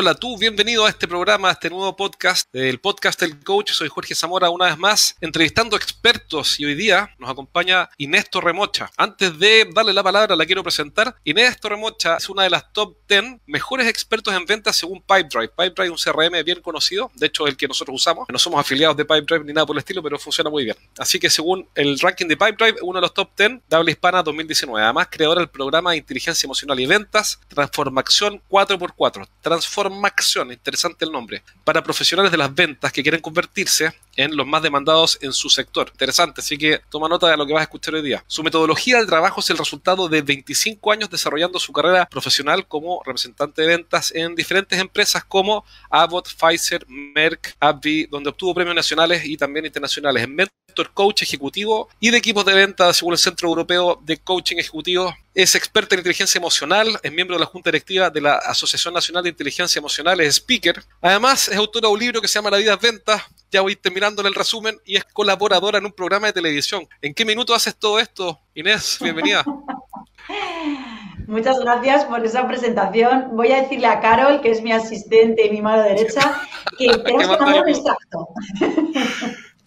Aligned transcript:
Hola 0.00 0.14
tú, 0.14 0.38
bienvenido 0.38 0.86
a 0.86 0.90
este 0.90 1.08
programa, 1.08 1.48
a 1.48 1.52
este 1.54 1.68
nuevo 1.68 1.96
podcast 1.96 2.48
del 2.52 2.78
podcast 2.78 3.20
del 3.20 3.42
coach. 3.42 3.72
Soy 3.72 3.88
Jorge 3.88 4.14
Zamora 4.14 4.48
una 4.48 4.66
vez 4.66 4.78
más, 4.78 5.16
entrevistando 5.20 5.74
expertos 5.74 6.60
y 6.60 6.66
hoy 6.66 6.76
día 6.76 7.12
nos 7.18 7.28
acompaña 7.28 7.90
Inés 7.96 8.30
Torremocha. 8.30 8.92
Antes 8.96 9.36
de 9.40 9.68
darle 9.74 9.92
la 9.92 10.04
palabra, 10.04 10.36
la 10.36 10.46
quiero 10.46 10.62
presentar. 10.62 11.16
Inés 11.24 11.58
Torremocha 11.58 12.18
es 12.18 12.28
una 12.28 12.44
de 12.44 12.50
las 12.50 12.72
top 12.72 12.96
10 13.08 13.40
mejores 13.46 13.88
expertos 13.88 14.32
en 14.32 14.46
ventas 14.46 14.76
según 14.76 15.00
Pipedrive. 15.00 15.48
Pipedrive 15.48 15.92
es 15.92 16.06
un 16.06 16.12
CRM 16.12 16.44
bien 16.44 16.62
conocido, 16.62 17.10
de 17.16 17.26
hecho 17.26 17.48
el 17.48 17.56
que 17.56 17.66
nosotros 17.66 17.96
usamos. 17.96 18.28
No 18.28 18.38
somos 18.38 18.60
afiliados 18.60 18.96
de 18.96 19.04
Pipedrive 19.04 19.44
ni 19.46 19.52
nada 19.52 19.66
por 19.66 19.74
el 19.74 19.80
estilo, 19.80 20.00
pero 20.00 20.16
funciona 20.16 20.48
muy 20.48 20.62
bien. 20.62 20.76
Así 20.96 21.18
que 21.18 21.28
según 21.28 21.68
el 21.74 21.98
ranking 21.98 22.28
de 22.28 22.36
Pipedrive, 22.36 22.78
uno 22.82 22.98
de 22.98 23.00
los 23.00 23.14
top 23.14 23.30
10 23.36 23.62
de 23.68 23.76
habla 23.76 23.90
hispana 23.90 24.22
2019. 24.22 24.80
Además, 24.80 25.08
creadora 25.10 25.40
del 25.40 25.50
programa 25.50 25.90
de 25.90 25.96
inteligencia 25.96 26.46
emocional 26.46 26.78
y 26.78 26.86
ventas, 26.86 27.40
Transformación 27.48 28.40
4x4. 28.48 29.26
Transform 29.40 29.87
Formación, 29.88 30.52
interesante 30.52 31.04
el 31.06 31.12
nombre, 31.12 31.42
para 31.64 31.82
profesionales 31.82 32.30
de 32.30 32.36
las 32.36 32.54
ventas 32.54 32.92
que 32.92 33.02
quieren 33.02 33.22
convertirse 33.22 33.92
en 34.16 34.36
los 34.36 34.46
más 34.46 34.62
demandados 34.62 35.18
en 35.22 35.32
su 35.32 35.48
sector. 35.48 35.88
Interesante, 35.92 36.40
así 36.42 36.58
que 36.58 36.80
toma 36.90 37.08
nota 37.08 37.28
de 37.28 37.36
lo 37.36 37.46
que 37.46 37.54
vas 37.54 37.60
a 37.60 37.64
escuchar 37.64 37.94
hoy 37.94 38.02
día. 38.02 38.22
Su 38.26 38.42
metodología 38.42 39.00
de 39.00 39.06
trabajo 39.06 39.40
es 39.40 39.48
el 39.48 39.56
resultado 39.56 40.08
de 40.08 40.20
25 40.20 40.92
años 40.92 41.08
desarrollando 41.08 41.58
su 41.58 41.72
carrera 41.72 42.06
profesional 42.06 42.66
como 42.66 43.02
representante 43.02 43.62
de 43.62 43.68
ventas 43.68 44.12
en 44.14 44.34
diferentes 44.34 44.78
empresas 44.78 45.24
como 45.24 45.64
Abbott, 45.88 46.28
Pfizer, 46.28 46.84
Merck, 46.88 47.56
AbbVie, 47.58 48.08
donde 48.10 48.30
obtuvo 48.30 48.54
premios 48.54 48.76
nacionales 48.76 49.24
y 49.24 49.36
también 49.36 49.64
internacionales 49.64 50.24
en 50.24 50.36
mentor 50.78 50.94
coach 50.94 51.22
ejecutivo 51.22 51.88
y 51.98 52.10
de 52.10 52.18
equipos 52.18 52.44
de 52.44 52.54
venta 52.54 52.92
según 52.92 53.14
el 53.14 53.18
Centro 53.18 53.48
Europeo 53.48 54.00
de 54.04 54.16
Coaching 54.18 54.58
Ejecutivo 54.58 55.12
es 55.34 55.54
experta 55.54 55.94
en 55.94 56.00
inteligencia 56.00 56.38
emocional, 56.38 56.98
es 57.02 57.12
miembro 57.12 57.36
de 57.36 57.40
la 57.40 57.46
Junta 57.46 57.70
Directiva 57.70 58.10
de 58.10 58.20
la 58.20 58.34
Asociación 58.34 58.94
Nacional 58.94 59.22
de 59.22 59.30
Inteligencia 59.30 59.78
Emocional, 59.78 60.20
es 60.20 60.34
speaker. 60.36 60.82
Además, 61.00 61.48
es 61.48 61.56
autora 61.56 61.86
de 61.86 61.94
un 61.94 62.00
libro 62.00 62.20
que 62.20 62.26
se 62.26 62.34
llama 62.34 62.50
La 62.50 62.56
vida 62.56 62.74
es 62.74 62.80
venta. 62.80 63.24
Ya 63.50 63.60
voy 63.60 63.76
terminando 63.76 64.26
el 64.26 64.34
resumen 64.34 64.80
y 64.84 64.96
es 64.96 65.04
colaboradora 65.04 65.78
en 65.78 65.86
un 65.86 65.92
programa 65.92 66.26
de 66.26 66.32
televisión. 66.32 66.88
¿En 67.00 67.14
qué 67.14 67.24
minuto 67.24 67.54
haces 67.54 67.76
todo 67.76 68.00
esto? 68.00 68.40
Inés, 68.54 68.98
bienvenida. 69.00 69.44
Muchas 71.28 71.60
gracias 71.60 72.06
por 72.06 72.24
esa 72.24 72.48
presentación. 72.48 73.28
Voy 73.32 73.52
a 73.52 73.60
decirle 73.62 73.86
a 73.86 74.00
Carol, 74.00 74.40
que 74.40 74.50
es 74.50 74.62
mi 74.62 74.72
asistente 74.72 75.46
y 75.46 75.50
mi 75.50 75.60
mano 75.60 75.82
derecha, 75.82 76.40
que 76.78 76.88
tenemos 77.04 77.36
que 77.36 77.44
mandar 77.44 77.62
un 77.64 77.68
extracto. 77.68 78.28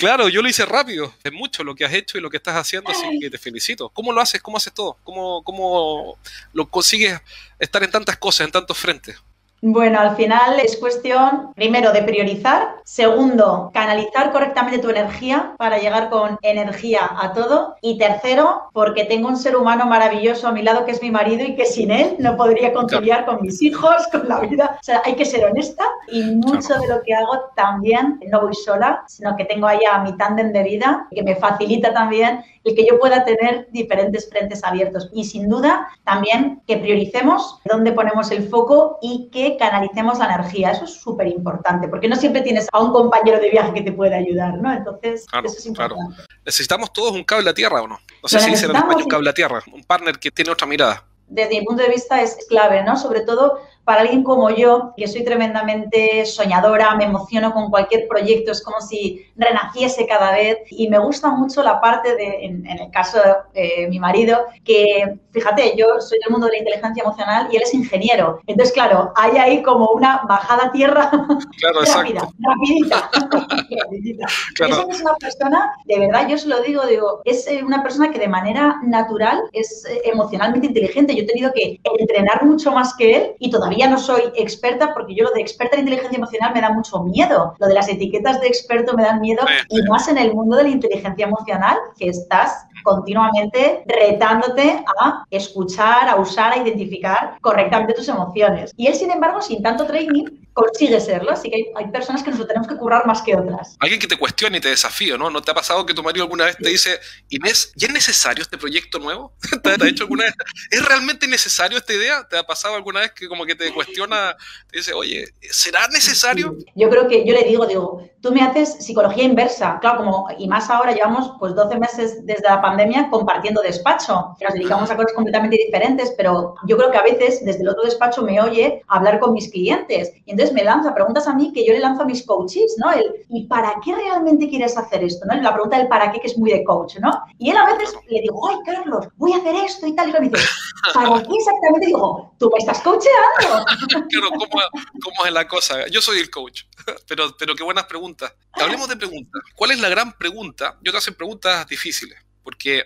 Claro, 0.02 0.30
yo 0.30 0.42
lo 0.42 0.50
hice 0.50 0.66
rápido. 0.66 1.14
Es 1.24 1.32
mucho 1.32 1.64
lo 1.64 1.76
que 1.76 1.86
has 1.86 1.94
hecho 1.94 2.18
y 2.18 2.22
lo 2.22 2.32
que 2.32 2.38
estás 2.38 2.56
haciendo, 2.56 2.90
así 2.90 3.20
que 3.20 3.30
te 3.30 3.38
felicito. 3.38 3.88
¿Cómo 3.90 4.12
lo 4.12 4.20
haces? 4.20 4.42
¿Cómo 4.42 4.58
haces 4.58 4.74
todo? 4.74 4.98
¿Cómo, 5.04 5.44
cómo 5.44 6.18
lo 6.54 6.68
consigues 6.72 7.22
estar 7.60 7.84
en 7.84 7.92
tantas 7.92 8.18
cosas, 8.18 8.46
en 8.46 8.52
tantos 8.52 8.80
frentes? 8.80 9.22
Bueno, 9.64 10.00
al 10.00 10.16
final 10.16 10.60
es 10.60 10.76
cuestión, 10.78 11.54
primero, 11.54 11.92
de 11.92 12.02
priorizar, 12.02 12.78
segundo, 12.84 13.70
canalizar 13.72 14.32
correctamente 14.32 14.80
tu 14.80 14.90
energía 14.90 15.54
para 15.60 15.78
llegar 15.78 16.10
con 16.10 16.40
energía 16.42 17.12
a 17.16 17.32
todo. 17.34 17.76
Y 17.80 18.00
tercero, 18.00 18.64
porque 18.74 19.06
tengo 19.06 19.28
un 19.28 19.38
ser 19.38 19.56
humano 19.56 19.86
maravilloso 19.86 20.48
a 20.48 20.52
mi 20.52 20.64
lado 20.64 20.84
que 20.84 20.92
es 20.94 21.02
mi 21.04 21.12
marido 21.12 21.46
y 21.46 21.56
que 21.56 21.68
sin 21.68 21.92
él 21.92 22.16
no 22.18 22.38
podría 22.38 22.74
conciliar 22.74 23.24
con 23.28 23.40
mis 23.44 23.62
hijos, 23.62 24.08
con 24.12 24.28
la 24.28 24.40
vida. 24.40 24.78
O 24.82 24.84
sea, 24.84 25.04
hay 25.06 25.14
que 25.14 25.26
ser 25.26 25.46
honesta. 25.46 25.86
Y 26.08 26.24
mucho 26.24 26.80
de 26.80 26.88
lo 26.88 27.04
que 27.04 27.14
hago 27.14 27.52
también 27.56 28.20
no 28.32 28.42
voy 28.42 28.56
sola, 28.56 29.04
sino 29.08 29.36
que 29.36 29.46
tengo 29.46 29.68
ahí 29.68 29.82
a 29.90 30.00
mi 30.00 30.18
tándem 30.18 30.52
de 30.52 30.64
vida 30.64 31.08
que 31.12 31.22
me 31.22 31.36
facilita 31.36 31.94
también 31.94 32.44
el 32.64 32.76
que 32.76 32.86
yo 32.86 33.00
pueda 33.00 33.24
tener 33.26 33.68
diferentes 33.72 34.30
frentes 34.30 34.64
abiertos. 34.64 35.10
Y 35.14 35.26
sin 35.26 35.50
duda, 35.50 35.88
también 36.04 36.62
que 36.68 36.78
prioricemos 36.78 37.60
dónde 37.66 37.92
ponemos 37.92 38.32
el 38.32 38.48
foco 38.48 39.00
y 39.02 39.30
que 39.52 39.58
canalicemos 39.58 40.20
la 40.20 40.26
energía. 40.26 40.72
Eso 40.72 40.86
es 40.86 40.94
súper 40.94 41.28
importante, 41.28 41.88
porque 41.88 42.08
no 42.08 42.16
siempre 42.16 42.42
tienes 42.42 42.68
a 42.72 42.80
un 42.80 42.92
compañero 42.92 43.40
de 43.40 43.50
viaje 43.50 43.74
que 43.74 43.82
te 43.82 43.92
pueda 43.92 44.18
ayudar, 44.18 44.58
¿no? 44.58 44.72
Entonces, 44.74 45.26
eso 45.32 45.58
es 45.58 45.66
importante. 45.66 46.16
Claro. 46.16 46.30
¿Necesitamos 46.46 46.94
todos 46.94 47.12
un 47.12 47.24
cable 47.24 47.50
a 47.50 47.54
tierra 47.54 47.82
o 47.82 47.88
no? 47.88 48.00
No 48.22 48.30
sé 48.30 48.40
si 48.40 48.52
dice 48.52 48.66
en 48.66 48.76
español 48.76 49.08
cable 49.08 49.30
a 49.30 49.34
tierra, 49.34 49.62
un 49.74 49.84
partner 49.84 50.20
que 50.20 50.32
tiene 50.32 50.52
otra 50.52 50.68
mirada. 50.68 51.04
Desde 51.28 51.60
mi 51.60 51.66
punto 51.66 51.84
de 51.84 51.90
vista 51.90 52.22
es 52.22 52.38
clave, 52.50 52.84
¿no? 52.84 52.98
Sobre 52.98 53.22
todo 53.22 53.62
para 53.84 54.02
alguien 54.02 54.24
como 54.24 54.50
yo, 54.50 54.94
que 54.96 55.08
soy 55.08 55.24
tremendamente 55.24 56.26
soñadora, 56.26 56.96
me 56.96 57.06
emociono 57.06 57.54
con 57.54 57.70
cualquier 57.70 58.08
proyecto, 58.08 58.52
es 58.52 58.62
como 58.62 58.80
si 58.80 59.26
renaciese 59.36 60.06
cada 60.06 60.32
vez 60.32 60.60
y 60.70 60.88
me 60.88 61.00
gusta 61.00 61.30
mucho 61.32 61.64
la 61.64 61.82
parte 61.82 62.16
de, 62.16 62.46
en, 62.46 62.66
el 62.68 62.92
caso 62.92 63.20
de 63.54 63.88
mi 63.90 64.00
marido, 64.00 64.46
que 64.64 65.18
fíjate, 65.32 65.76
yo 65.76 66.00
soy 66.00 66.20
del 66.20 66.32
mundo 66.32 66.48
de 66.48 66.54
la 66.54 66.58
inteligencia 66.60 67.04
emocional 67.04 67.48
y 67.52 67.56
él 67.56 67.64
es 67.64 67.74
ingeniero. 67.74 68.40
Entonces, 68.48 68.74
claro, 68.74 69.12
hay 69.16 69.38
ahí 69.38 69.64
como 69.64 69.90
una 69.90 70.22
bajada 70.28 70.66
a 70.66 70.72
tierra 70.72 71.10
claro, 71.60 71.82
rápida, 71.96 72.28
rapidita. 72.40 73.10
rapidita. 73.84 74.26
Esa 74.60 74.86
es 74.90 75.02
una 75.02 75.16
persona, 75.16 75.72
de 75.86 76.00
verdad, 76.00 76.28
yo 76.28 76.38
se 76.38 76.48
lo 76.48 76.62
digo, 76.62 76.86
digo, 76.86 77.22
es 77.26 77.48
eh, 77.48 77.64
una 77.64 77.82
persona 77.82 78.12
que 78.12 78.20
de 78.20 78.28
manera 78.28 78.80
natural 78.84 79.42
es 79.54 79.86
eh, 79.86 80.02
emocionalmente 80.06 80.68
inteligente. 80.68 81.16
Yo 81.16 81.24
he 81.24 81.28
tenido 81.28 81.52
que 81.54 81.80
entrenar 82.00 82.44
mucho 82.44 82.72
más 82.72 82.94
que 82.94 83.16
él 83.16 83.36
y 83.40 83.50
todavía 83.50 83.71
todavía 83.72 83.90
no 83.90 83.98
soy 83.98 84.24
experta 84.36 84.94
porque 84.94 85.16
yo 85.16 85.24
lo 85.24 85.32
de 85.32 85.40
experta 85.40 85.76
en 85.76 85.82
inteligencia 85.82 86.18
emocional 86.18 86.54
me 86.54 86.62
da 86.62 86.74
mucho 86.74 87.04
miedo. 87.04 87.56
Lo 87.58 87.68
de 87.68 87.74
las 87.74 87.88
etiquetas 87.88 88.42
de 88.42 88.48
experto 88.48 88.96
me 88.98 89.04
dan 89.04 89.22
miedo 89.22 89.42
y 89.70 89.82
más 89.84 90.10
en 90.10 90.18
el 90.18 90.34
mundo 90.34 90.58
de 90.58 90.64
la 90.64 90.70
inteligencia 90.70 91.26
emocional 91.26 91.78
que 91.98 92.10
estás 92.10 92.66
continuamente 92.84 93.84
retándote 93.86 94.84
a 95.00 95.26
escuchar, 95.30 96.10
a 96.10 96.16
usar, 96.16 96.54
a 96.54 96.58
identificar 96.58 97.38
correctamente 97.42 97.94
tus 97.94 98.08
emociones. 98.08 98.74
Y 98.78 98.88
él, 98.88 98.96
sin 98.96 99.12
embargo, 99.12 99.42
sin 99.42 99.62
tanto 99.62 99.86
training, 99.86 100.26
consigue 100.54 101.00
serlo. 101.00 101.32
Así 101.32 101.50
que 101.50 101.72
hay, 101.76 101.92
personas 101.92 102.24
que 102.24 102.32
nos 102.32 102.40
lo 102.40 102.48
tenemos 102.48 102.68
que 102.68 102.76
currar 102.76 103.06
más 103.06 103.22
que 103.22 103.36
otras. 103.36 103.76
Alguien 103.80 104.00
que 104.00 104.08
te 104.08 104.18
cuestione 104.18 104.58
y 104.58 104.62
te 104.62 104.70
desafíe, 104.70 105.18
¿no? 105.18 105.30
¿No 105.30 105.42
te 105.42 105.52
ha 105.52 105.54
pasado 105.54 105.86
que 105.86 105.94
tu 105.94 106.04
marido 106.04 106.24
alguna 106.24 106.46
vez 106.46 106.58
te 106.58 106.70
dice, 106.70 107.00
Inés, 107.30 107.72
¿ya 107.76 107.88
es 107.88 107.94
necesario 107.94 108.42
este 108.42 108.58
proyecto 108.58 109.00
nuevo? 109.00 109.34
¿Te, 109.64 109.70
ha 109.72 109.78
dicho 109.78 110.04
alguna 110.04 110.26
vez? 110.26 110.34
¿Es 110.70 110.86
realmente 110.86 111.28
necesario 111.28 111.78
esta 111.78 111.94
idea? 111.94 112.28
¿Te 112.28 112.38
ha 112.38 112.44
pasado 112.44 112.76
alguna 112.76 113.02
vez 113.02 113.12
que 113.12 113.28
como 113.28 113.46
que 113.46 113.56
te 113.56 113.74
cuestiona, 113.74 114.36
te 114.70 114.80
dice, 114.80 114.94
oye, 114.94 115.26
¿será 115.42 115.88
necesario? 115.88 116.56
Yo 116.76 116.90
creo 116.90 117.08
que 117.08 117.26
yo 117.26 117.34
le 117.34 117.44
digo, 117.44 117.66
digo, 117.66 118.10
tú 118.22 118.32
me 118.32 118.42
haces 118.42 118.74
psicología 118.80 119.24
inversa. 119.24 119.80
Claro, 119.82 120.00
como, 120.00 120.28
y 120.38 120.48
más 120.48 120.70
ahora 120.70 120.94
llevamos 120.94 121.34
pues 121.40 121.56
12 121.56 121.80
meses 121.80 122.26
desde 122.26 122.44
la 122.44 122.62
pandemia 122.62 123.10
compartiendo 123.10 123.62
despacho. 123.62 124.36
Nos 124.40 124.54
dedicamos 124.54 124.90
a 124.92 124.96
cosas 124.96 125.14
completamente 125.14 125.58
diferentes, 125.58 126.14
pero 126.16 126.56
yo 126.66 126.78
creo 126.78 126.92
que 126.92 126.98
a 126.98 127.04
veces 127.04 127.44
desde 127.44 127.62
el 127.62 127.70
otro 127.70 127.84
despacho 127.84 128.22
me 128.22 128.40
oye 128.40 128.84
hablar 128.88 129.20
con 129.20 129.34
mis 129.34 129.50
clientes. 129.50 130.14
Y 130.26 130.32
entonces 130.32 130.54
me 130.54 130.64
lanza 130.64 130.94
preguntas 130.94 131.28
a 131.28 131.34
mí 131.34 131.52
que 131.52 131.66
yo 131.66 131.74
le 131.74 131.80
lanzo 131.80 132.04
a 132.04 132.06
mis 132.06 132.26
coaches, 132.26 132.76
¿no? 132.78 132.92
El, 132.92 133.12
¿y 133.30 133.48
para 133.48 133.76
qué 133.84 133.96
realmente 133.96 134.50
quieres 134.50 134.78
hacer 134.78 135.04
esto? 135.04 135.26
¿no? 135.26 135.42
La 135.42 135.54
pregunta 135.54 135.78
del 135.78 135.88
para 135.88 136.12
qué, 136.12 136.20
que 136.20 136.28
es 136.28 136.38
muy 136.38 136.52
de 136.52 136.64
coach, 136.64 136.98
¿no? 137.00 137.12
Y 137.40 137.50
él 137.50 137.58
a 137.58 137.66
veces 137.66 137.96
le 138.08 138.22
digo, 138.22 138.48
ay, 138.48 138.58
Carlos, 138.66 139.08
voy 139.18 139.34
a 139.34 139.38
hacer 139.38 139.56
esto 139.56 139.88
y 139.88 139.96
tal. 139.96 140.10
Y 140.10 140.14
me 140.14 140.30
dice, 140.30 140.46
¿para 140.94 141.24
qué 141.24 141.30
exactamente? 141.34 141.88
Digo, 141.88 142.34
tú 142.38 142.50
me 142.52 142.60
estás 142.60 142.82
coacheando. 142.82 143.66
claro, 144.10 144.30
¿cómo, 144.30 144.62
¿cómo, 145.04 145.26
es 145.26 145.34
la 145.34 145.48
cosa? 145.48 145.88
Yo 145.88 146.02
soy 146.02 146.20
el 146.20 146.30
coach, 146.30 146.64
pero, 147.08 147.36
pero 147.38 147.56
qué 147.56 147.64
buenas 147.64 147.86
preguntas. 147.86 148.11
Hablemos 148.54 148.90
de 148.90 148.98
preguntas. 148.98 149.42
¿Cuál 149.56 149.72
es 149.72 149.80
la 149.80 149.90
gran 149.90 150.18
pregunta? 150.18 150.78
Yo 150.82 150.92
te 150.92 150.98
hacen 150.98 151.16
preguntas 151.16 151.68
difíciles 151.68 152.18
porque 152.44 152.84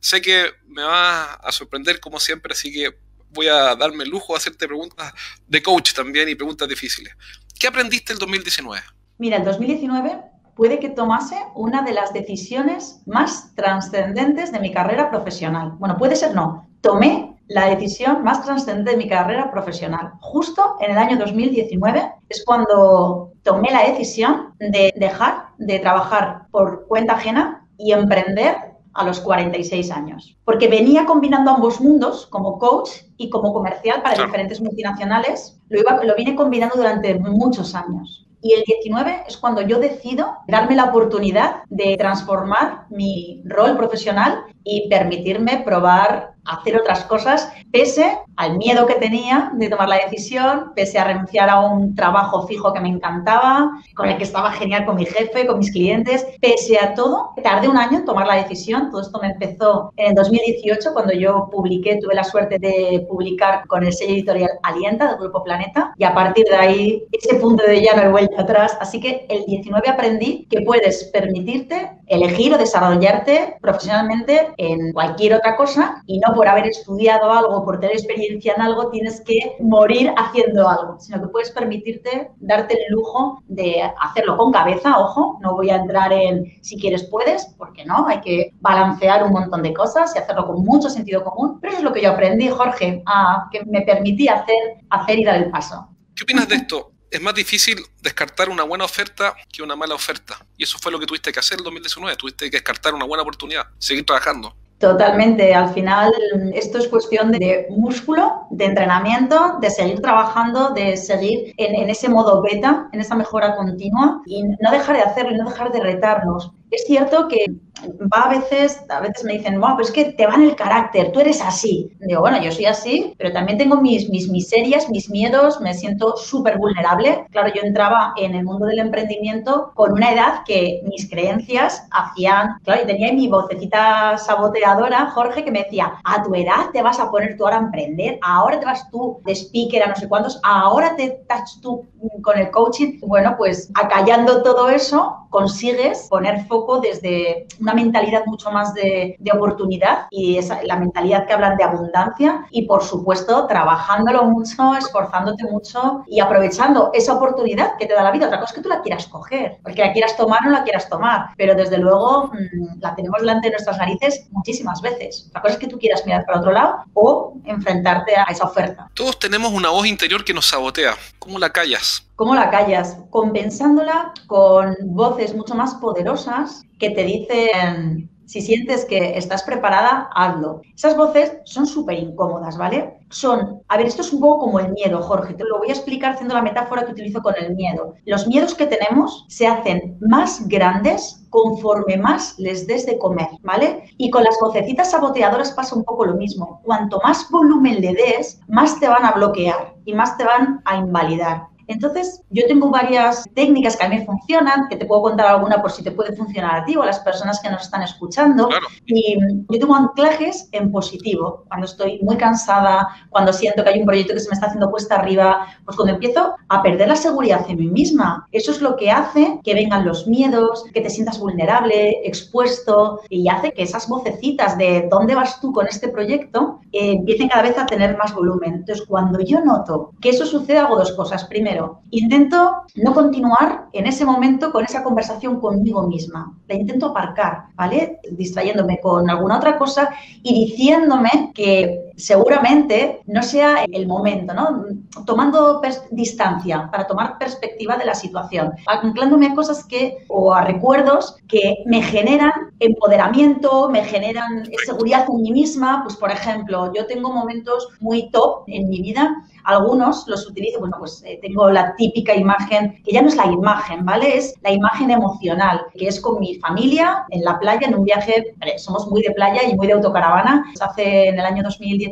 sé 0.00 0.20
que 0.20 0.50
me 0.66 0.82
va 0.82 1.34
a 1.34 1.52
sorprender 1.52 2.00
como 2.00 2.20
siempre, 2.20 2.52
así 2.52 2.72
que 2.72 2.96
voy 3.30 3.48
a 3.48 3.74
darme 3.74 4.04
el 4.04 4.10
lujo 4.10 4.32
de 4.32 4.38
hacerte 4.38 4.66
preguntas 4.66 5.12
de 5.46 5.62
coach 5.62 5.92
también 5.92 6.28
y 6.28 6.34
preguntas 6.34 6.68
difíciles. 6.68 7.14
¿Qué 7.58 7.66
aprendiste 7.66 8.12
el 8.12 8.18
2019? 8.18 8.82
Mira, 9.18 9.36
el 9.38 9.44
2019 9.44 10.20
puede 10.54 10.78
que 10.78 10.90
tomase 10.90 11.36
una 11.54 11.82
de 11.82 11.92
las 11.92 12.12
decisiones 12.12 13.00
más 13.06 13.54
trascendentes 13.54 14.52
de 14.52 14.60
mi 14.60 14.72
carrera 14.72 15.10
profesional. 15.10 15.72
Bueno, 15.78 15.96
puede 15.96 16.16
ser 16.16 16.34
no. 16.34 16.68
Tomé 16.80 17.37
la 17.48 17.66
decisión 17.66 18.22
más 18.22 18.44
trascendente 18.44 18.92
de 18.92 18.96
mi 18.96 19.08
carrera 19.08 19.50
profesional. 19.50 20.12
Justo 20.20 20.76
en 20.80 20.92
el 20.92 20.98
año 20.98 21.16
2019 21.16 22.12
es 22.28 22.44
cuando 22.44 23.32
tomé 23.42 23.70
la 23.70 23.84
decisión 23.84 24.54
de 24.58 24.92
dejar 24.96 25.48
de 25.58 25.78
trabajar 25.78 26.42
por 26.50 26.86
cuenta 26.86 27.14
ajena 27.14 27.66
y 27.78 27.92
emprender 27.92 28.56
a 28.92 29.04
los 29.04 29.20
46 29.20 29.90
años, 29.92 30.36
porque 30.44 30.68
venía 30.68 31.06
combinando 31.06 31.52
ambos 31.52 31.80
mundos 31.80 32.26
como 32.26 32.58
coach 32.58 32.90
y 33.16 33.30
como 33.30 33.52
comercial 33.52 34.02
para 34.02 34.24
diferentes 34.24 34.60
multinacionales, 34.60 35.60
lo, 35.68 35.78
iba, 35.80 36.02
lo 36.04 36.16
vine 36.16 36.34
combinando 36.34 36.76
durante 36.76 37.14
muchos 37.18 37.74
años. 37.74 38.26
Y 38.40 38.52
el 38.52 38.62
19 38.64 39.24
es 39.26 39.36
cuando 39.36 39.62
yo 39.62 39.78
decido 39.78 40.36
darme 40.46 40.76
la 40.76 40.84
oportunidad 40.84 41.62
de 41.68 41.96
transformar 41.96 42.86
mi 42.88 43.42
rol 43.44 43.76
profesional 43.76 44.44
y 44.62 44.88
permitirme 44.88 45.62
probar 45.64 46.34
hacer 46.44 46.76
otras 46.76 47.04
cosas, 47.04 47.52
pese 47.72 48.18
al 48.36 48.56
miedo 48.56 48.86
que 48.86 48.94
tenía 48.94 49.50
de 49.54 49.68
tomar 49.68 49.88
la 49.88 49.96
decisión, 49.96 50.72
pese 50.74 50.98
a 50.98 51.04
renunciar 51.04 51.50
a 51.50 51.60
un 51.60 51.94
trabajo 51.94 52.46
fijo 52.46 52.72
que 52.72 52.80
me 52.80 52.88
encantaba, 52.88 53.70
con 53.94 54.08
el 54.08 54.16
que 54.16 54.24
estaba 54.24 54.52
genial 54.52 54.86
con 54.86 54.96
mi 54.96 55.04
jefe, 55.04 55.46
con 55.46 55.58
mis 55.58 55.72
clientes, 55.72 56.26
pese 56.40 56.78
a 56.78 56.94
todo, 56.94 57.32
tardé 57.42 57.68
un 57.68 57.76
año 57.76 57.98
en 57.98 58.04
tomar 58.04 58.26
la 58.26 58.36
decisión. 58.36 58.90
Todo 58.90 59.02
esto 59.02 59.18
me 59.20 59.28
empezó 59.28 59.92
en 59.96 60.14
2018, 60.14 60.92
cuando 60.92 61.12
yo 61.12 61.48
publiqué, 61.50 61.98
tuve 62.00 62.14
la 62.14 62.24
suerte 62.24 62.58
de 62.58 63.06
publicar 63.08 63.66
con 63.66 63.84
el 63.84 63.92
sello 63.92 64.14
editorial 64.14 64.50
Alienta 64.62 65.08
del 65.08 65.18
Grupo 65.18 65.42
Planeta, 65.42 65.92
y 65.96 66.04
a 66.04 66.14
partir 66.14 66.44
de 66.46 66.56
ahí, 66.56 67.04
ese 67.12 67.34
punto 67.36 67.64
de 67.64 67.82
ya 67.82 67.94
no 67.94 68.10
vuelta 68.10 68.42
atrás. 68.42 68.76
Así 68.80 69.00
que 69.00 69.26
el 69.28 69.44
19 69.44 69.88
aprendí 69.88 70.46
que 70.50 70.62
puedes 70.62 71.04
permitirte 71.04 71.97
elegir 72.08 72.54
o 72.54 72.58
desarrollarte 72.58 73.56
profesionalmente 73.60 74.52
en 74.56 74.92
cualquier 74.92 75.34
otra 75.34 75.56
cosa 75.56 76.02
y 76.06 76.18
no 76.18 76.34
por 76.34 76.48
haber 76.48 76.66
estudiado 76.66 77.30
algo, 77.32 77.64
por 77.64 77.80
tener 77.80 77.96
experiencia 77.96 78.54
en 78.54 78.62
algo, 78.62 78.90
tienes 78.90 79.20
que 79.20 79.56
morir 79.60 80.12
haciendo 80.16 80.68
algo, 80.68 80.98
sino 80.98 81.20
que 81.20 81.28
puedes 81.28 81.50
permitirte 81.50 82.30
darte 82.38 82.74
el 82.74 82.92
lujo 82.92 83.42
de 83.46 83.82
hacerlo 84.00 84.36
con 84.36 84.52
cabeza, 84.52 84.98
ojo, 84.98 85.38
no 85.40 85.54
voy 85.54 85.70
a 85.70 85.76
entrar 85.76 86.12
en 86.12 86.44
si 86.62 86.78
quieres 86.78 87.04
puedes, 87.04 87.46
porque 87.56 87.84
no, 87.84 88.06
hay 88.06 88.20
que 88.20 88.52
balancear 88.60 89.24
un 89.24 89.32
montón 89.32 89.62
de 89.62 89.74
cosas 89.74 90.14
y 90.14 90.18
hacerlo 90.18 90.46
con 90.46 90.64
mucho 90.64 90.90
sentido 90.90 91.24
común, 91.24 91.58
pero 91.60 91.72
eso 91.72 91.78
es 91.80 91.84
lo 91.84 91.92
que 91.92 92.02
yo 92.02 92.10
aprendí, 92.10 92.48
Jorge, 92.48 93.02
a 93.06 93.48
que 93.50 93.64
me 93.64 93.82
permití 93.82 94.28
hacer, 94.28 94.56
hacer 94.90 95.18
y 95.18 95.24
dar 95.24 95.36
el 95.36 95.50
paso. 95.50 95.88
¿Qué 96.14 96.24
opinas 96.24 96.48
de 96.48 96.56
esto? 96.56 96.92
Es 97.10 97.20
más 97.20 97.34
difícil 97.34 97.78
descartar 98.02 98.48
una 98.48 98.62
buena 98.62 98.84
oferta 98.84 99.34
que 99.52 99.62
una 99.62 99.76
mala 99.76 99.94
oferta. 99.94 100.44
Y 100.56 100.64
eso 100.64 100.78
fue 100.78 100.92
lo 100.92 100.98
que 100.98 101.06
tuviste 101.06 101.32
que 101.32 101.40
hacer 101.40 101.58
en 101.58 101.64
2019. 101.64 102.16
Tuviste 102.16 102.50
que 102.50 102.58
descartar 102.58 102.94
una 102.94 103.04
buena 103.04 103.22
oportunidad, 103.22 103.66
seguir 103.78 104.04
trabajando. 104.04 104.54
Totalmente. 104.78 105.54
Al 105.54 105.74
final, 105.74 106.12
esto 106.54 106.78
es 106.78 106.86
cuestión 106.86 107.32
de 107.32 107.66
músculo, 107.70 108.46
de 108.50 108.66
entrenamiento, 108.66 109.58
de 109.60 109.70
seguir 109.70 110.00
trabajando, 110.00 110.70
de 110.70 110.96
seguir 110.96 111.52
en, 111.56 111.90
ese 111.90 112.08
modo 112.08 112.42
beta, 112.42 112.88
en 112.92 113.00
esa 113.00 113.16
mejora 113.16 113.56
continua 113.56 114.22
y 114.24 114.44
no 114.44 114.70
dejar 114.70 114.96
de 114.96 115.02
hacerlo 115.02 115.32
y 115.32 115.38
no 115.38 115.50
dejar 115.50 115.72
de 115.72 115.80
retarnos. 115.80 116.52
Es 116.70 116.84
cierto 116.86 117.26
que 117.26 117.46
va 117.84 118.22
a 118.22 118.28
veces, 118.28 118.80
a 118.88 119.00
veces 119.00 119.24
me 119.24 119.34
dicen, 119.34 119.60
bueno, 119.60 119.76
pero 119.76 119.88
es 119.88 119.92
que 119.92 120.12
te 120.12 120.26
va 120.26 120.34
en 120.34 120.42
el 120.42 120.56
carácter, 120.56 121.12
tú 121.12 121.20
eres 121.20 121.40
así. 121.42 121.90
Digo, 122.00 122.20
bueno, 122.20 122.40
yo 122.42 122.50
soy 122.52 122.66
así, 122.66 123.14
pero 123.18 123.32
también 123.32 123.58
tengo 123.58 123.80
mis, 123.80 124.08
mis 124.08 124.28
miserias, 124.28 124.88
mis 124.90 125.10
miedos, 125.10 125.60
me 125.60 125.74
siento 125.74 126.16
súper 126.16 126.58
vulnerable. 126.58 127.26
Claro, 127.30 127.52
yo 127.54 127.62
entraba 127.62 128.14
en 128.16 128.34
el 128.34 128.44
mundo 128.44 128.66
del 128.66 128.78
emprendimiento 128.78 129.72
con 129.74 129.92
una 129.92 130.12
edad 130.12 130.42
que 130.46 130.82
mis 130.88 131.08
creencias 131.08 131.86
hacían, 131.90 132.58
claro, 132.64 132.82
y 132.82 132.86
tenía 132.86 133.12
mi 133.12 133.28
vocecita 133.28 134.16
saboteadora, 134.18 135.10
Jorge, 135.10 135.44
que 135.44 135.50
me 135.50 135.62
decía, 135.64 135.94
a 136.04 136.22
tu 136.22 136.34
edad 136.34 136.70
te 136.72 136.82
vas 136.82 136.98
a 137.00 137.10
poner 137.10 137.36
tú 137.36 137.44
ahora 137.44 137.58
a 137.58 137.60
emprender, 137.60 138.18
ahora 138.22 138.58
te 138.58 138.66
vas 138.66 138.90
tú 138.90 139.20
de 139.24 139.34
speaker 139.34 139.82
a 139.82 139.88
no 139.88 139.96
sé 139.96 140.08
cuántos, 140.08 140.40
ahora 140.42 140.96
te 140.96 141.04
estás 141.04 141.60
tú 141.60 141.86
con 142.22 142.38
el 142.38 142.50
coaching. 142.50 142.98
Bueno, 143.02 143.34
pues 143.36 143.70
acallando 143.74 144.42
todo 144.42 144.68
eso, 144.68 145.27
consigues 145.30 146.06
poner 146.08 146.46
foco 146.46 146.80
desde 146.80 147.46
una 147.60 147.74
mentalidad 147.74 148.24
mucho 148.26 148.50
más 148.50 148.74
de, 148.74 149.16
oportunidad 149.34 150.06
y 150.10 150.38
esa, 150.38 150.62
la 150.62 150.76
mentalidad 150.76 151.26
que 151.26 151.34
hablan 151.34 151.56
de 151.56 151.64
abundancia 151.64 152.46
y 152.50 152.62
por 152.62 152.82
supuesto 152.82 153.46
trabajándolo 153.46 154.24
mucho, 154.24 154.74
esforzándote 154.74 155.44
mucho 155.44 156.02
y 156.06 156.20
aprovechando 156.20 156.90
esa 156.94 157.12
oportunidad 157.12 157.76
que 157.76 157.86
te 157.86 157.94
da 157.94 158.02
la 158.02 158.10
vida. 158.10 158.26
Otra 158.26 158.40
cosa 158.40 158.52
es 158.52 158.56
que 158.56 158.62
tú 158.62 158.68
la 158.68 158.80
quieras 158.80 159.06
coger, 159.06 159.58
porque 159.62 159.82
la 159.82 159.92
quieras 159.92 160.16
tomar 160.16 160.40
o 160.42 160.46
no 160.46 160.50
la 160.52 160.64
quieras 160.64 160.88
tomar, 160.88 161.30
pero 161.36 161.54
desde 161.54 161.78
luego 161.78 162.30
mm, 162.32 162.80
la 162.80 162.94
tenemos 162.94 163.20
delante 163.20 163.48
de 163.48 163.52
nuestras 163.52 163.78
narices 163.78 164.26
muchísimas 164.30 164.80
veces. 164.80 165.26
Otra 165.28 165.42
cosa 165.42 165.54
es 165.54 165.60
que 165.60 165.68
tú 165.68 165.78
quieras 165.78 166.04
mirar 166.06 166.24
para 166.24 166.38
otro 166.38 166.52
lado 166.52 166.76
o 166.94 167.34
enfrentarte 167.44 168.16
a 168.16 168.24
esa 168.24 168.44
oferta. 168.44 168.90
Todos 168.94 169.18
tenemos 169.18 169.52
una 169.52 169.70
voz 169.70 169.86
interior 169.86 170.24
que 170.24 170.32
nos 170.32 170.46
sabotea. 170.46 170.94
¿Cómo 171.18 171.38
la 171.38 171.50
callas? 171.50 172.08
¿Cómo 172.16 172.34
la 172.34 172.50
callas? 172.50 172.96
Compensándola 173.10 174.12
con 174.26 174.76
voces 175.18 175.34
mucho 175.34 175.54
más 175.54 175.74
poderosas 175.74 176.62
que 176.78 176.90
te 176.90 177.02
dicen, 177.02 178.08
si 178.26 178.40
sientes 178.40 178.84
que 178.84 179.18
estás 179.18 179.42
preparada, 179.42 180.10
hazlo. 180.14 180.60
Esas 180.76 180.96
voces 180.96 181.38
son 181.44 181.66
súper 181.66 181.98
incómodas, 181.98 182.56
¿vale? 182.56 182.98
Son, 183.10 183.62
a 183.68 183.76
ver, 183.76 183.86
esto 183.86 184.02
es 184.02 184.12
un 184.12 184.20
poco 184.20 184.44
como 184.44 184.60
el 184.60 184.70
miedo, 184.72 185.02
Jorge, 185.02 185.34
te 185.34 185.44
lo 185.44 185.58
voy 185.58 185.70
a 185.70 185.72
explicar 185.72 186.12
haciendo 186.12 186.34
la 186.34 186.42
metáfora 186.42 186.84
que 186.84 186.92
utilizo 186.92 187.20
con 187.20 187.34
el 187.36 187.56
miedo. 187.56 187.94
Los 188.04 188.28
miedos 188.28 188.54
que 188.54 188.66
tenemos 188.66 189.24
se 189.28 189.46
hacen 189.46 189.96
más 190.00 190.46
grandes 190.46 191.26
conforme 191.30 191.96
más 191.96 192.38
les 192.38 192.66
des 192.66 192.86
de 192.86 192.98
comer, 192.98 193.28
¿vale? 193.42 193.90
Y 193.96 194.10
con 194.10 194.22
las 194.22 194.36
vocecitas 194.40 194.92
saboteadoras 194.92 195.52
pasa 195.52 195.74
un 195.74 195.84
poco 195.84 196.04
lo 196.04 196.14
mismo. 196.14 196.60
Cuanto 196.64 197.00
más 197.02 197.28
volumen 197.30 197.80
le 197.80 197.94
des, 197.94 198.40
más 198.46 198.78
te 198.78 198.86
van 198.86 199.04
a 199.04 199.12
bloquear 199.12 199.74
y 199.84 199.94
más 199.94 200.16
te 200.16 200.24
van 200.24 200.60
a 200.64 200.76
invalidar. 200.76 201.47
Entonces, 201.68 202.22
yo 202.30 202.46
tengo 202.48 202.70
varias 202.70 203.24
técnicas 203.34 203.76
que 203.76 203.84
a 203.84 203.88
mí 203.88 204.04
funcionan, 204.04 204.68
que 204.68 204.76
te 204.76 204.86
puedo 204.86 205.02
contar 205.02 205.26
alguna 205.26 205.60
por 205.60 205.70
si 205.70 205.82
te 205.82 205.92
puede 205.92 206.16
funcionar 206.16 206.56
a 206.56 206.64
ti 206.64 206.76
o 206.76 206.82
a 206.82 206.86
las 206.86 206.98
personas 207.00 207.40
que 207.40 207.50
nos 207.50 207.62
están 207.62 207.82
escuchando. 207.82 208.48
Y 208.86 209.18
yo 209.20 209.58
tengo 209.58 209.74
anclajes 209.74 210.48
en 210.52 210.72
positivo. 210.72 211.44
Cuando 211.48 211.66
estoy 211.66 212.00
muy 212.02 212.16
cansada, 212.16 212.88
cuando 213.10 213.32
siento 213.32 213.62
que 213.62 213.70
hay 213.70 213.80
un 213.80 213.86
proyecto 213.86 214.14
que 214.14 214.20
se 214.20 214.28
me 214.28 214.34
está 214.34 214.46
haciendo 214.46 214.70
puesta 214.70 214.96
arriba, 214.96 215.46
pues 215.64 215.76
cuando 215.76 215.94
empiezo 215.94 216.34
a 216.48 216.62
perder 216.62 216.88
la 216.88 216.96
seguridad 216.96 217.44
en 217.48 217.58
mí 217.58 217.68
misma. 217.68 218.26
Eso 218.32 218.50
es 218.50 218.60
lo 218.60 218.76
que 218.76 218.90
hace 218.90 219.38
que 219.44 219.54
vengan 219.54 219.86
los 219.86 220.06
miedos, 220.06 220.64
que 220.72 220.80
te 220.80 220.90
sientas 220.90 221.20
vulnerable, 221.20 222.00
expuesto 222.04 223.00
y 223.10 223.28
hace 223.28 223.52
que 223.52 223.62
esas 223.62 223.88
vocecitas 223.88 224.56
de 224.56 224.88
dónde 224.90 225.14
vas 225.14 225.40
tú 225.40 225.52
con 225.52 225.66
este 225.66 225.88
proyecto 225.88 226.60
eh, 226.72 226.92
empiecen 226.92 227.28
cada 227.28 227.42
vez 227.42 227.58
a 227.58 227.66
tener 227.66 227.96
más 227.96 228.14
volumen. 228.14 228.54
Entonces, 228.54 228.86
cuando 228.86 229.20
yo 229.20 229.40
noto 229.44 229.92
que 230.00 230.10
eso 230.10 230.24
sucede, 230.24 230.58
hago 230.58 230.76
dos 230.76 230.92
cosas. 230.92 231.24
Primero, 231.24 231.57
intento 231.90 232.62
no 232.76 232.94
continuar 232.94 233.68
en 233.72 233.86
ese 233.86 234.04
momento 234.04 234.50
con 234.50 234.64
esa 234.64 234.82
conversación 234.82 235.40
conmigo 235.40 235.82
misma. 235.86 236.36
La 236.46 236.54
intento 236.54 236.86
aparcar, 236.86 237.46
¿vale? 237.54 238.00
Distrayéndome 238.10 238.80
con 238.80 239.08
alguna 239.08 239.38
otra 239.38 239.56
cosa 239.58 239.90
y 240.22 240.46
diciéndome 240.46 241.32
que 241.34 241.87
seguramente 241.98 243.00
no 243.06 243.22
sea 243.22 243.64
el 243.70 243.86
momento, 243.86 244.32
¿no? 244.32 244.64
Tomando 245.04 245.60
distancia 245.90 246.68
para 246.70 246.86
tomar 246.86 247.18
perspectiva 247.18 247.76
de 247.76 247.84
la 247.84 247.94
situación, 247.94 248.52
anclándome 248.66 249.26
a 249.26 249.34
cosas 249.34 249.64
que, 249.64 249.98
o 250.08 250.32
a 250.32 250.42
recuerdos 250.42 251.16
que 251.26 251.56
me 251.66 251.82
generan 251.82 252.32
empoderamiento, 252.60 253.68
me 253.68 253.84
generan 253.84 254.48
seguridad 254.64 255.06
en 255.08 255.22
mí 255.22 255.32
misma. 255.32 255.82
Pues, 255.82 255.96
por 255.96 256.10
ejemplo, 256.10 256.72
yo 256.72 256.86
tengo 256.86 257.12
momentos 257.12 257.68
muy 257.80 258.10
top 258.10 258.44
en 258.46 258.68
mi 258.68 258.80
vida, 258.80 259.22
algunos 259.44 260.06
los 260.06 260.28
utilizo, 260.28 260.60
bueno, 260.60 260.76
pues 260.78 261.02
eh, 261.06 261.18
tengo 261.22 261.50
la 261.50 261.74
típica 261.76 262.14
imagen, 262.14 262.82
que 262.84 262.92
ya 262.92 263.00
no 263.00 263.08
es 263.08 263.16
la 263.16 263.26
imagen, 263.26 263.84
¿vale? 263.84 264.16
Es 264.16 264.34
la 264.42 264.52
imagen 264.52 264.90
emocional, 264.90 265.62
que 265.74 265.88
es 265.88 266.00
con 266.00 266.20
mi 266.20 266.34
familia 266.34 267.06
en 267.10 267.24
la 267.24 267.38
playa, 267.38 267.66
en 267.66 267.74
un 267.74 267.84
viaje, 267.84 268.36
somos 268.58 268.86
muy 268.88 269.02
de 269.02 269.12
playa 269.12 269.42
y 269.44 269.56
muy 269.56 269.66
de 269.66 269.72
autocaravana. 269.72 270.44
Hace 270.60 271.08
en 271.08 271.18
el 271.18 271.24
año 271.24 271.42
2010 271.42 271.87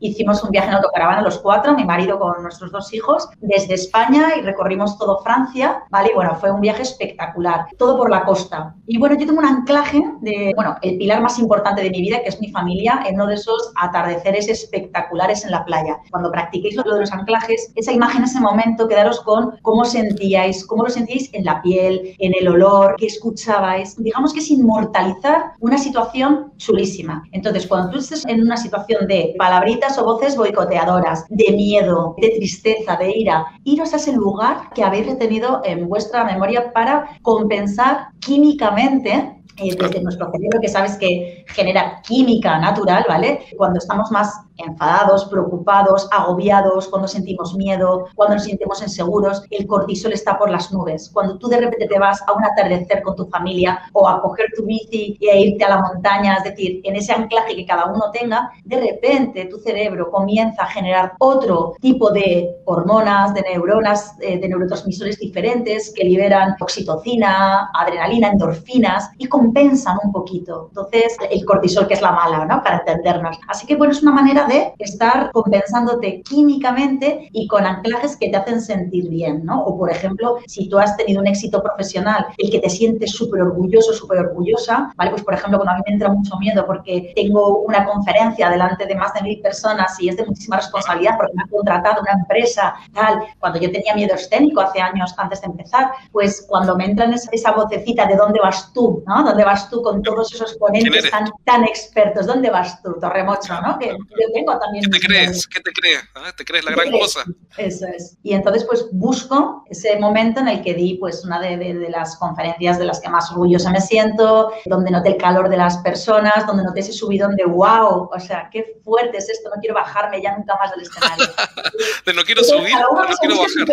hicimos 0.00 0.42
un 0.42 0.50
viaje 0.50 0.68
en 0.68 0.74
autocaravana 0.74 1.22
los 1.22 1.38
cuatro, 1.38 1.74
mi 1.74 1.84
marido 1.84 2.18
con 2.18 2.42
nuestros 2.42 2.72
dos 2.72 2.92
hijos, 2.92 3.28
desde 3.40 3.74
España 3.74 4.36
y 4.36 4.42
recorrimos 4.42 4.98
todo 4.98 5.20
Francia, 5.22 5.82
¿vale? 5.90 6.10
Y 6.12 6.14
bueno, 6.14 6.34
fue 6.36 6.50
un 6.50 6.60
viaje 6.60 6.82
espectacular, 6.82 7.66
todo 7.78 7.96
por 7.96 8.10
la 8.10 8.24
costa. 8.24 8.74
Y 8.86 8.98
bueno, 8.98 9.16
yo 9.18 9.26
tengo 9.26 9.40
un 9.40 9.46
anclaje 9.46 10.02
de, 10.20 10.52
bueno, 10.56 10.76
el 10.82 10.98
pilar 10.98 11.20
más 11.22 11.38
importante 11.38 11.82
de 11.82 11.90
mi 11.90 12.00
vida, 12.00 12.22
que 12.22 12.28
es 12.28 12.40
mi 12.40 12.50
familia, 12.50 13.02
en 13.06 13.14
uno 13.14 13.26
de 13.26 13.34
esos 13.34 13.72
atardeceres 13.76 14.48
espectaculares 14.48 15.44
en 15.44 15.50
la 15.50 15.64
playa. 15.64 15.98
Cuando 16.10 16.30
practiquéis 16.30 16.76
lo 16.76 16.82
de 16.82 17.00
los 17.00 17.12
anclajes, 17.12 17.72
esa 17.76 17.92
imagen, 17.92 18.24
ese 18.24 18.40
momento, 18.40 18.88
quedaros 18.88 19.20
con 19.20 19.58
cómo 19.62 19.84
sentíais, 19.84 20.66
cómo 20.66 20.84
lo 20.84 20.90
sentíais 20.90 21.32
en 21.32 21.44
la 21.44 21.60
piel, 21.62 22.14
en 22.18 22.32
el 22.38 22.48
olor, 22.48 22.96
qué 22.98 23.06
escuchabais. 23.06 23.96
Digamos 23.96 24.32
que 24.32 24.40
es 24.40 24.50
inmortalizar 24.50 25.52
una 25.60 25.78
situación 25.78 26.52
chulísima. 26.56 27.22
Entonces, 27.32 27.66
cuando 27.66 27.90
tú 27.90 27.98
estés 27.98 28.24
en 28.26 28.42
una 28.42 28.56
situación 28.56 29.06
de 29.06 29.19
palabritas 29.38 29.98
o 29.98 30.04
voces 30.04 30.36
boicoteadoras, 30.36 31.24
de 31.28 31.52
miedo, 31.52 32.14
de 32.18 32.30
tristeza, 32.30 32.96
de 32.96 33.10
ira. 33.16 33.46
Iros 33.64 33.92
a 33.92 33.96
ese 33.96 34.12
lugar 34.12 34.70
que 34.74 34.84
habéis 34.84 35.06
retenido 35.06 35.60
en 35.64 35.88
vuestra 35.88 36.24
memoria 36.24 36.72
para 36.72 37.18
compensar 37.22 38.08
químicamente 38.20 39.40
eh, 39.56 39.76
desde 39.78 40.02
nuestro 40.02 40.30
cerebro, 40.30 40.60
que 40.60 40.68
sabes 40.68 40.96
que 40.96 41.44
genera 41.48 42.00
química 42.02 42.58
natural, 42.58 43.04
¿vale? 43.08 43.40
Cuando 43.56 43.78
estamos 43.78 44.10
más 44.10 44.32
enfadados, 44.64 45.24
preocupados, 45.26 46.08
agobiados, 46.10 46.88
cuando 46.88 47.08
sentimos 47.08 47.54
miedo, 47.54 48.06
cuando 48.14 48.36
nos 48.36 48.44
sentimos 48.44 48.82
inseguros, 48.82 49.42
el 49.50 49.66
cortisol 49.66 50.12
está 50.12 50.38
por 50.38 50.50
las 50.50 50.72
nubes. 50.72 51.10
Cuando 51.12 51.38
tú 51.38 51.48
de 51.48 51.60
repente 51.60 51.86
te 51.86 51.98
vas 51.98 52.22
a 52.26 52.32
un 52.32 52.44
atardecer 52.44 53.02
con 53.02 53.16
tu 53.16 53.26
familia 53.26 53.80
o 53.92 54.08
a 54.08 54.20
coger 54.20 54.46
tu 54.56 54.64
bici 54.64 55.16
y 55.20 55.28
a 55.28 55.36
irte 55.36 55.64
a 55.64 55.70
la 55.70 55.82
montaña, 55.82 56.36
es 56.36 56.44
decir, 56.44 56.80
en 56.84 56.96
ese 56.96 57.12
anclaje 57.12 57.56
que 57.56 57.66
cada 57.66 57.86
uno 57.86 58.10
tenga, 58.12 58.50
de 58.64 58.80
repente 58.80 59.46
tu 59.46 59.58
cerebro 59.58 60.10
comienza 60.10 60.62
a 60.62 60.66
generar 60.66 61.12
otro 61.18 61.74
tipo 61.80 62.10
de 62.10 62.56
hormonas, 62.64 63.34
de 63.34 63.42
neuronas, 63.42 64.14
eh, 64.20 64.38
de 64.38 64.48
neurotransmisores 64.48 65.18
diferentes 65.18 65.92
que 65.94 66.04
liberan 66.04 66.56
oxitocina, 66.60 67.70
adrenalina, 67.74 68.28
endorfinas 68.28 69.10
y 69.18 69.26
compensan 69.26 69.98
un 70.04 70.12
poquito. 70.12 70.66
Entonces, 70.68 71.16
el 71.30 71.44
cortisol 71.44 71.86
que 71.86 71.94
es 71.94 72.02
la 72.02 72.12
mala, 72.12 72.44
¿no? 72.44 72.62
Para 72.62 72.78
entendernos. 72.78 73.38
Así 73.48 73.66
que, 73.66 73.76
bueno, 73.76 73.92
es 73.92 74.02
una 74.02 74.12
manera 74.12 74.46
de 74.50 74.74
estar 74.78 75.30
compensándote 75.32 76.22
químicamente 76.22 77.28
y 77.32 77.46
con 77.46 77.64
anclajes 77.64 78.16
que 78.16 78.28
te 78.28 78.36
hacen 78.36 78.60
sentir 78.60 79.08
bien, 79.08 79.44
¿no? 79.44 79.62
O, 79.62 79.78
por 79.78 79.90
ejemplo, 79.90 80.38
si 80.46 80.68
tú 80.68 80.78
has 80.78 80.96
tenido 80.96 81.20
un 81.20 81.26
éxito 81.26 81.62
profesional, 81.62 82.26
el 82.38 82.50
que 82.50 82.58
te 82.58 82.68
sientes 82.68 83.12
súper 83.12 83.42
orgulloso, 83.42 83.92
súper 83.92 84.18
orgullosa, 84.18 84.92
¿vale? 84.96 85.10
Pues, 85.10 85.22
por 85.22 85.34
ejemplo, 85.34 85.58
cuando 85.58 85.72
a 85.72 85.76
mí 85.76 85.82
me 85.86 85.94
entra 85.94 86.08
mucho 86.08 86.36
miedo 86.38 86.66
porque 86.66 87.12
tengo 87.14 87.60
una 87.60 87.84
conferencia 87.84 88.50
delante 88.50 88.86
de 88.86 88.94
más 88.94 89.14
de 89.14 89.22
mil 89.22 89.40
personas 89.40 90.00
y 90.00 90.08
es 90.08 90.16
de 90.16 90.26
muchísima 90.26 90.56
responsabilidad 90.56 91.16
porque 91.16 91.32
me 91.34 91.42
ha 91.42 91.48
contratado 91.48 92.02
una 92.02 92.12
empresa, 92.12 92.74
tal, 92.92 93.20
cuando 93.38 93.58
yo 93.58 93.70
tenía 93.70 93.94
miedo 93.94 94.14
escénico 94.14 94.60
hace 94.60 94.80
años 94.80 95.14
antes 95.16 95.40
de 95.40 95.46
empezar, 95.46 95.90
pues 96.12 96.44
cuando 96.48 96.76
me 96.76 96.84
entra 96.86 97.06
esa, 97.06 97.30
esa 97.32 97.52
vocecita 97.52 98.06
de 98.06 98.16
dónde 98.16 98.40
vas 98.40 98.72
tú, 98.72 99.02
¿no? 99.06 99.22
¿Dónde 99.22 99.44
vas 99.44 99.70
tú 99.70 99.82
con 99.82 100.02
todos 100.02 100.32
esos 100.34 100.54
ponentes 100.54 101.10
tan, 101.10 101.30
tan 101.44 101.64
expertos? 101.64 102.26
¿Dónde 102.26 102.50
vas 102.50 102.82
tú, 102.82 102.96
Torremocho, 103.00 103.60
¿no? 103.60 103.78
Que 103.78 103.88
yo 103.88 104.26
tengo 104.40 104.58
también... 104.58 104.84
¿Qué 104.84 104.98
te 104.98 105.06
crees? 105.06 105.46
¿Qué 105.46 105.60
te 105.60 105.72
crees? 105.72 106.02
¿Ah? 106.14 106.32
¿Te 106.36 106.44
crees 106.44 106.64
la 106.64 106.72
gran 106.72 106.90
cosa? 106.90 107.24
Eso 107.56 107.86
es. 107.86 108.16
Y 108.22 108.32
entonces, 108.32 108.64
pues 108.64 108.86
busco 108.92 109.64
ese 109.68 109.98
momento 109.98 110.40
en 110.40 110.48
el 110.48 110.62
que 110.62 110.74
di, 110.74 110.94
pues, 110.94 111.24
una 111.24 111.40
de, 111.40 111.56
de, 111.56 111.74
de 111.74 111.90
las 111.90 112.16
conferencias 112.16 112.78
de 112.78 112.84
las 112.84 113.00
que 113.00 113.08
más 113.08 113.30
orgullosa 113.30 113.70
me 113.70 113.80
siento, 113.80 114.52
donde 114.66 114.90
noté 114.90 115.10
el 115.10 115.16
calor 115.16 115.48
de 115.48 115.56
las 115.56 115.78
personas, 115.78 116.46
donde 116.46 116.64
noté 116.64 116.80
ese 116.80 116.92
subidón 116.92 117.36
de 117.36 117.44
wow, 117.44 118.10
o 118.12 118.20
sea, 118.20 118.48
qué 118.50 118.80
fuerte 118.84 119.18
es 119.18 119.28
esto, 119.28 119.50
no 119.54 119.60
quiero 119.60 119.74
bajarme 119.74 120.22
ya 120.22 120.36
nunca 120.36 120.56
más 120.56 120.70
del 120.72 120.82
escenario. 120.82 121.26
de 122.06 122.14
no 122.14 122.22
quiero 122.22 122.44
subir, 122.44 122.74
no 122.74 123.16
quiero 123.20 123.36
bajar. 123.38 123.66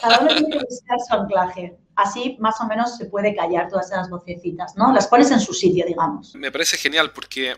Cada 0.00 0.18
uno 0.20 0.28
tiene 0.28 0.50
que 0.50 0.64
buscar 0.64 0.98
su 1.08 1.14
anclaje 1.14 1.76
así 2.02 2.36
más 2.40 2.60
o 2.60 2.66
menos 2.66 2.96
se 2.96 3.06
puede 3.06 3.34
callar 3.34 3.68
todas 3.68 3.90
esas 3.90 4.08
vocecitas, 4.08 4.74
¿no? 4.76 4.92
Las 4.92 5.06
pones 5.06 5.30
en 5.30 5.40
su 5.40 5.54
sitio, 5.54 5.84
digamos. 5.86 6.34
Me 6.34 6.50
parece 6.50 6.76
genial 6.76 7.12
porque 7.12 7.56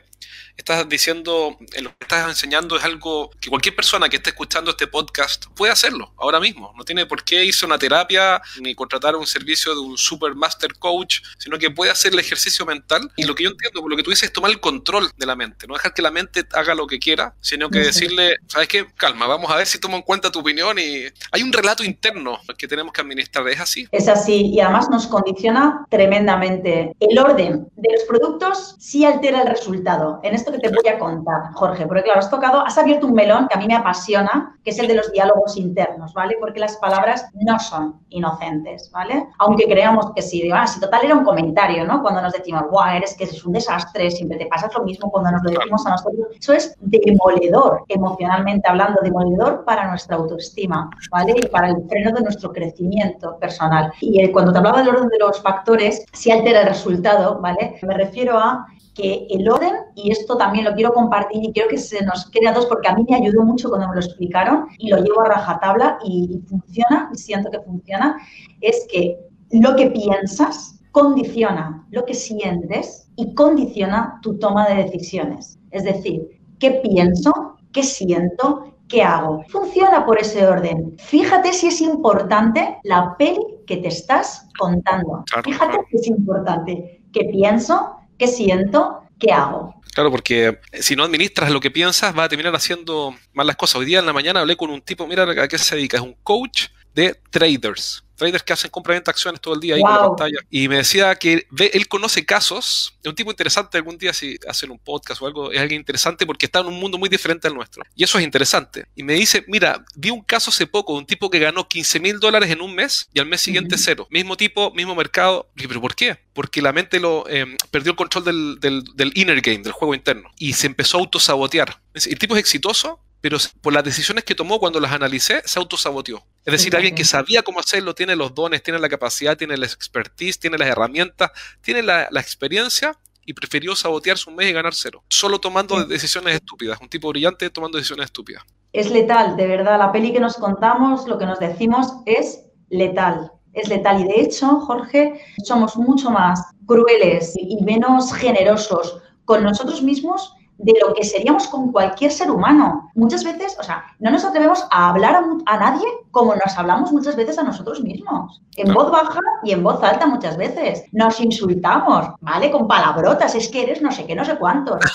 estás 0.57 0.89
diciendo, 0.89 1.57
lo 1.81 1.91
que 1.91 1.97
estás 2.01 2.29
enseñando 2.29 2.77
es 2.77 2.85
algo 2.85 3.31
que 3.41 3.49
cualquier 3.49 3.75
persona 3.75 4.09
que 4.09 4.17
esté 4.17 4.31
escuchando 4.31 4.71
este 4.71 4.87
podcast 4.87 5.47
puede 5.55 5.73
hacerlo 5.73 6.13
ahora 6.17 6.41
mismo. 6.41 6.73
No 6.77 6.85
tiene 6.85 7.07
por 7.07 7.25
qué 7.25 7.45
irse 7.45 7.65
a 7.65 7.69
una 7.69 7.79
terapia 7.79 8.41
ni 8.61 8.75
contratar 8.75 9.17
un 9.17 9.27
servicio 9.27 9.75
de 9.75 9.81
un 9.81 9.99
super 9.99 10.35
master 10.35 10.75
coach, 10.79 11.21
sino 11.39 11.59
que 11.59 11.71
puede 11.71 11.91
hacer 11.91 12.13
el 12.13 12.19
ejercicio 12.19 12.67
mental. 12.67 13.11
Y 13.17 13.25
lo 13.25 13.35
que 13.35 13.45
yo 13.45 13.51
entiendo, 13.51 13.87
lo 13.87 13.97
que 13.97 14.03
tú 14.03 14.11
dices 14.11 14.25
es 14.25 14.33
tomar 14.33 14.51
el 14.51 14.61
control 14.61 15.11
de 15.17 15.27
la 15.27 15.37
mente, 15.37 15.67
no 15.67 15.75
dejar 15.75 15.95
que 15.95 16.03
la 16.03 16.11
mente 16.11 16.45
haga 16.53 16.75
lo 16.75 16.87
que 16.87 16.99
quiera, 16.99 17.35
sino 17.41 17.71
que 17.71 17.79
decirle, 17.79 18.37
¿sabes 18.47 18.69
qué? 18.69 18.87
Calma, 18.97 19.27
vamos 19.27 19.51
a 19.51 19.57
ver 19.57 19.67
si 19.67 19.79
tomo 19.79 19.97
en 19.97 20.03
cuenta 20.03 20.31
tu 20.31 20.41
opinión 20.41 20.79
y 20.79 21.05
hay 21.31 21.43
un 21.43 21.53
relato 21.53 21.83
interno 21.83 22.41
que 22.57 22.69
tenemos 22.69 22.93
que 22.93 23.01
administrar. 23.01 23.49
¿Es 23.49 23.61
así? 23.61 23.89
Es 23.91 24.09
así 24.09 24.32
y 24.37 24.61
además 24.61 24.91
nos 24.91 25.07
condiciona 25.07 25.87
tremendamente. 25.89 26.95
El 27.01 27.19
orden 27.19 27.69
de 27.77 27.93
los 27.93 28.03
productos 28.05 28.77
sí 28.79 29.05
altera 29.05 29.43
el 29.43 29.49
resultado. 29.49 30.21
En 30.23 30.35
esto 30.35 30.53
que 30.53 30.59
te 30.59 30.69
voy 30.69 30.89
a 30.89 30.99
contar, 30.99 31.53
Jorge, 31.55 31.87
porque 31.87 32.03
claro, 32.03 32.21
has 32.21 32.31
tocado, 32.31 32.65
has 32.65 32.79
abierto 32.79 33.07
un 33.07 33.15
melón 33.15 33.49
que 33.49 33.57
a 33.57 33.61
mí 33.61 33.67
me 33.67 33.75
apasiona, 33.75 34.57
que 34.65 34.71
es 34.71 34.79
el 34.79 34.89
de 34.89 34.95
los 34.95 35.11
diálogos 35.13 35.57
internos, 35.57 36.15
¿vale? 36.15 36.37
Porque 36.41 36.61
las 36.61 36.77
palabras 36.77 37.29
no 37.35 37.59
son 37.59 38.01
inocentes, 38.09 38.91
¿vale? 38.93 39.27
Aunque 39.39 39.67
creamos 39.67 40.13
que 40.15 40.23
sí, 40.23 40.49
ah, 40.53 40.67
si 40.67 40.81
total 40.81 41.05
era 41.05 41.15
un 41.15 41.25
comentario, 41.25 41.85
¿no? 41.85 42.03
Cuando 42.03 42.23
nos 42.23 42.33
decimos, 42.33 42.65
guau, 42.71 42.97
eres 42.97 43.17
que 43.17 43.25
eres 43.25 43.45
un 43.45 43.53
desastre, 43.53 44.11
siempre 44.11 44.39
te 44.39 44.47
pasas 44.47 44.73
lo 44.75 44.85
mismo 44.85 45.11
cuando 45.11 45.33
nos 45.33 45.43
lo 45.43 45.51
decimos 45.51 45.87
a 45.87 45.91
nosotros. 45.91 46.29
Eso 46.39 46.53
es 46.53 46.77
demoledor, 46.81 47.85
emocionalmente 47.89 48.69
hablando, 48.69 49.01
demoledor 49.03 49.65
para 49.65 49.89
nuestra 49.89 50.17
autoestima, 50.17 50.91
¿vale? 51.11 51.35
Y 51.37 51.47
para 51.49 51.69
el 51.69 51.77
freno 51.89 52.13
de 52.13 52.23
nuestro 52.23 52.53
crecimiento 52.53 53.37
personal. 53.39 53.93
Y 54.01 54.22
cuando 54.31 54.53
te 54.53 54.59
hablaba 54.59 54.79
del 54.79 54.91
orden 54.91 55.09
de 55.09 55.19
los 55.19 55.41
factores, 55.41 56.05
si 56.13 56.31
altera 56.31 56.61
el 56.61 56.69
resultado, 56.69 57.41
¿vale? 57.41 57.79
Me 57.83 57.95
refiero 57.95 58.39
a 58.39 58.67
que 58.95 59.27
el 59.31 59.49
orden, 59.49 59.73
y 59.95 60.11
esto 60.13 60.37
también 60.37 60.67
lo 60.67 60.75
quiero 60.75 60.93
compartir 60.93 61.43
y 61.43 61.53
quiero 61.53 61.69
que 61.69 61.79
se 61.79 62.05
nos 62.05 62.31
quede 62.31 62.49
a 62.49 62.53
dos 62.53 62.67
porque 62.67 62.89
a 62.89 62.95
mí 62.95 63.07
me 63.09 63.17
ayudó 63.17 63.43
mucho 63.43 63.71
cuando 63.71 63.89
me 63.89 63.95
lo 63.95 64.01
explicaron 64.01 64.67
y 64.79 64.91
lo 64.91 64.99
llevo 64.99 65.23
a 65.23 65.29
rajatabla 65.29 65.99
y, 66.05 66.37
y 66.37 66.47
funciona, 66.47 67.11
y 67.13 67.17
siento 67.17 67.51
que 67.51 67.61
funciona, 67.61 68.19
es 68.61 68.87
que 68.93 69.19
lo 69.51 69.75
que 69.77 69.87
piensas 69.91 70.79
condiciona 70.93 71.87
lo 71.91 72.05
que 72.05 72.15
sientes 72.15 73.09
y 73.17 73.35
condiciona 73.35 74.19
tu 74.23 74.39
toma 74.39 74.69
de 74.69 74.85
decisiones. 74.85 75.59
Es 75.71 75.85
decir, 75.85 76.29
¿qué 76.61 76.71
pienso? 76.71 77.57
¿Qué 77.73 77.83
siento? 77.83 78.75
¿Qué 78.89 79.03
hago? 79.03 79.43
Funciona 79.49 80.05
por 80.05 80.19
ese 80.21 80.47
orden. 80.47 80.95
Fíjate 80.99 81.53
si 81.55 81.69
es 81.69 81.81
importante 81.81 82.79
la 82.85 83.17
peli 83.19 83.41
que 83.67 83.79
te 83.79 83.89
estás 83.89 84.49
contando. 84.59 85.25
Fíjate 85.45 85.79
si 85.91 85.97
es 85.97 86.07
importante. 86.09 87.03
¿Qué 87.13 87.25
pienso? 87.25 87.97
¿Qué 88.19 88.27
siento? 88.27 89.03
¿Qué 89.19 89.33
hago? 89.33 89.75
Claro, 89.95 90.11
porque 90.11 90.59
si 90.73 90.97
no 90.97 91.05
administras 91.05 91.51
lo 91.51 91.61
que 91.61 91.71
piensas, 91.71 92.15
vas 92.15 92.27
a 92.27 92.29
terminar 92.29 92.55
haciendo 92.55 93.15
malas 93.35 93.57
cosas. 93.57 93.77
Hoy 93.77 93.87
día 93.87 93.99
en 93.99 94.07
la 94.07 94.13
mañana 94.13 94.41
hablé 94.41 94.57
con 94.57 94.71
un 94.71 94.81
tipo, 94.81 95.07
mira 95.07 95.25
a 95.25 95.49
qué 95.49 95.59
se 95.59 95.77
dedica, 95.77 95.99
es 95.99 96.03
un 96.03 96.17
coach 96.23 96.69
de 96.95 97.19
traders 97.31 98.05
traders 98.23 98.43
que 98.43 98.53
hacen 98.53 98.71
compra-venta 98.71 99.11
acciones 99.11 99.41
todo 99.41 99.55
el 99.55 99.61
día 99.61 99.75
ahí 99.75 99.81
wow. 99.81 99.91
con 99.91 100.01
la 100.01 100.09
pantalla. 100.09 100.39
Y 100.51 100.69
me 100.69 100.77
decía 100.77 101.15
que 101.17 101.47
él 101.59 101.89
conoce 101.89 102.25
casos, 102.25 102.97
es 103.03 103.09
un 103.09 103.15
tipo 103.15 103.31
interesante 103.31 103.79
algún 103.79 103.99
día 103.99 104.13
si 104.13 104.39
hacen 104.49 104.71
un 104.71 104.79
podcast 104.79 105.21
o 105.23 105.27
algo, 105.27 105.51
es 105.51 105.61
alguien 105.61 105.81
interesante 105.81 106.27
porque 106.27 106.47
está 106.47 106.61
en 106.61 106.67
un 106.67 106.79
mundo 106.79 106.99
muy 106.99 107.09
diferente 107.09 107.49
al 107.49 107.55
nuestro. 107.55 107.83
Y 107.95 108.05
eso 108.05 108.19
es 108.19 108.25
interesante. 108.25 108.87
Y 108.95 109.03
me 109.03 109.15
dice, 109.15 109.45
mira, 109.49 109.85
vi 109.97 110.11
un 110.11 110.23
caso 110.23 110.51
hace 110.51 110.67
poco 110.67 110.93
de 110.93 111.01
un 111.01 111.07
tipo 111.07 111.31
que 111.31 111.39
ganó 111.39 111.69
15 111.69 112.01
mil 112.01 112.21
dólares 112.21 112.51
en 112.51 112.61
un 112.61 112.75
mes 112.75 113.09
y 113.13 113.19
al 113.19 113.27
mes 113.27 113.41
siguiente 113.41 113.75
uh 113.75 113.79
-huh. 113.79 113.83
cero. 113.85 114.07
Mismo 114.11 114.37
tipo, 114.37 114.73
mismo 114.73 114.95
mercado. 114.95 115.51
Y, 115.57 115.67
¿Pero 115.67 115.81
por 115.81 115.95
qué? 115.95 116.19
Porque 116.33 116.63
la 116.63 116.73
mente 116.73 117.01
lo 117.01 117.25
eh, 117.29 117.57
perdió 117.71 117.93
el 117.93 117.97
control 117.97 118.25
del, 118.25 118.61
del, 118.61 118.85
del 118.95 119.13
inner 119.15 119.41
game, 119.41 119.59
del 119.59 119.73
juego 119.73 119.95
interno. 119.95 120.31
Y 120.39 120.53
se 120.53 120.67
empezó 120.67 120.99
a 120.99 121.01
autosabotear. 121.01 121.81
El 121.95 122.19
tipo 122.19 122.35
es 122.35 122.41
exitoso, 122.41 123.01
pero 123.23 123.39
por 123.63 123.73
las 123.73 123.85
decisiones 123.85 124.25
que 124.25 124.35
tomó 124.35 124.59
cuando 124.59 124.81
las 124.81 124.93
analicé, 124.93 125.43
se 125.47 125.59
autosaboteó. 125.59 126.23
Es 126.45 126.53
decir, 126.53 126.75
alguien 126.75 126.95
que 126.95 127.05
sabía 127.05 127.43
cómo 127.43 127.61
hacerlo, 127.61 127.95
tiene 127.95 128.17
los 128.17 128.35
dones, 128.35 128.63
tiene 128.65 128.81
la 128.81 128.89
capacidad, 128.89 129.39
tiene 129.39 129.57
la 129.57 129.65
expertise, 129.65 130.41
tiene 130.41 130.59
las 130.59 130.69
herramientas, 130.69 131.31
tiene 131.61 131.83
la, 131.83 132.09
la 132.11 132.21
experiencia 132.21 132.99
y 133.25 133.33
prefirió 133.33 133.77
sabotearse 133.77 134.29
un 134.29 134.35
mes 134.35 134.51
y 134.51 134.53
ganar 134.53 134.75
cero. 134.75 135.05
Solo 135.09 135.39
tomando 135.39 135.85
decisiones 135.85 136.35
estúpidas. 136.35 136.81
Un 136.81 136.89
tipo 136.89 137.09
brillante 137.11 137.49
tomando 137.49 137.79
decisiones 137.79 138.07
estúpidas. 138.07 138.43
Es 138.73 138.91
letal, 138.91 139.37
de 139.37 139.47
verdad. 139.47 139.79
La 139.79 139.93
peli 139.93 140.13
que 140.13 140.19
nos 140.19 140.37
contamos, 140.37 141.07
lo 141.07 141.17
que 141.17 141.27
nos 141.27 141.39
decimos 141.39 141.93
es 142.07 142.45
letal. 142.71 143.31
Es 143.53 143.69
letal. 143.69 144.01
Y 144.01 144.05
de 144.05 144.21
hecho, 144.23 144.61
Jorge, 144.61 145.21
somos 145.45 145.77
mucho 145.77 146.11
más 146.11 146.43
crueles 146.67 147.35
y 147.37 147.63
menos 147.63 148.13
generosos 148.13 148.99
con 149.25 149.45
nosotros 149.45 149.81
mismos 149.81 150.35
de 150.63 150.75
lo 150.81 150.95
que 150.95 151.05
seríamos 151.05 151.49
con 151.49 151.73
cualquier 151.73 152.13
ser 152.13 152.31
humano. 152.31 152.91
Muchas 152.95 153.25
veces, 153.25 153.57
o 153.59 153.63
sea, 153.63 153.85
no 153.99 154.11
nos 154.11 154.25
atrevemos 154.25 154.65
a 154.71 154.91
hablar 154.91 155.17
a, 155.17 155.53
a 155.53 155.59
nadie 155.59 155.87
como 156.11 156.35
nos 156.35 156.57
hablamos 156.57 156.93
muchas 156.93 157.17
veces 157.17 157.39
a 157.39 157.43
nosotros 157.43 157.83
mismos. 157.83 158.43
En 158.57 158.73
voz 158.73 158.91
baja 158.91 159.21
y 159.43 159.53
en 159.53 159.63
voz 159.63 159.83
alta 159.83 160.07
muchas 160.07 160.37
veces. 160.37 160.85
Nos 160.93 161.21
insultamos, 161.21 162.07
¿vale? 162.21 162.51
Con 162.51 162.69
palabrotas, 162.69 163.35
es 163.35 163.49
que 163.49 163.63
eres 163.63 163.83
no 163.83 163.91
sé 163.91 164.07
qué, 164.07 164.15
no 164.15 164.25
sé 164.25 164.37
cuántos. 164.37 164.81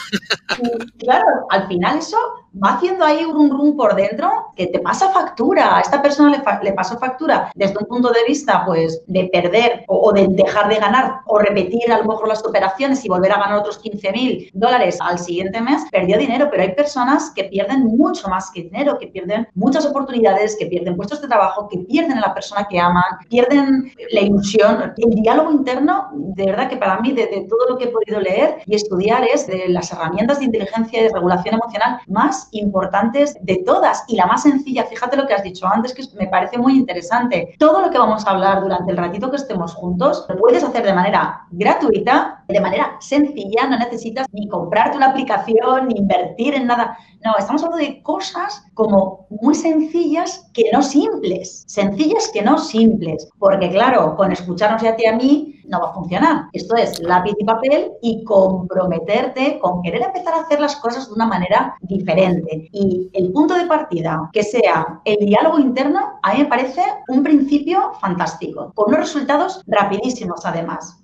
Y 0.59 1.05
claro, 1.05 1.45
al 1.49 1.67
final 1.67 1.97
eso 1.99 2.17
va 2.63 2.75
haciendo 2.75 3.05
ahí 3.05 3.23
un 3.25 3.49
rum 3.49 3.75
por 3.75 3.95
dentro 3.95 4.47
que 4.55 4.67
te 4.67 4.79
pasa 4.79 5.09
factura. 5.11 5.77
A 5.77 5.81
esta 5.81 6.01
persona 6.01 6.29
le, 6.31 6.41
fa 6.41 6.59
le 6.61 6.73
pasó 6.73 6.97
factura 6.97 7.51
desde 7.55 7.77
un 7.79 7.85
punto 7.85 8.11
de 8.11 8.23
vista, 8.27 8.63
pues, 8.65 9.01
de 9.07 9.25
perder 9.31 9.83
o, 9.87 10.09
o, 10.09 10.13
de 10.13 10.27
dejar 10.29 10.69
de 10.69 10.75
ganar 10.75 11.21
o 11.25 11.39
repetir 11.39 11.91
a 11.91 11.99
lo 11.99 12.05
mejor 12.05 12.27
las 12.27 12.43
operaciones 12.45 13.03
y 13.05 13.09
volver 13.09 13.31
a 13.31 13.39
ganar 13.39 13.59
otros 13.59 13.77
15 13.79 14.11
mil 14.11 14.49
dólares 14.53 14.97
al 15.01 15.19
siguiente 15.19 15.61
mes, 15.61 15.83
perdió 15.91 16.17
dinero, 16.17 16.47
pero 16.49 16.63
hay 16.63 16.73
personas 16.73 17.31
que 17.35 17.45
pierden 17.45 17.85
mucho 17.85 18.27
más 18.27 18.51
que 18.51 18.63
dinero, 18.63 18.97
que 18.97 19.07
pierden 19.07 19.47
muchas 19.53 19.85
oportunidades, 19.85 20.55
que 20.57 20.65
pierden 20.65 20.95
puestos 20.95 21.21
de 21.21 21.27
trabajo, 21.27 21.67
que 21.67 21.79
pierden 21.79 22.17
a 22.17 22.21
la 22.21 22.33
persona 22.33 22.67
que 22.69 22.79
aman, 22.79 23.03
pierden 23.29 23.91
la 24.11 24.21
ilusión. 24.21 24.93
El 24.97 25.21
diálogo 25.21 25.51
interno, 25.51 26.09
de 26.13 26.45
verdad 26.45 26.69
que 26.69 26.77
para 26.77 26.99
mí, 26.99 27.11
de, 27.11 27.27
de 27.27 27.47
todo 27.49 27.69
lo 27.69 27.77
que 27.77 27.85
he 27.85 27.87
podido 27.89 28.19
leer 28.19 28.57
y 28.65 28.75
estudiar, 28.75 29.23
es 29.23 29.47
de 29.47 29.67
las 29.69 29.91
herramientas 29.91 30.39
de 30.39 30.45
inteligencia 30.45 30.99
y 30.99 31.03
de 31.03 31.13
regulación 31.13 31.55
emocional 31.55 31.99
más 32.07 32.46
importantes 32.51 33.37
de 33.41 33.63
todas 33.65 34.03
y 34.07 34.15
la 34.15 34.25
más 34.25 34.43
sencilla. 34.43 34.85
Fíjate 34.85 35.17
lo 35.17 35.27
que 35.27 35.33
has 35.33 35.43
dicho 35.43 35.67
antes, 35.67 35.93
que 35.93 36.03
me 36.17 36.27
parece 36.27 36.57
muy 36.57 36.75
interesante. 36.77 37.55
Todo 37.59 37.81
lo 37.81 37.89
que 37.89 37.97
vamos 37.97 38.25
a 38.25 38.31
hablar 38.31 38.61
durante 38.61 38.91
el 38.91 38.97
ratito 38.97 39.29
que 39.29 39.37
estemos 39.37 39.73
juntos, 39.73 40.25
lo 40.29 40.37
puedes 40.37 40.63
hacer 40.63 40.83
de 40.83 40.93
manera 40.93 41.45
gratuita, 41.51 42.43
de 42.47 42.59
manera 42.59 42.97
sencilla, 42.99 43.67
no 43.67 43.77
necesitas 43.77 44.27
ni 44.31 44.47
comprarte 44.47 44.97
una 44.97 45.07
aplicación, 45.07 45.87
ni 45.87 45.99
invertir 45.99 46.53
en 46.53 46.67
nada. 46.67 46.97
No, 47.23 47.35
estamos 47.37 47.63
hablando 47.63 47.85
de 47.85 48.01
cosas 48.03 48.63
como 48.73 49.27
muy 49.29 49.55
sencillas 49.55 50.49
que 50.53 50.69
no 50.71 50.81
simples. 50.81 51.63
Sencillas 51.67 52.29
que 52.33 52.41
no 52.41 52.57
simples. 52.57 53.27
Porque 53.39 53.69
claro, 53.69 54.15
con 54.15 54.31
escucharnos 54.31 54.81
ya 54.81 54.91
a 54.91 54.95
ti 54.95 55.05
a 55.05 55.15
mí 55.15 55.56
no 55.67 55.79
va 55.79 55.89
a 55.89 55.93
funcionar. 55.93 56.45
Esto 56.53 56.75
es 56.75 56.99
lápiz 57.01 57.33
y 57.37 57.45
papel 57.45 57.91
y 58.01 58.23
comprometerte 58.23 59.59
con 59.59 59.81
querer 59.81 60.01
empezar 60.03 60.33
a 60.33 60.41
hacer 60.41 60.59
las 60.59 60.75
cosas 60.77 61.07
de 61.07 61.13
una 61.13 61.25
manera 61.25 61.75
diferente. 61.81 62.69
Y 62.71 63.09
el 63.13 63.31
punto 63.31 63.55
de 63.55 63.65
partida, 63.65 64.29
que 64.33 64.43
sea 64.43 65.01
el 65.05 65.25
diálogo 65.25 65.59
interno, 65.59 66.19
a 66.21 66.33
mí 66.33 66.39
me 66.39 66.45
parece 66.45 66.81
un 67.09 67.23
principio 67.23 67.93
fantástico, 67.99 68.71
con 68.75 68.89
unos 68.89 69.01
resultados 69.01 69.61
rapidísimos 69.67 70.45
además. 70.45 71.03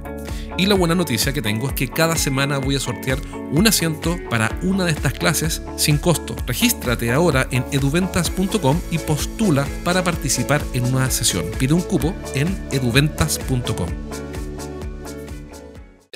Y 0.57 0.65
la 0.65 0.75
buena 0.75 0.95
noticia 0.95 1.33
que 1.33 1.41
tengo 1.41 1.69
es 1.69 1.73
que 1.73 1.87
cada 1.87 2.15
semana 2.15 2.57
voy 2.57 2.75
a 2.75 2.79
sortear 2.79 3.19
un 3.51 3.67
asiento 3.67 4.17
para 4.29 4.57
una 4.61 4.85
de 4.85 4.91
estas 4.91 5.13
clases 5.13 5.61
sin 5.77 5.97
costo. 5.97 6.35
Regístrate 6.45 7.11
ahora 7.11 7.47
en 7.51 7.65
eduventas.com 7.71 8.81
y 8.91 8.97
postula 8.97 9.67
para 9.83 10.03
participar 10.03 10.61
en 10.73 10.85
una 10.85 11.09
sesión. 11.09 11.45
Pide 11.57 11.73
un 11.73 11.81
cupo 11.81 12.15
en 12.35 12.47
eduventas.com. 12.71 13.89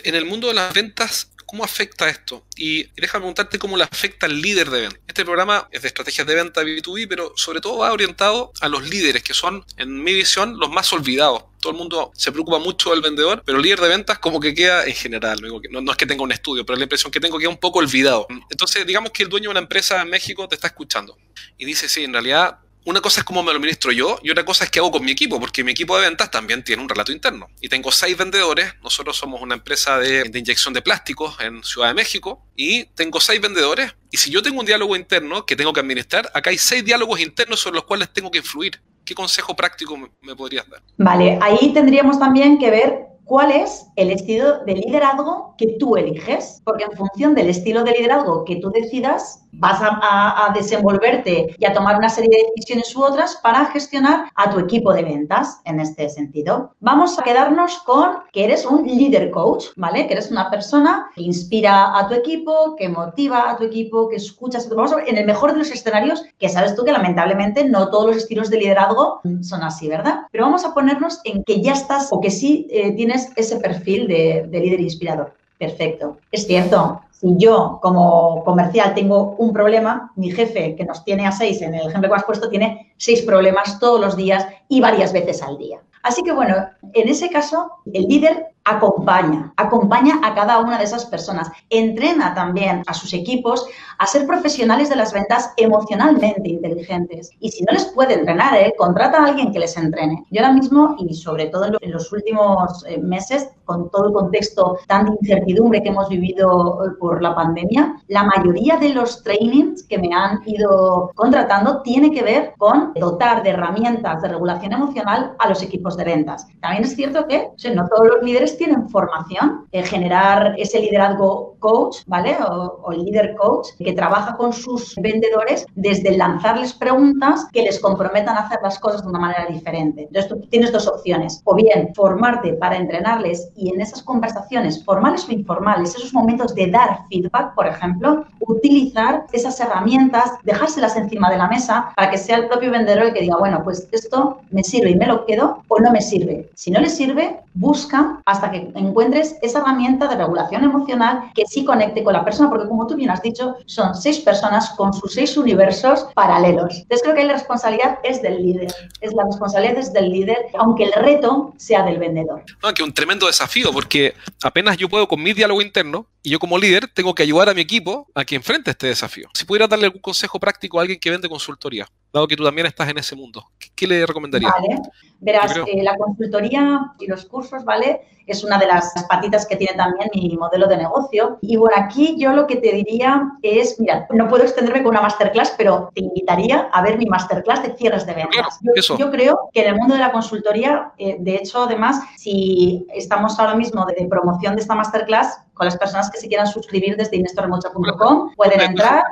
En 0.04 0.16
el 0.16 0.26
mundo 0.26 0.50
de 0.50 0.54
las 0.54 0.74
ventas 0.74 1.32
¿Cómo 1.46 1.64
afecta 1.64 2.10
esto? 2.10 2.44
Y 2.58 2.86
déjame 3.00 3.22
preguntarte 3.22 3.60
cómo 3.60 3.78
le 3.78 3.84
afecta 3.84 4.26
al 4.26 4.42
líder 4.42 4.70
de 4.72 4.82
venta. 4.82 5.00
Este 5.08 5.24
programa 5.24 5.70
es 5.72 5.84
de 5.84 5.88
estrategias 5.88 6.26
de 6.26 6.36
venta 6.36 6.64
B2B, 6.64 7.08
pero 7.08 7.34
sobre 7.36 7.62
todo 7.62 7.78
va 7.78 7.94
orientado 7.94 8.52
a 8.62 8.68
los 8.68 8.90
líderes, 8.90 9.24
que 9.24 9.34
son, 9.34 9.64
en 9.78 10.04
mi 10.04 10.14
visión, 10.14 10.58
los 10.60 10.70
más 10.72 10.92
olvidados 10.92 11.44
todo 11.66 11.72
el 11.72 11.80
mundo 11.80 12.12
se 12.14 12.32
preocupa 12.32 12.60
mucho 12.60 12.92
del 12.92 13.02
vendedor, 13.02 13.42
pero 13.44 13.58
el 13.58 13.64
líder 13.64 13.80
de 13.80 13.88
ventas 13.88 14.20
como 14.20 14.40
que 14.40 14.54
queda 14.54 14.86
en 14.86 14.94
general, 14.94 15.42
no, 15.42 15.82
no, 15.82 15.92
es 15.92 15.98
que 15.98 16.06
tenga 16.06 16.22
un 16.22 16.32
estudio, 16.32 16.64
pero 16.64 16.78
la 16.78 16.84
impresión 16.84 17.12
que 17.12 17.20
tengo 17.20 17.40
que 17.40 17.46
queda 17.46 17.50
un 17.50 17.58
poco 17.58 17.80
olvidado. 17.80 18.28
Entonces, 18.52 18.86
digamos 18.86 19.10
que 19.10 19.24
el 19.24 19.30
dueño 19.30 19.46
de 19.46 19.52
una 19.52 19.62
empresa 19.62 20.00
en 20.00 20.10
México 20.12 20.48
te 20.48 20.54
está 20.54 20.68
escuchando 20.68 21.18
y 21.58 21.66
dice, 21.66 21.90
sí, 21.90 22.04
en 22.04 22.14
realidad 22.14 22.60
una 22.84 23.02
cosa 23.02 23.22
es 23.22 23.24
cómo 23.24 23.42
me 23.42 23.52
lo 23.52 23.58
administro 23.58 23.92
yo 23.92 24.20
y 24.22 24.30
otra 24.30 24.46
cosa 24.46 24.64
es 24.64 24.70
qué 24.70 24.78
hago 24.78 24.92
con 24.92 25.04
mi 25.04 25.12
equipo, 25.12 25.40
porque 25.40 25.64
mi 25.64 25.72
equipo 25.72 25.98
de 25.98 26.04
ventas 26.04 26.30
también 26.30 26.64
tiene 26.64 26.84
un 26.84 26.88
relato 26.88 27.12
interno. 27.12 27.48
Y 27.60 27.68
tengo 27.68 27.92
seis 27.92 28.16
vendedores, 28.16 28.76
nosotros 28.84 29.18
somos 29.18 29.42
una 29.42 29.56
empresa 29.56 29.98
de, 29.98 30.26
de, 30.26 30.40
inyección 30.40 30.72
de 30.72 30.84
plásticos 30.84 31.36
en 31.40 31.64
Ciudad 31.64 31.88
de 31.88 31.96
México 31.96 32.46
y 32.56 32.86
tengo 32.94 33.20
seis 33.20 33.42
vendedores. 33.42 33.96
Y 34.12 34.18
si 34.18 34.30
yo 34.30 34.44
tengo 34.44 34.60
un 34.60 34.68
diálogo 34.68 34.96
interno 34.96 35.48
que 35.48 35.56
tengo 35.56 35.74
que 35.74 35.80
administrar, 35.80 36.30
acá 36.36 36.52
hay 36.52 36.60
seis 36.60 36.86
diálogos 36.86 37.20
internos 37.20 37.60
sobre 37.60 37.78
los 37.78 37.86
cuales 37.86 38.14
tengo 38.14 38.30
que 38.30 38.38
influir. 38.38 38.80
¿Qué 39.06 39.14
consejo 39.14 39.56
práctico 39.56 39.96
me, 39.98 40.36
podrías 40.36 40.68
dar? 40.70 40.82
Vale, 40.98 41.38
ahí 41.42 41.72
tendríamos 41.74 42.20
también 42.20 42.58
que 42.58 42.72
ver 42.72 43.06
cuál 43.26 43.52
es 43.52 43.88
el 43.96 44.12
estilo 44.12 44.60
de 44.66 44.76
liderazgo 44.76 45.56
que 45.58 45.76
tú 45.80 45.98
eliges, 45.98 46.62
porque 46.64 46.86
en 46.86 46.98
función 46.98 47.36
del 47.36 47.50
estilo 47.50 47.84
de 47.84 47.92
liderazgo 47.92 48.46
que 48.46 48.58
tú 48.58 48.72
decidas, 48.72 49.46
vas 49.58 49.80
a, 49.82 50.52
desenvolverte 50.54 51.56
y 51.58 51.66
a 51.66 51.74
tomar 51.74 51.98
una 51.98 52.10
serie 52.10 52.30
de 52.30 52.52
decisiones 52.56 52.96
u 52.96 53.04
otras 53.04 53.38
para 53.42 53.66
gestionar 53.68 54.26
a 54.36 54.50
tu 54.50 54.60
equipo 54.60 54.94
de 54.94 55.04
ventas 55.04 55.60
en 55.66 55.80
este 55.80 56.10
sentido. 56.10 56.74
Vamos 56.80 57.18
a 57.18 57.24
quedarnos 57.24 57.80
con 57.80 58.18
que 58.32 58.46
eres 58.46 58.66
un 58.66 58.86
líder 58.86 59.32
coach, 59.32 59.68
¿vale? 59.76 60.08
Que 60.08 60.14
eres 60.14 60.32
una 60.32 60.50
persona 60.50 61.10
que 61.16 61.24
inspira 61.24 61.98
a 61.98 62.08
tu 62.08 62.14
equipo, 62.14 62.76
que 62.76 62.90
motiva 62.90 63.50
a 63.50 63.58
tu 63.58 63.64
equipo, 63.64 64.10
que 64.10 64.18
escuchas 64.18 64.70
a. 64.70 64.76
Vamos 64.76 64.94
a 64.94 64.98
ver, 64.98 65.10
en 65.10 65.18
el 65.18 65.26
mejor 65.26 65.54
de 65.54 65.60
los 65.60 65.72
escenarios, 65.72 66.24
que 66.38 66.50
sabes 66.50 66.76
tú 66.76 66.84
que 66.84 66.92
lamentablemente 66.92 67.64
no 67.64 67.90
todos 67.90 68.08
los 68.08 68.18
estilos 68.18 68.50
de 68.50 68.58
liderazgo 68.58 69.22
son 69.42 69.64
así, 69.64 69.88
¿verdad? 69.88 70.22
Pero 70.32 70.46
vamos 70.46 70.66
a 70.66 70.74
ponernos 70.74 71.22
en 71.24 71.44
que 71.44 71.62
ya 71.62 71.74
estás 71.74 72.10
o 72.12 72.22
que 72.22 72.32
sí 72.32 72.68
eh, 72.70 72.92
tienes 73.16 73.32
ese 73.36 73.58
perfil 73.58 74.08
de 74.08 74.60
líder 74.60 74.80
inspirador. 74.80 75.34
Perfecto. 75.58 76.18
Es 76.32 76.46
cierto, 76.46 77.02
si 77.12 77.36
yo 77.38 77.80
como 77.82 78.44
comercial 78.44 78.94
tengo 78.94 79.36
un 79.38 79.54
problema, 79.54 80.12
mi 80.16 80.32
jefe, 80.32 80.76
que 80.76 80.84
nos 80.84 81.04
tiene 81.06 81.26
a 81.26 81.32
seis, 81.32 81.62
en 81.62 81.74
el 81.74 81.88
ejemplo 81.88 82.10
que 82.10 82.16
has 82.16 82.26
puesto, 82.26 82.50
tiene 82.50 82.94
seis 82.98 83.22
problemas 83.22 83.80
todos 83.80 84.02
los 84.02 84.18
días 84.18 84.46
y 84.68 84.82
varias 84.82 85.14
veces 85.14 85.42
al 85.42 85.58
día. 85.58 85.80
Así 86.06 86.22
que 86.22 86.32
bueno, 86.32 86.56
en 86.94 87.10
ese 87.10 87.32
caso, 87.32 87.82
el 87.92 88.04
líder 88.04 88.56
acompaña, 88.64 89.54
acompaña 89.58 90.20
a 90.24 90.34
cada 90.34 90.60
una 90.60 90.78
de 90.78 90.84
esas 90.84 91.06
personas, 91.06 91.52
entrena 91.70 92.34
también 92.34 92.84
a 92.88 92.94
sus 92.94 93.14
equipos 93.14 93.68
a 94.00 94.08
ser 94.08 94.26
profesionales 94.26 94.90
de 94.90 94.96
las 94.96 95.14
ventas 95.14 95.54
emocionalmente 95.58 96.50
inteligentes. 96.50 97.32
Y 97.40 97.52
si 97.52 97.64
no 97.64 97.74
les 97.74 97.86
puede 97.86 98.16
entrenar, 98.16 98.56
¿eh? 98.56 98.74
contrata 98.78 99.20
a 99.20 99.26
alguien 99.26 99.52
que 99.52 99.60
les 99.60 99.78
entrene. 99.78 100.26
Yo 100.32 100.42
ahora 100.42 100.54
mismo, 100.54 100.96
y 101.00 101.14
sobre 101.14 101.48
todo 101.48 101.78
en 101.80 101.92
los 101.92 102.12
últimos 102.12 102.84
eh, 102.88 103.00
meses, 103.00 103.50
con 103.66 103.90
todo 103.90 104.08
el 104.08 104.14
contexto 104.14 104.78
tan 104.88 105.06
de 105.06 105.18
incertidumbre 105.22 105.82
que 105.82 105.90
hemos 105.90 106.10
vivido 106.10 106.86
eh, 106.86 106.92
por 107.00 107.22
la 107.22 107.36
pandemia, 107.36 107.96
la 108.08 108.24
mayoría 108.24 108.78
de 108.78 108.90
los 108.90 109.24
trainings 109.24 109.84
que 109.84 109.98
me 109.98 110.14
han 110.14 110.42
ido 110.46 111.12
contratando 111.16 111.82
tiene 111.82 112.12
que 112.12 112.24
ver 112.24 112.54
con 112.58 112.94
dotar 112.96 113.44
de 113.44 113.52
herramientas 113.52 114.22
de 114.22 114.30
regulación 114.30 114.74
emocional 114.74 115.36
a 115.38 115.50
los 115.50 115.62
equipos 115.62 115.95
de 115.98 116.04
ventas. 116.04 116.48
También 116.62 116.84
es 116.84 116.96
cierto 116.96 117.28
que 117.28 117.52
no 117.74 117.88
todos 117.88 118.08
los 118.08 118.24
líderes 118.24 118.58
tienen 118.58 118.90
formación, 118.90 119.66
en 119.72 119.84
generar 119.84 120.56
ese 120.58 120.80
liderazgo 120.80 121.56
coach, 121.60 121.98
¿vale? 122.06 122.38
O, 122.48 122.92
el 122.92 123.04
líder 123.06 123.36
coach 123.36 123.70
que 123.78 123.94
trabaja 123.94 124.38
con 124.38 124.54
sus 124.54 124.96
vendedores 124.96 125.66
desde 125.76 126.16
lanzarles 126.16 126.74
preguntas 126.74 127.48
que 127.52 127.64
les 127.64 127.80
comprometan 127.80 128.38
a 128.38 128.42
hacer 128.42 128.60
las 128.62 128.80
cosas 128.80 129.02
de 129.02 129.10
una 129.10 129.20
manera 129.20 129.46
diferente. 129.48 130.04
Entonces 130.04 130.30
tú 130.30 130.40
tienes 130.50 130.72
dos 130.72 130.88
opciones, 130.88 131.42
o 131.44 131.56
bien 131.56 131.92
formarte 131.96 132.54
para 132.54 132.78
entrenarles 132.78 133.50
y 133.56 133.74
en 133.74 133.82
esas 133.82 134.04
conversaciones 134.04 134.84
formales 134.84 135.28
o 135.28 135.32
informales, 135.32 135.96
esos 135.96 136.14
momentos 136.14 136.54
de 136.54 136.68
dar 136.68 137.00
feedback, 137.10 137.56
por 137.56 137.68
ejemplo, 137.68 138.26
utilizar 138.40 139.26
esas 139.34 139.60
herramientas, 139.60 140.32
dejárselas 140.44 140.96
encima 140.96 141.30
de 141.30 141.38
la 141.38 141.48
mesa 141.48 141.92
para 141.96 142.12
que 142.12 142.18
sea 142.18 142.38
el 142.38 142.48
propio 142.48 142.72
vendedor 142.72 143.06
el 143.06 143.14
que 143.14 143.22
diga, 143.22 143.38
bueno, 143.38 143.62
pues 143.64 143.88
esto 143.92 144.40
me 144.52 144.64
sirve 144.64 144.92
y 144.92 144.96
me 144.96 145.08
lo 145.08 145.26
quedo 145.26 145.64
o 145.68 145.80
no 145.86 145.92
me 145.92 146.02
sirve. 146.02 146.50
Si 146.56 146.72
no 146.72 146.82
le 146.82 146.90
sirve, 146.90 147.38
busca 147.54 148.22
hasta 148.26 148.52
que 148.52 148.58
encuentres 148.76 149.36
esa 149.42 149.60
herramienta 149.60 150.08
de 150.08 150.16
regulación 150.18 150.64
emocional 150.64 151.32
que 151.36 151.44
sí 151.46 151.64
conecte 151.64 152.04
con 152.04 152.14
la 152.14 152.26
persona, 152.26 152.50
porque 152.50 152.68
como 152.68 152.88
tú 152.88 152.96
bien 152.96 153.12
has 153.12 153.22
dicho, 153.22 153.56
son 153.68 153.94
seis 153.94 154.20
personas 154.20 154.72
con 154.72 154.94
sus 154.94 155.14
seis 155.14 155.38
universos 155.38 156.08
paralelos. 156.16 156.76
Entonces 156.76 157.04
creo 157.04 157.16
que 157.16 157.24
la 157.24 157.34
responsabilidad 157.34 158.00
es 158.04 158.22
del 158.24 158.44
líder, 158.44 158.74
es 159.00 159.14
la 159.14 159.26
responsabilidad 159.26 159.78
es 159.78 159.94
del 159.94 160.10
líder, 160.10 160.48
aunque 160.58 160.86
el 160.86 160.94
reto 160.94 161.54
sea 161.58 161.84
del 161.84 162.00
vendedor. 162.00 162.44
Que 162.76 162.84
un 162.84 162.94
tremendo 162.94 163.28
desafío, 163.28 163.72
porque 163.72 164.16
apenas 164.44 164.76
yo 164.78 164.90
puedo 164.90 165.08
con 165.08 165.22
mi 165.22 165.34
diálogo 165.34 165.62
interno 165.62 166.08
y 166.24 166.32
yo 166.32 166.40
como 166.40 166.58
líder 166.58 166.90
tengo 166.94 167.14
que 167.14 167.22
ayudar 167.22 167.48
a 167.50 167.54
mi 167.54 167.62
equipo 167.62 168.08
a 168.16 168.26
que 168.26 168.36
enfrente 168.36 168.72
este 168.72 168.88
desafío. 168.88 169.30
Si 169.34 169.46
pudiera 169.46 169.68
darle 169.68 169.86
algún 169.86 170.02
consejo 170.02 170.40
práctico 170.40 170.80
a 170.80 170.82
alguien 170.82 171.00
que 171.00 171.12
vende 171.12 171.30
consultoría, 171.30 171.88
dado 172.12 172.28
que 172.28 172.36
tú 172.36 172.44
también 172.44 172.66
estás 172.66 172.90
en 172.90 172.98
ese 172.98 173.16
mundo, 173.16 173.46
¿qué, 173.76 173.88
le 173.88 174.06
recomendarías? 174.06 174.52
Vale, 174.52 174.82
verás, 175.20 175.58
eh, 175.58 175.84
la 175.84 175.96
consultoría 175.98 176.94
y 177.00 177.08
los 177.08 177.26
cursos, 177.26 177.64
¿vale? 177.66 178.02
Es 178.28 178.44
una 178.44 178.58
de 178.58 178.66
las 178.66 178.94
patitas 179.08 179.46
que 179.46 179.56
tiene 179.56 179.76
también 179.76 180.10
mi 180.14 180.36
modelo 180.36 180.68
de 180.68 180.78
negocio. 180.78 181.38
Y 181.42 181.58
bueno, 181.58 181.76
aquí 181.78 182.16
yo 182.18 182.34
lo 182.34 182.48
que 182.48 182.56
te 182.56 182.72
diría 182.72 183.22
es, 183.44 183.80
mira, 183.80 184.08
no 184.12 184.28
puedo 184.28 184.44
extenderme 184.44 184.82
con 184.82 184.92
una 184.92 185.02
masterclass, 185.02 185.54
pero 185.58 185.92
te 185.94 186.02
invitaría 186.02 186.70
a 186.72 186.82
ver 186.82 186.98
mi 186.98 187.06
masterclass 187.06 187.62
de 187.62 187.76
cierres 187.76 188.06
de 188.06 188.14
ventas. 188.14 188.60
yo, 188.98 189.12
creo 189.12 189.50
que 189.54 189.62
en 189.62 189.74
el 189.74 189.76
mundo 189.76 189.94
de 189.94 190.02
la 190.02 190.12
consultoría, 190.12 190.92
eh, 190.98 191.18
de 191.20 191.36
hecho, 191.36 191.64
además, 191.64 192.02
si 192.18 192.88
estamos 192.94 193.38
ahora 193.40 193.56
mismo 193.56 193.86
de 193.86 194.08
promoción 194.08 194.56
de 194.56 194.62
esta 194.62 194.76
masterclass, 194.76 195.40
con 195.56 195.66
las 195.66 195.78
personas 195.78 196.12
que 196.12 196.20
se 196.20 196.28
quieran 196.28 196.48
suscribir 196.48 196.98
desde 196.98 197.16
inestormocha.com, 197.18 198.34
pueden 198.36 198.62
entrar 198.62 199.04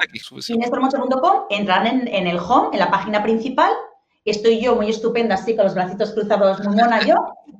inestormocha.com, 0.47 1.43
entran 1.49 1.87
en, 1.87 2.07
en, 2.07 2.27
el 2.27 2.37
home, 2.37 2.69
en 2.73 2.79
la 2.79 2.91
página 2.91 3.23
principal. 3.23 3.71
Estoy 4.25 4.61
yo 4.61 4.75
muy 4.75 4.89
estupenda, 4.89 5.35
así 5.35 5.55
con 5.55 5.65
los 5.65 5.73
bracitos 5.73 6.13
cruzados, 6.13 6.63
muy 6.63 6.75
mona 6.75 7.01
yo. 7.05 7.15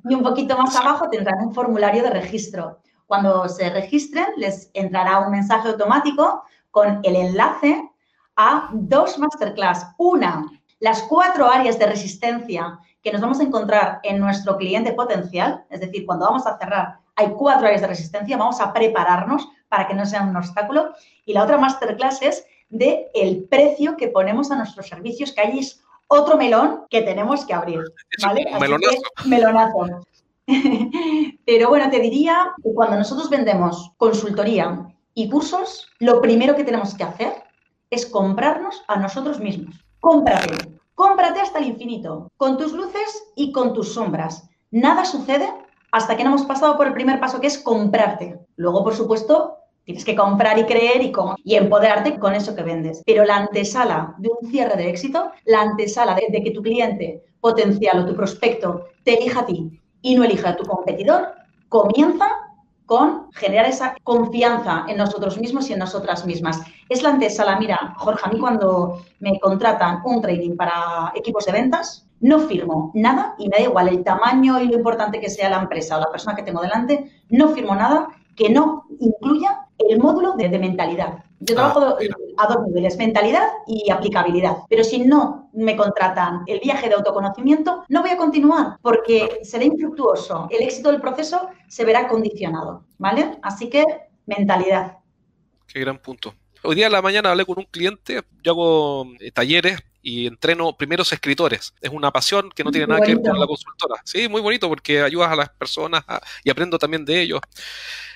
Y 0.08 0.14
un 0.14 0.22
poquito 0.22 0.56
más 0.56 0.74
abajo 0.76 1.08
tendrán 1.10 1.46
un 1.46 1.54
formulario 1.54 2.02
de 2.02 2.10
registro. 2.10 2.78
Cuando 3.06 3.48
se 3.48 3.68
registren, 3.70 4.26
les 4.36 4.70
entrará 4.72 5.20
un 5.20 5.30
mensaje 5.30 5.68
automático 5.68 6.42
con 6.70 7.00
el 7.02 7.16
enlace 7.16 7.90
a 8.36 8.70
dos 8.72 9.18
masterclass. 9.18 9.86
Una 9.98 10.46
las 10.80 11.02
cuatro 11.02 11.50
áreas 11.50 11.78
de 11.78 11.86
resistencia 11.86 12.78
que 13.02 13.12
nos 13.12 13.20
vamos 13.20 13.40
a 13.40 13.44
encontrar 13.44 14.00
en 14.02 14.18
nuestro 14.18 14.56
cliente 14.56 14.92
potencial, 14.92 15.64
es 15.70 15.80
decir, 15.80 16.04
cuando 16.04 16.26
vamos 16.26 16.46
a 16.46 16.58
cerrar, 16.58 16.98
hay 17.16 17.30
cuatro 17.38 17.66
áreas 17.66 17.82
de 17.82 17.86
resistencia, 17.86 18.36
vamos 18.36 18.60
a 18.60 18.72
prepararnos 18.72 19.48
para 19.68 19.86
que 19.86 19.94
no 19.94 20.04
sea 20.04 20.22
un 20.22 20.36
obstáculo. 20.36 20.94
Y 21.24 21.32
la 21.32 21.44
otra 21.44 21.58
masterclass 21.58 22.22
es 22.22 22.46
de 22.70 23.10
el 23.14 23.44
precio 23.44 23.96
que 23.96 24.08
ponemos 24.08 24.50
a 24.50 24.56
nuestros 24.56 24.88
servicios, 24.88 25.32
que 25.32 25.42
ahí 25.42 25.58
es 25.58 25.83
otro 26.08 26.36
melón 26.36 26.82
que 26.90 27.02
tenemos 27.02 27.44
que 27.44 27.54
abrir. 27.54 27.80
¿vale? 28.22 28.46
melonazo. 28.60 29.02
melonazo. 29.24 30.06
Pero 31.46 31.68
bueno, 31.68 31.90
te 31.90 32.00
diría 32.00 32.52
que 32.62 32.72
cuando 32.74 32.96
nosotros 32.96 33.30
vendemos 33.30 33.92
consultoría 33.96 34.86
y 35.14 35.28
cursos, 35.28 35.88
lo 35.98 36.20
primero 36.20 36.54
que 36.54 36.64
tenemos 36.64 36.94
que 36.94 37.04
hacer 37.04 37.32
es 37.90 38.06
comprarnos 38.06 38.82
a 38.88 38.96
nosotros 38.96 39.40
mismos. 39.40 39.74
Cómprate, 40.00 40.78
cómprate 40.94 41.40
hasta 41.40 41.60
el 41.60 41.66
infinito, 41.66 42.30
con 42.36 42.58
tus 42.58 42.72
luces 42.72 43.24
y 43.36 43.52
con 43.52 43.72
tus 43.72 43.94
sombras. 43.94 44.48
Nada 44.70 45.04
sucede 45.04 45.50
hasta 45.92 46.16
que 46.16 46.24
no 46.24 46.30
hemos 46.30 46.44
pasado 46.44 46.76
por 46.76 46.88
el 46.88 46.92
primer 46.92 47.20
paso, 47.20 47.40
que 47.40 47.46
es 47.46 47.58
comprarte. 47.58 48.38
Luego, 48.56 48.82
por 48.82 48.94
supuesto, 48.94 49.53
tienes 49.84 50.04
que 50.04 50.16
comprar 50.16 50.58
y 50.58 50.64
creer 50.64 51.02
y, 51.44 51.56
empoderarte 51.56 52.18
con 52.18 52.34
eso 52.34 52.54
que 52.54 52.62
vendes. 52.62 53.02
Pero 53.06 53.24
la 53.24 53.36
antesala 53.36 54.14
de 54.18 54.30
un 54.30 54.50
cierre 54.50 54.76
de 54.76 54.88
éxito, 54.88 55.30
la 55.44 55.60
antesala 55.60 56.14
de 56.14 56.42
que 56.42 56.50
tu 56.50 56.62
cliente 56.62 57.22
potencial 57.40 58.00
o 58.00 58.06
tu 58.06 58.16
prospecto 58.16 58.86
te 59.04 59.18
elija 59.18 59.40
a 59.40 59.46
ti 59.46 59.80
y 60.00 60.14
no 60.14 60.24
elija 60.24 60.50
a 60.50 60.56
tu 60.56 60.64
competidor, 60.64 61.34
comienza 61.68 62.28
con 62.86 63.30
generar 63.32 63.66
esa 63.66 63.94
confianza 64.02 64.84
en 64.88 64.98
nosotros 64.98 65.38
mismos 65.38 65.68
y 65.68 65.72
en 65.72 65.78
nosotras 65.78 66.26
mismas. 66.26 66.60
Es 66.88 67.02
la 67.02 67.10
antesala, 67.10 67.58
mira, 67.58 67.94
Jorge, 67.96 68.22
a 68.24 68.32
mí 68.32 68.38
cuando 68.38 69.02
me 69.20 69.38
contratan 69.40 70.00
un 70.04 70.20
trading 70.20 70.56
para 70.56 71.12
equipos 71.14 71.46
de 71.46 71.52
ventas, 71.52 72.06
no 72.20 72.40
firmo 72.40 72.90
nada 72.94 73.34
y 73.38 73.48
me 73.48 73.58
da 73.58 73.64
igual 73.64 73.88
el 73.88 74.04
tamaño 74.04 74.60
y 74.60 74.68
lo 74.68 74.76
importante 74.76 75.20
que 75.20 75.30
sea 75.30 75.50
la 75.50 75.60
empresa 75.60 75.96
o 75.96 76.00
la 76.00 76.10
persona 76.10 76.36
que 76.36 76.42
tengo 76.42 76.60
delante, 76.60 77.10
no 77.30 77.48
firmo 77.48 77.74
nada 77.74 78.08
que 78.36 78.48
no 78.50 78.84
incluya 79.00 79.63
el 79.78 79.98
módulo 79.98 80.34
de, 80.36 80.48
mentalidad. 80.58 81.24
Yo 81.40 81.54
ah, 81.58 81.72
trabajo 81.72 81.96
a 82.36 82.46
dos 82.46 82.66
niveles, 82.66 82.96
mentalidad 82.96 83.48
y 83.66 83.90
aplicabilidad. 83.90 84.58
Pero 84.68 84.84
si 84.84 85.00
no 85.00 85.50
me 85.52 85.76
contratan 85.76 86.42
el 86.46 86.60
viaje 86.60 86.88
de 86.88 86.94
autoconocimiento, 86.94 87.84
no 87.88 88.02
voy 88.02 88.10
a 88.10 88.16
continuar 88.16 88.78
porque 88.82 89.40
será 89.42 89.64
infructuoso. 89.64 90.48
El 90.50 90.62
éxito 90.62 90.90
del 90.90 91.00
proceso 91.00 91.48
se 91.68 91.84
verá 91.84 92.08
condicionado, 92.08 92.84
¿vale? 92.98 93.38
Así 93.42 93.68
que 93.68 93.84
mentalidad. 94.26 94.98
Qué 95.66 95.80
gran 95.80 95.98
punto. 95.98 96.34
Hoy 96.62 96.76
día 96.76 96.86
a 96.86 96.90
la 96.90 97.02
mañana 97.02 97.30
hablé 97.30 97.44
con 97.44 97.58
un 97.58 97.66
cliente, 97.66 98.22
yo 98.42 98.52
hago 98.52 99.06
eh, 99.20 99.30
talleres 99.30 99.78
y 100.04 100.26
entreno 100.26 100.76
primeros 100.76 101.12
escritores. 101.12 101.74
Es 101.80 101.90
una 101.90 102.12
pasión 102.12 102.50
que 102.54 102.62
no 102.62 102.70
tiene 102.70 102.86
nada 102.86 103.00
que 103.00 103.14
ver 103.14 103.24
con 103.24 103.40
la 103.40 103.46
consultora. 103.46 104.00
Sí, 104.04 104.28
muy 104.28 104.42
bonito 104.42 104.68
porque 104.68 105.02
ayudas 105.02 105.32
a 105.32 105.36
las 105.36 105.48
personas 105.48 106.04
y 106.44 106.50
aprendo 106.50 106.78
también 106.78 107.04
de 107.04 107.22
ellos. 107.22 107.40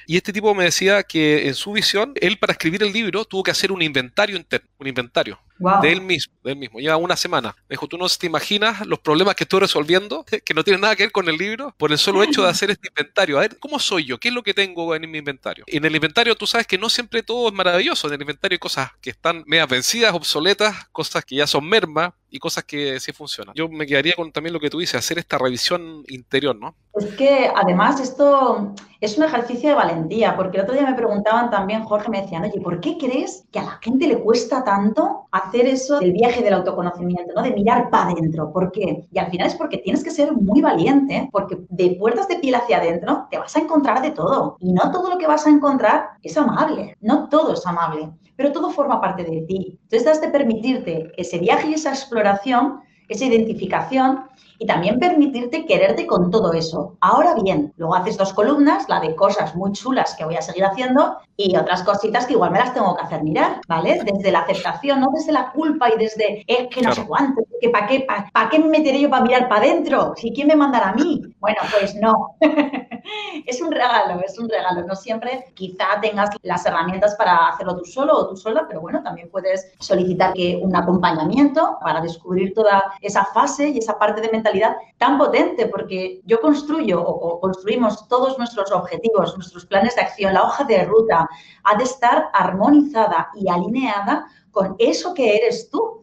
Y 0.07 0.17
este 0.17 0.33
tipo 0.33 0.55
me 0.55 0.65
decía 0.65 1.03
que 1.03 1.49
en 1.49 1.55
su 1.55 1.73
visión, 1.73 2.13
él 2.21 2.39
para 2.39 2.53
escribir 2.53 2.83
el 2.83 2.93
libro 2.93 3.25
tuvo 3.25 3.43
que 3.43 3.51
hacer 3.51 3.73
un 3.73 3.83
inventario 3.83 4.37
interno, 4.37 4.69
un 4.79 4.87
inventario 4.87 5.41
de 5.59 5.93
él 5.93 6.01
mismo, 6.01 6.35
de 6.43 6.53
él 6.53 6.59
mismo. 6.59 6.81
Lleva 6.81 6.97
una 6.97 7.17
semana. 7.17 7.55
Me 7.69 7.75
dijo, 7.75 7.87
tú 7.87 7.99
no 7.99 8.09
te 8.09 8.27
imaginas 8.27 8.87
los 8.87 8.99
problemas 9.01 9.35
que 9.35 9.45
estoy 9.45 9.61
resolviendo, 9.61 10.25
que 10.45 10.55
no 10.55 10.65
tienen 10.65 10.81
nada 10.81 10.97
que 10.97 11.05
ver 11.05 11.13
con 11.13 11.29
el 11.29 11.37
libro, 11.37 11.75
por 11.77 11.93
el 11.93 11.99
solo 11.99 12.23
hecho 12.23 12.43
de 12.43 12.49
hacer 12.49 12.71
este 12.71 12.89
inventario. 12.89 13.39
A 13.39 13.41
ver, 13.41 13.59
¿cómo 13.59 13.79
soy 13.79 14.05
yo? 14.05 14.19
¿Qué 14.19 14.29
es 14.29 14.35
lo 14.35 14.43
que 14.43 14.55
tengo 14.55 14.95
en 14.95 15.11
mi 15.11 15.19
inventario? 15.19 15.65
En 15.67 15.85
el 15.85 15.95
inventario 15.95 16.35
tú 16.35 16.47
sabes 16.47 16.67
que 16.67 16.79
no 16.79 16.89
siempre 16.89 17.23
todo 17.23 17.49
es 17.49 17.55
maravilloso. 17.55 18.09
En 18.09 18.15
el 18.15 18.21
inventario 18.21 18.55
hay 18.55 18.61
cosas 18.61 18.91
que 19.01 19.11
están 19.11 19.45
medias 19.47 19.69
vencidas, 19.69 20.15
obsoletas, 20.15 20.89
cosas 20.93 21.25
que 21.25 21.37
ya 21.37 21.47
son 21.47 21.69
mermas, 21.69 22.13
y 22.31 22.39
cosas 22.39 22.65
que 22.65 23.01
sí 23.01 23.13
funcionan. 23.13 23.55
Yo 23.55 23.69
me 23.69 23.87
quedaría 23.87 24.15
con 24.15 24.31
también 24.33 24.53
lo 24.53 24.61
que 24.61 24.71
tú 24.71 24.79
dices, 24.79 24.97
hacer 24.97 25.19
esta 25.19 25.39
revisión 25.39 26.05
interior, 26.09 26.55
¿no? 26.55 26.77
Es 26.99 27.15
que 27.17 27.51
además 27.55 28.01
esto 28.01 28.75
es 29.01 29.17
un 29.17 29.25
ejercicio 29.25 29.69
de 29.69 29.75
valentía, 29.77 30.35
porque 30.37 30.59
el 30.59 30.65
otro 30.65 30.75
día 30.75 30.85
me 30.85 30.95
preguntaban 30.95 31.51
también, 31.51 31.85
Jorge, 31.85 32.11
me 32.11 32.23
decían, 32.23 32.43
oye, 32.43 32.61
¿por 32.61 32.81
qué 32.81 32.99
crees 32.99 33.47
que 33.53 33.61
a 33.61 33.65
la 33.65 33.79
gente 33.81 34.09
le 34.09 34.19
cuesta 34.19 34.65
tanto 34.65 35.27
hacer 35.31 35.67
eso 35.67 36.01
del 36.01 36.13
viaje 36.13 36.43
del 36.43 36.55
autoconocimiento, 36.55 37.33
¿no? 37.35 37.43
De 37.43 37.53
mirar 37.53 37.91
para 37.91 38.11
adentro. 38.11 38.53
¿Por 38.53 38.73
qué? 38.73 39.07
Y 39.13 39.19
al 39.19 39.31
final 39.31 39.47
es 39.47 39.55
porque 39.55 39.79
tienes 39.79 40.03
que 40.03 40.11
ser 40.11 40.33
muy 40.33 40.61
valiente, 40.61 41.29
porque 41.31 41.59
de 41.69 41.97
puertas 41.99 42.27
de 42.29 42.37
piel 42.37 42.57
hacia 42.57 42.79
adentro 42.79 43.27
te 43.31 43.39
vas 43.39 43.55
a 43.55 43.61
encontrar 43.61 44.03
de 44.03 44.11
todo. 44.11 44.57
Y 44.59 44.73
no 44.73 44.91
todo 44.91 45.11
lo 45.11 45.19
que 45.19 45.27
vas 45.27 45.47
a 45.47 45.51
encontrar 45.51 46.11
es 46.23 46.37
amable, 46.37 46.97
no 47.01 47.29
todo 47.29 47.53
es 47.53 47.67
amable 47.67 48.11
pero 48.39 48.53
todo 48.53 48.71
forma 48.71 49.01
parte 49.01 49.25
de 49.25 49.41
ti. 49.49 49.77
Entonces, 49.83 50.07
has 50.07 50.21
de 50.21 50.29
permitirte 50.29 51.11
ese 51.17 51.41
viaje 51.41 51.71
y 51.71 51.75
esa 51.75 51.91
exploración, 51.91 52.81
esa 53.09 53.25
identificación 53.25 54.28
y 54.59 54.67
también 54.67 54.99
permitirte 54.99 55.65
quererte 55.67 56.07
con 56.07 56.31
todo 56.31 56.53
eso. 56.53 56.97
Ahora 57.01 57.35
bien, 57.35 57.73
luego 57.77 57.95
haces 57.95 58.17
dos 58.17 58.33
columnas, 58.33 58.89
la 58.89 59.01
de 59.01 59.15
cosas 59.15 59.55
muy 59.55 59.73
chulas 59.73 60.15
que 60.17 60.25
voy 60.25 60.37
a 60.37 60.43
seguir 60.43 60.65
haciendo 60.65 61.19
y 61.37 61.57
otras 61.57 61.83
cositas 61.85 62.27
que 62.27 62.33
igual 62.33 62.51
me 62.51 62.59
las 62.59 62.75
tengo 62.75 62.97
que 62.97 63.03
hacer 63.05 63.23
mirar, 63.23 63.61
¿vale? 63.69 64.01
Desde 64.05 64.33
la 64.33 64.41
aceptación, 64.41 65.01
no 65.01 65.11
desde 65.15 65.33
la 65.33 65.53
culpa 65.53 65.89
y 65.89 65.99
desde, 65.99 66.45
es 66.47 66.69
que 66.69 66.83
no 66.83 66.93
sé 66.93 67.07
cuánto, 67.07 67.43
que 67.61 67.71
para 67.71 67.87
qué, 67.87 68.07
para 68.33 68.51
qué 68.51 68.59
me 68.59 68.69
meteré 68.69 69.01
yo 69.01 69.11
para 69.11 69.23
mirar 69.23 69.49
para 69.49 69.63
adentro, 69.63 70.15
si 70.17 70.33
quién 70.33 70.49
me 70.49 70.57
mandará 70.57 70.91
a 70.91 70.95
mí. 70.95 71.23
Bueno, 71.39 71.59
pues 71.71 71.95
no. 71.95 72.37
es 73.47 73.61
un 73.63 73.71
regalo, 73.71 74.21
es 74.25 74.39
un 74.39 74.49
regalo. 74.49 74.85
No 74.87 74.95
siempre 74.95 75.47
quizá 75.55 76.01
tengas 76.01 76.31
las 76.43 76.67
herramientas 76.67 77.15
para 77.17 77.49
hacerlo 77.49 77.77
tú 77.77 77.85
solo 77.85 78.17
o 78.17 78.29
tú 78.29 78.37
sola, 78.37 78.67
pero 78.69 78.81
bueno, 78.81 79.03
también 79.03 79.31
puedes 79.31 79.73
solicitar 79.79 80.33
que 80.33 80.61
un 80.63 80.75
acompañamiento 80.75 81.79
para 81.81 82.01
descubrir 82.01 82.53
toda 82.55 82.93
esa 83.01 83.25
fase 83.27 83.69
y 83.69 83.79
esa 83.79 83.99
parte 83.99 84.21
de 84.21 84.28
mentalidad 84.31 84.77
tan 84.97 85.19
potente, 85.19 85.67
porque 85.67 86.21
yo 86.25 86.41
construyo 86.41 87.03
o, 87.03 87.41
construimos 87.41 88.09
todos 88.09 88.39
nuestros 88.39 88.71
objetivos, 88.73 89.37
nuestros 89.37 89.67
planes 89.67 89.95
de 89.97 90.03
acción, 90.03 90.35
la 90.35 90.45
hoja 90.45 90.65
de 90.65 90.85
ruta, 90.85 91.29
ha 91.65 91.77
de 91.77 91.85
estar 91.85 92.29
armonizada 92.33 93.29
y 93.35 93.49
alineada 93.49 94.27
con 94.51 94.75
eso 94.79 95.15
que 95.15 95.37
eres 95.37 95.71
tú 95.71 95.99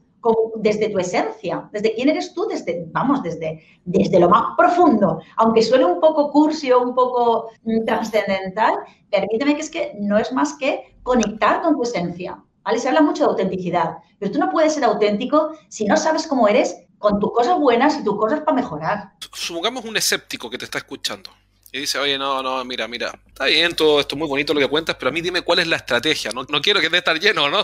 desde 0.55 0.89
tu 0.89 0.97
esencia, 0.97 1.69
desde 1.71 1.93
quién 1.93 2.09
eres 2.09 2.33
tú, 2.33 2.47
desde, 2.47 2.87
vamos, 2.91 3.21
desde, 3.21 3.61
desde 3.83 4.19
lo 4.19 4.29
más 4.29 4.55
profundo. 4.57 5.19
Aunque 5.37 5.61
suene 5.61 5.85
un 5.85 5.99
poco 5.99 6.31
cursi 6.31 6.71
o 6.71 6.81
un 6.81 6.95
poco 6.95 7.49
mm, 7.63 7.85
trascendental, 7.85 8.75
permíteme 9.11 9.55
que 9.55 9.61
es 9.61 9.69
que 9.69 9.93
no 9.99 10.17
es 10.17 10.31
más 10.31 10.53
que 10.57 10.97
conectar 11.03 11.61
con 11.61 11.75
tu 11.75 11.83
esencia. 11.83 12.41
¿vale? 12.63 12.79
Se 12.79 12.87
habla 12.87 13.01
mucho 13.01 13.23
de 13.23 13.29
autenticidad, 13.29 13.97
pero 14.17 14.31
tú 14.31 14.39
no 14.39 14.49
puedes 14.49 14.73
ser 14.73 14.83
auténtico 14.83 15.51
si 15.69 15.85
no 15.85 15.97
sabes 15.97 16.25
cómo 16.27 16.47
eres 16.47 16.84
con 17.05 17.19
tus 17.19 17.31
cosas 17.31 17.59
buenas 17.59 17.99
y 17.99 18.03
tus 18.03 18.17
cosas 18.17 18.39
para 18.39 18.55
mejorar. 18.55 19.11
Supongamos 19.31 19.85
un 19.85 19.95
escéptico 19.95 20.49
que 20.49 20.57
te 20.57 20.65
está 20.65 20.79
escuchando 20.79 21.29
y 21.71 21.81
dice, 21.81 21.99
oye, 21.99 22.17
no, 22.17 22.41
no, 22.41 22.65
mira, 22.65 22.87
mira, 22.87 23.13
está 23.27 23.45
bien 23.45 23.75
todo 23.75 23.99
esto, 23.99 24.15
muy 24.15 24.27
bonito 24.27 24.55
lo 24.55 24.59
que 24.59 24.67
cuentas, 24.67 24.95
pero 24.97 25.09
a 25.09 25.11
mí 25.11 25.21
dime 25.21 25.43
cuál 25.43 25.59
es 25.59 25.67
la 25.67 25.75
estrategia. 25.75 26.31
No, 26.33 26.47
no 26.49 26.61
quiero 26.63 26.79
que 26.79 26.87
esté 26.87 26.97
estar 26.97 27.19
lleno, 27.19 27.47
¿no? 27.47 27.63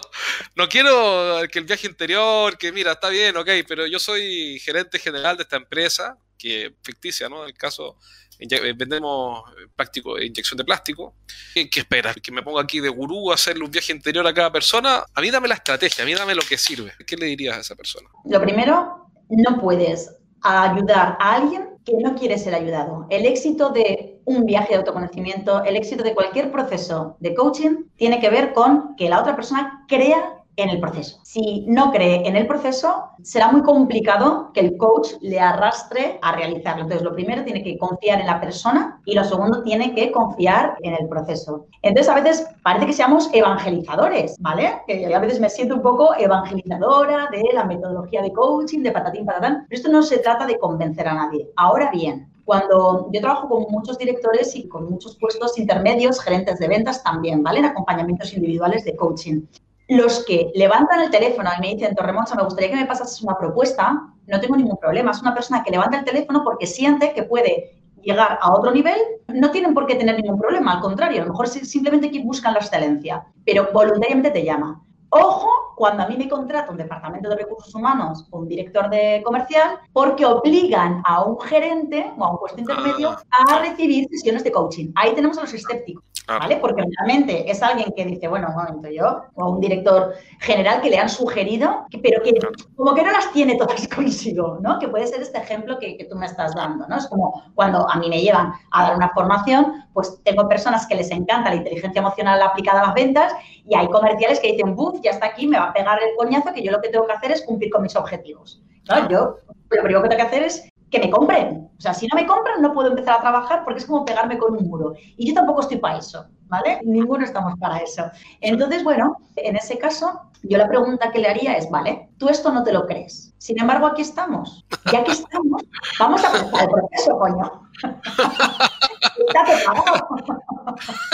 No 0.56 0.69
quiero 0.69 1.41
que 1.51 1.58
el 1.58 1.65
viaje 1.65 1.88
interior, 1.88 2.56
que 2.56 2.71
mira, 2.71 2.91
está 2.91 3.10
bien, 3.10 3.36
ok, 3.36 3.49
pero 3.67 3.88
yo 3.88 3.97
soy 3.97 4.60
gerente 4.60 4.99
general 4.99 5.38
de 5.38 5.43
esta 5.43 5.56
empresa, 5.56 6.19
que 6.38 6.75
ficticia, 6.84 7.27
¿no? 7.27 7.41
En 7.41 7.49
el 7.49 7.58
caso, 7.58 7.97
eh, 8.38 8.73
vendemos 8.75 9.43
práctico, 9.75 10.19
inyección 10.19 10.58
de 10.58 10.65
plástico. 10.65 11.15
¿Qué, 11.54 11.69
qué 11.69 11.80
esperas? 11.80 12.15
¿Que 12.21 12.32
me 12.32 12.41
ponga 12.41 12.62
aquí 12.62 12.80
de 12.80 12.89
gurú 12.89 13.32
a 13.32 13.36
hacerle 13.36 13.63
un 13.63 13.71
viaje 13.71 13.91
interior 13.91 14.25
a 14.25 14.34
cada 14.34 14.51
persona? 14.51 15.04
A 15.13 15.21
mí 15.21 15.30
dame 15.30 15.47
la 15.47 15.56
estrategia, 15.56 16.04
a 16.04 16.08
mí 16.08 16.13
dame 16.13 16.34
lo 16.34 16.41
que 16.41 16.58
sirve. 16.58 16.93
¿Qué 17.06 17.15
le 17.17 17.27
dirías 17.27 17.58
a 17.58 17.60
esa 17.60 17.75
persona? 17.75 18.10
Lo 18.25 18.41
primero, 18.41 19.01
no 19.38 19.60
puedes 19.60 20.17
ayudar 20.41 21.17
a 21.20 21.36
alguien 21.36 21.70
que 21.86 21.98
no 21.98 22.15
quiere 22.15 22.38
ser 22.38 22.54
ayudado. 22.54 23.08
El 23.10 23.26
éxito 23.26 23.70
de 23.70 24.22
un 24.26 24.46
viaje 24.46 24.70
de 24.70 24.76
autoconocimiento, 24.80 25.63
el 25.63 25.76
éxito 25.76 26.04
de 26.04 26.13
cualquier 26.13 26.52
proceso 26.52 27.15
de 27.20 27.34
coaching 27.34 27.86
tiene 27.96 28.20
que 28.20 28.30
ver 28.30 28.54
con 28.54 28.96
que 28.96 29.10
la 29.10 29.20
otra 29.20 29.36
persona 29.36 29.86
crea 29.88 30.40
en 30.56 30.70
el 30.70 30.80
proceso. 30.80 31.20
Si 31.24 31.66
no 31.68 31.92
cree 31.92 32.28
en 32.28 32.36
el 32.36 32.48
proceso, 32.48 33.10
será 33.24 33.52
muy 33.52 33.62
complicado 33.62 34.52
que 34.54 34.60
el 34.60 34.78
coach 34.78 35.14
le 35.22 35.40
arrastre 35.40 36.20
a 36.22 36.34
realizarlo. 36.34 36.84
Entonces, 36.84 37.04
lo 37.04 37.14
primero 37.14 37.44
tiene 37.44 37.64
que 37.64 37.78
confiar 37.78 38.20
en 38.20 38.28
la 38.28 38.40
persona 38.40 39.02
y 39.06 39.16
lo 39.16 39.24
segundo 39.24 39.64
tiene 39.64 39.94
que 39.96 40.12
confiar 40.12 40.76
en 40.82 40.94
el 40.94 41.08
proceso. 41.08 41.68
Entonces, 41.82 42.12
a 42.12 42.16
veces 42.16 42.48
parece 42.64 42.86
que 42.88 42.94
seamos 42.94 43.30
evangelizadores, 43.34 44.36
¿vale? 44.40 44.82
Que 44.88 45.14
a 45.14 45.20
veces 45.20 45.40
me 45.40 45.50
siento 45.50 45.76
un 45.76 45.82
poco 45.82 46.16
evangelizadora 46.18 47.30
de 47.32 47.44
la 47.54 47.66
metodología 47.66 48.22
de 48.22 48.32
coaching, 48.34 48.84
de 48.84 48.92
patatín 48.92 49.26
patatán, 49.26 49.66
pero 49.70 49.80
esto 49.80 49.92
no 49.92 50.04
se 50.04 50.20
trata 50.20 50.46
de 50.46 50.58
convencer 50.58 51.08
a 51.08 51.14
nadie. 51.14 51.50
Ahora 51.56 51.90
bien, 51.92 52.32
cuando 52.46 53.10
yo 53.14 53.22
trabajo 53.22 53.48
con 53.48 53.66
muchos 53.70 53.98
directores 53.98 54.56
y 54.56 54.68
con 54.68 54.90
muchos 54.90 55.16
puestos 55.18 55.58
intermedios, 55.58 56.20
gerentes 56.20 56.60
de 56.60 56.68
ventas 56.68 57.04
también, 57.04 57.44
¿vale? 57.44 57.60
En 57.60 57.66
acompañamientos 57.66 58.34
individuales 58.34 58.84
de 58.84 58.96
coaching 58.96 59.42
los 59.91 60.23
que 60.25 60.51
levantan 60.56 61.01
el 61.01 61.10
teléfono 61.10 61.49
y 61.58 61.62
me 61.62 61.75
dicen, 61.75 61.93
Torremocha, 61.93 62.36
me 62.36 62.43
gustaría 62.43 62.69
que 62.69 62.77
me 62.77 62.86
pasases 62.86 63.21
una 63.21 63.38
propuesta, 63.38 64.01
no 64.25 64.39
tengo 64.39 64.56
ningún 64.56 64.77
problema. 64.77 65.12
Es 65.12 65.21
una 65.21 65.34
persona 65.34 65.63
que 65.63 65.71
levanta 65.71 65.99
el 65.99 66.06
teléfono 66.06 66.45
porque 66.45 66.65
siente 66.65 67.12
que 67.12 67.23
puede 67.23 67.77
llegar 68.01 68.39
a 68.41 68.54
otro 68.54 68.71
nivel, 68.71 68.97
no 69.27 69.51
tienen 69.51 69.73
por 69.73 69.86
qué 69.86 69.95
tener 69.95 70.15
ningún 70.15 70.39
problema, 70.39 70.75
al 70.75 70.82
contrario, 70.82 71.21
a 71.21 71.25
lo 71.25 71.32
mejor 71.32 71.49
simplemente 71.49 72.10
buscan 72.23 72.54
la 72.54 72.60
excelencia, 72.60 73.25
pero 73.45 73.69
voluntariamente 73.73 74.32
te 74.32 74.45
llama. 74.45 74.82
Ojo 75.10 75.49
cuando 75.82 76.04
a 76.04 76.08
mí 76.08 76.15
me 76.15 76.30
contrata 76.30 76.70
un 76.70 76.78
departamento 76.78 77.28
de 77.28 77.38
recursos 77.38 77.74
humanos 77.74 78.28
o 78.30 78.41
un 78.41 78.48
director 78.48 78.88
de 78.88 79.24
comercial, 79.26 79.80
porque 79.91 80.24
obligan 80.24 81.02
a 81.04 81.24
un 81.24 81.39
gerente 81.39 82.06
o 82.20 82.24
a 82.24 82.32
un 82.34 82.38
puesto 82.38 82.60
intermedio 82.60 83.17
a 83.32 83.58
recibir 83.58 84.08
sesiones 84.12 84.44
de 84.44 84.52
coaching. 84.52 84.91
Ahí 84.94 85.15
tenemos 85.15 85.39
a 85.39 85.41
los 85.41 85.54
escépticos. 85.56 86.04
¿Vale? 86.28 86.58
Porque 86.58 86.84
realmente 86.98 87.50
es 87.50 87.62
alguien 87.62 87.91
que 87.96 88.06
dice, 88.06 88.28
bueno, 88.28 88.50
un 88.50 88.56
momento, 88.56 88.89
yo, 88.89 89.24
o 89.36 89.50
un 89.50 89.60
director 89.60 90.13
general 90.39 90.80
que 90.80 90.89
le 90.89 90.98
han 90.98 91.10
sugerido, 91.10 91.88
pero 92.02 92.22
que 92.24 92.34
como 92.76 92.94
que 92.94 93.04
no 93.04 93.12
las 93.12 93.34
tiene 93.34 93.56
todas 93.56 93.86
consigo, 93.96 94.60
¿no? 94.62 94.80
Que 94.80 94.88
puede 94.88 95.08
ser 95.08 95.22
este 95.22 95.39
ejemplo 95.39 95.78
que, 95.80 95.98
que, 95.98 96.06
tú 96.06 96.15
me 96.15 96.28
estás 96.28 96.56
dando, 96.56 96.88
¿no? 96.88 96.96
Es 96.96 97.08
como 97.08 97.44
cuando 97.56 97.89
a 97.89 97.96
mí 97.98 98.08
me 98.08 98.22
llevan 98.22 98.54
a 98.72 98.84
dar 98.84 98.96
una 98.96 99.10
formación, 99.10 99.84
pues 99.94 100.20
tengo 100.24 100.48
personas 100.48 100.88
que 100.88 100.96
les 100.96 101.12
encanta 101.12 101.50
la 101.50 101.58
inteligencia 101.58 102.00
emocional 102.00 102.41
aplicada 102.41 102.82
a 102.82 102.86
las 102.88 102.94
ventas 102.94 103.34
y 103.67 103.76
hay 103.76 103.88
comerciales 103.88 104.39
que 104.39 104.54
dicen, 104.54 104.76
buf, 104.76 105.02
ya 105.02 105.12
está 105.12 105.28
aquí, 105.28 105.48
me 105.48 105.58
va 105.58 105.70
pegar 105.73 105.99
el 106.01 106.15
coñazo 106.15 106.53
que 106.53 106.63
yo 106.63 106.71
lo 106.71 106.81
que 106.81 106.89
tengo 106.89 107.07
que 107.07 107.13
hacer 107.13 107.31
es 107.31 107.43
cumplir 107.43 107.71
con 107.71 107.81
mis 107.81 107.95
objetivos. 107.95 108.62
Yo 109.10 109.38
lo 109.69 109.84
primero 109.84 110.03
que 110.03 110.10
tengo 110.10 110.21
que 110.21 110.27
hacer 110.27 110.43
es 110.43 110.70
que 110.91 110.99
me 110.99 111.10
compren. 111.10 111.69
O 111.77 111.82
sea, 111.82 111.93
si 111.93 112.06
no 112.08 112.15
me 112.15 112.27
compran, 112.27 112.62
no 112.62 112.73
puedo 112.73 112.89
empezar 112.89 113.17
a 113.17 113.21
trabajar 113.21 113.63
porque 113.63 113.80
es 113.80 113.86
como 113.86 114.06
pegarme 114.06 114.38
con 114.38 114.56
un 114.56 114.67
muro. 114.67 114.93
Y 115.17 115.27
yo 115.27 115.34
tampoco 115.34 115.62
estoy 115.62 115.77
para 115.77 115.97
eso, 115.97 116.25
¿vale? 116.47 116.80
Ninguno 116.84 117.23
estamos 117.23 117.58
para 117.60 117.77
eso. 117.77 118.04
Entonces, 118.41 118.84
bueno, 118.84 119.17
en 119.38 119.56
ese 119.56 119.80
caso, 119.80 120.21
yo 120.43 120.58
la 120.58 120.67
pregunta 120.67 121.12
que 121.12 121.19
le 121.19 121.30
haría 121.30 121.54
es, 121.56 121.69
vale, 121.69 122.10
tú 122.17 122.30
esto 122.30 122.51
no 122.51 122.63
te 122.63 122.73
lo 122.73 122.86
crees. 122.86 123.34
Sin 123.38 123.60
embargo, 123.60 123.88
aquí 123.88 124.01
estamos. 124.01 124.65
Y 124.91 124.95
aquí 124.95 125.12
estamos. 125.12 125.63
Vamos 125.97 126.23
a 126.23 126.27
empezar 126.27 126.63
el 126.63 126.69
proceso, 126.69 127.17
coño. 127.17 127.69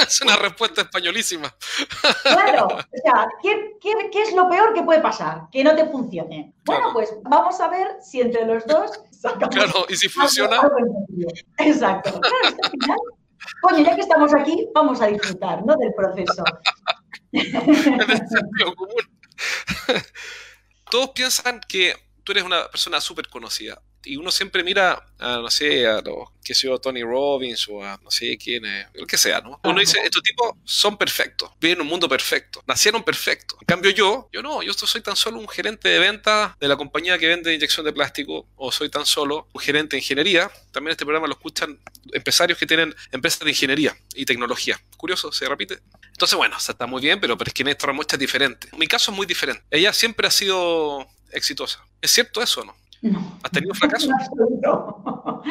Es 0.07 0.21
una 0.21 0.35
respuesta 0.35 0.81
españolísima. 0.81 1.53
Claro, 2.23 2.67
o 2.67 2.97
sea, 3.03 3.29
¿qué, 3.41 3.77
qué, 3.81 4.09
qué 4.11 4.21
es 4.23 4.33
lo 4.33 4.49
peor 4.49 4.73
que 4.73 4.83
puede 4.83 5.01
pasar? 5.01 5.47
Que 5.51 5.63
no 5.63 5.75
te 5.75 5.85
funcione. 5.85 6.53
Bueno, 6.65 6.89
pues 6.93 7.13
vamos 7.23 7.59
a 7.59 7.67
ver 7.69 7.97
si 8.01 8.21
entre 8.21 8.45
los 8.45 8.65
dos 8.65 8.91
Claro, 9.51 9.85
y 9.89 9.95
si 9.95 10.09
funciona. 10.09 10.61
Exacto. 11.57 12.19
Claro, 12.19 12.37
al 12.63 12.71
final, 12.71 12.97
coño, 13.61 13.83
ya 13.83 13.95
que 13.95 14.01
estamos 14.01 14.33
aquí, 14.33 14.67
vamos 14.73 15.01
a 15.01 15.07
disfrutar, 15.07 15.65
¿no? 15.65 15.75
Del 15.77 15.93
proceso. 15.93 16.43
Todos 20.91 21.09
piensan 21.11 21.59
que 21.67 21.95
tú 22.23 22.31
eres 22.31 22.43
una 22.43 22.67
persona 22.69 23.01
súper 23.01 23.27
conocida 23.29 23.81
y 24.07 24.17
uno 24.17 24.31
siempre 24.31 24.63
mira 24.63 25.03
a, 25.19 25.37
no 25.37 25.49
sé, 25.49 25.85
a 25.85 26.01
los, 26.01 26.29
que 26.43 26.53
sé 26.53 26.67
yo, 26.67 26.79
Tony 26.79 27.03
Robbins 27.03 27.67
o 27.69 27.83
a 27.83 27.99
no 28.03 28.09
sé 28.09 28.37
quién, 28.37 28.63
lo 28.93 29.05
que 29.05 29.17
sea, 29.17 29.41
¿no? 29.41 29.59
Uno 29.63 29.79
dice, 29.79 29.99
estos 30.03 30.23
tipos 30.23 30.53
son 30.63 30.97
perfectos, 30.97 31.51
viven 31.59 31.81
un 31.81 31.87
mundo 31.87 32.07
perfecto, 32.07 32.63
nacieron 32.67 33.03
perfectos. 33.03 33.57
En 33.61 33.65
cambio 33.65 33.91
yo, 33.91 34.29
yo 34.31 34.41
no, 34.41 34.63
yo 34.63 34.73
soy 34.73 35.01
tan 35.01 35.15
solo 35.15 35.39
un 35.39 35.47
gerente 35.47 35.89
de 35.89 35.99
venta 35.99 36.55
de 36.59 36.67
la 36.67 36.77
compañía 36.77 37.17
que 37.17 37.27
vende 37.27 37.53
inyección 37.53 37.85
de 37.85 37.93
plástico 37.93 38.47
o 38.55 38.71
soy 38.71 38.89
tan 38.89 39.05
solo 39.05 39.47
un 39.53 39.61
gerente 39.61 39.95
de 39.95 40.01
ingeniería. 40.01 40.49
También 40.71 40.91
este 40.91 41.05
programa 41.05 41.27
lo 41.27 41.33
escuchan 41.33 41.79
empresarios 42.13 42.57
que 42.57 42.65
tienen 42.65 42.95
empresas 43.11 43.39
de 43.41 43.49
ingeniería 43.49 43.97
y 44.15 44.25
tecnología. 44.25 44.79
Curioso, 44.95 45.31
se 45.31 45.47
repite. 45.47 45.79
Entonces, 46.11 46.37
bueno, 46.37 46.57
o 46.57 46.59
sea, 46.59 46.73
está 46.73 46.87
muy 46.87 47.01
bien, 47.01 47.19
pero, 47.19 47.37
pero 47.37 47.49
es 47.49 47.53
que 47.53 47.63
en 47.63 47.69
esta 47.69 47.91
muestra 47.91 48.15
es 48.15 48.19
diferente. 48.19 48.69
Mi 48.77 48.87
caso 48.87 49.11
es 49.11 49.17
muy 49.17 49.25
diferente. 49.25 49.63
Ella 49.69 49.93
siempre 49.93 50.27
ha 50.27 50.31
sido 50.31 51.07
exitosa. 51.31 51.85
¿Es 52.01 52.11
cierto 52.11 52.41
eso 52.41 52.61
o 52.61 52.65
no? 52.65 52.75
No. 53.01 53.19
¿Has 53.43 53.51
tenido 53.51 53.73
fracaso? 53.73 54.09
En 54.09 54.13
absoluto. 54.13 55.43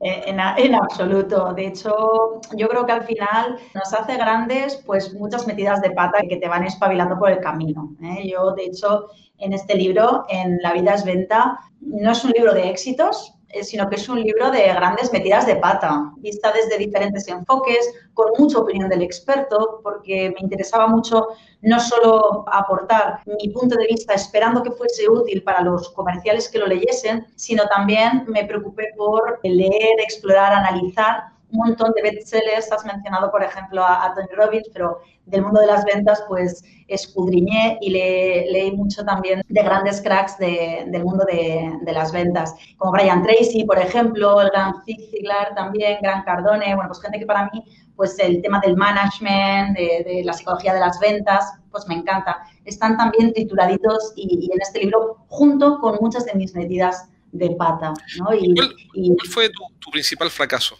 En, 0.00 0.38
en, 0.38 0.74
absoluto. 0.74 1.52
De 1.54 1.66
hecho, 1.66 2.40
yo 2.56 2.68
creo 2.68 2.86
que 2.86 2.92
al 2.92 3.02
final 3.02 3.56
nos 3.74 3.92
hace 3.92 4.16
grandes 4.16 4.76
pues 4.86 5.12
muchas 5.14 5.46
metidas 5.46 5.80
de 5.80 5.90
pata 5.90 6.20
que 6.28 6.36
te 6.36 6.48
van 6.48 6.64
espabilando 6.64 7.18
por 7.18 7.30
el 7.30 7.40
camino. 7.40 7.96
¿eh? 8.02 8.30
Yo, 8.30 8.52
de 8.52 8.66
hecho, 8.66 9.08
en 9.38 9.52
este 9.52 9.74
libro, 9.74 10.24
en 10.28 10.58
La 10.62 10.72
vida 10.72 10.94
es 10.94 11.04
venta, 11.04 11.58
no 11.80 12.12
es 12.12 12.24
un 12.24 12.30
libro 12.30 12.54
de 12.54 12.70
éxitos, 12.70 13.34
eh, 13.34 13.37
sino 13.62 13.88
que 13.88 13.96
es 13.96 14.08
un 14.08 14.20
libro 14.20 14.50
de 14.50 14.68
grandes 14.74 15.12
metidas 15.12 15.46
de 15.46 15.56
pata, 15.56 16.12
vista 16.18 16.52
desde 16.52 16.78
diferentes 16.78 17.26
enfoques, 17.28 17.92
con 18.14 18.32
mucha 18.38 18.58
opinión 18.58 18.88
del 18.88 19.02
experto, 19.02 19.80
porque 19.82 20.30
me 20.34 20.40
interesaba 20.40 20.86
mucho 20.86 21.28
no 21.62 21.80
solo 21.80 22.44
aportar 22.50 23.20
mi 23.26 23.48
punto 23.48 23.76
de 23.76 23.86
vista 23.86 24.14
esperando 24.14 24.62
que 24.62 24.70
fuese 24.70 25.08
útil 25.08 25.42
para 25.42 25.62
los 25.62 25.88
comerciales 25.90 26.48
que 26.48 26.58
lo 26.58 26.66
leyesen, 26.66 27.26
sino 27.36 27.64
también 27.66 28.24
me 28.28 28.44
preocupé 28.44 28.90
por 28.96 29.40
leer, 29.42 30.00
explorar, 30.00 30.52
analizar 30.52 31.37
un 31.50 31.58
montón 31.58 31.92
de 31.94 32.02
bestsellers. 32.02 32.70
Has 32.72 32.84
mencionado, 32.84 33.30
por 33.30 33.42
ejemplo, 33.42 33.82
a, 33.84 34.12
Tony 34.14 34.28
Robbins, 34.34 34.68
pero 34.72 35.00
del 35.26 35.42
mundo 35.42 35.60
de 35.60 35.66
las 35.66 35.84
ventas, 35.84 36.24
pues 36.28 36.62
escudriñé 36.88 37.78
y 37.80 37.90
le, 37.90 38.50
leí 38.50 38.72
mucho 38.72 39.04
también 39.04 39.42
de 39.46 39.62
grandes 39.62 40.00
cracks 40.00 40.38
del 40.38 41.04
mundo 41.04 41.24
de, 41.26 41.92
las 41.92 42.12
ventas, 42.12 42.54
como 42.78 42.92
Brian 42.92 43.22
Tracy, 43.22 43.64
por 43.64 43.78
ejemplo, 43.78 44.40
el 44.40 44.50
gran 44.50 44.82
Zig 44.84 44.98
Ziglar 45.10 45.54
también, 45.54 45.98
Gran 46.00 46.22
Cardone, 46.22 46.74
bueno, 46.74 46.88
pues 46.88 47.02
gente 47.02 47.18
que 47.18 47.26
para 47.26 47.50
mí, 47.52 47.62
pues 47.94 48.18
el 48.18 48.40
tema 48.40 48.60
del 48.60 48.76
management, 48.76 49.76
de, 49.76 50.22
la 50.24 50.32
psicología 50.32 50.72
de 50.72 50.80
las 50.80 50.98
ventas, 51.00 51.52
pues 51.70 51.86
me 51.88 51.94
encanta. 51.94 52.38
Están 52.64 52.96
también 52.96 53.32
tituladitos 53.32 54.12
y, 54.16 54.50
en 54.52 54.60
este 54.60 54.80
libro 54.80 55.24
junto 55.28 55.78
con 55.80 55.98
muchas 56.00 56.24
de 56.24 56.34
mis 56.34 56.54
medidas 56.54 57.08
de 57.32 57.50
pata. 57.50 57.92
¿no? 58.18 58.34
Y, 58.34 58.54
¿Cuál, 58.54 59.28
fue 59.28 59.50
tu 59.50 59.90
principal 59.90 60.30
fracaso? 60.30 60.78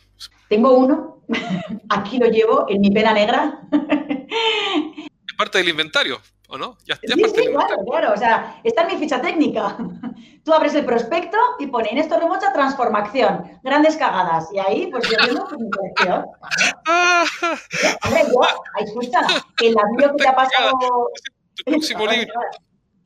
Tengo 0.49 0.73
uno, 0.73 1.23
aquí 1.91 2.19
lo 2.19 2.27
llevo 2.27 2.67
en 2.69 2.81
mi 2.81 2.91
pena 2.91 3.13
negra. 3.13 3.61
Es 5.27 5.35
parte 5.37 5.59
del 5.59 5.69
inventario, 5.69 6.21
¿o 6.49 6.57
no? 6.57 6.79
Ya, 6.87 6.97
sí, 6.97 7.07
sí, 7.13 7.47
claro, 7.53 7.77
claro. 7.87 8.13
O 8.15 8.17
sea, 8.17 8.61
está 8.65 8.83
en 8.83 8.89
mi 8.89 8.97
ficha 8.97 9.21
técnica. 9.21 9.77
Tú 10.45 10.53
abres 10.55 10.75
el 10.75 10.87
prospecto 10.87 11.37
y 11.59 11.67
pone 11.67 11.91
en 11.91 11.99
esto 11.99 12.19
remocha 12.19 12.53
transformación, 12.53 13.61
grandes 13.63 13.97
cagadas. 13.97 14.49
Y 14.53 14.59
ahí, 14.59 14.87
pues 14.91 15.09
yo 15.11 15.19
tengo 15.19 15.47
mi 15.59 15.71
colección. 15.71 16.25
Hombre, 18.05 18.23
yo, 18.27 18.41
escucha, 18.79 19.21
en 19.61 19.75
la 19.75 19.83
bio 19.97 20.17
que 20.17 20.23
te 20.23 20.29
ha 20.29 20.35
pasado. 20.35 20.73
Tu 21.55 21.65
próximo 21.65 22.07
libro. 22.07 22.33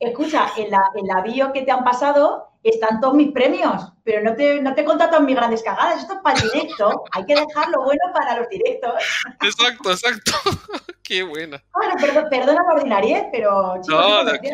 Escucha, 0.03 0.51
en 0.57 0.69
la, 0.69 0.81
en 0.95 1.07
la 1.07 1.21
bio 1.21 1.51
que 1.53 1.61
te 1.61 1.71
han 1.71 1.83
pasado 1.83 2.53
están 2.63 3.01
todos 3.01 3.13
mis 3.13 3.31
premios, 3.31 3.91
pero 4.03 4.23
no 4.23 4.35
te, 4.35 4.61
no 4.61 4.73
te 4.73 4.81
he 4.81 4.85
contado 4.85 5.19
mis 5.21 5.35
grandes 5.35 5.61
cagadas. 5.63 5.99
Esto 5.99 6.13
es 6.13 6.19
para 6.19 6.39
el 6.39 6.49
directo. 6.49 7.03
Hay 7.11 7.25
que 7.25 7.35
dejar 7.35 7.69
lo 7.69 7.83
bueno 7.83 8.01
para 8.13 8.39
los 8.39 8.49
directos. 8.49 8.93
Exacto, 9.41 9.91
exacto. 9.91 10.31
Qué 11.03 11.23
buena. 11.23 11.61
Bueno, 11.73 11.95
perdón, 11.99 12.25
perdona 12.29 12.63
la 12.67 12.73
ordinariedad, 12.75 13.27
pero... 13.31 13.75
no, 13.87 14.25
de 14.25 14.31
aquí. 14.31 14.49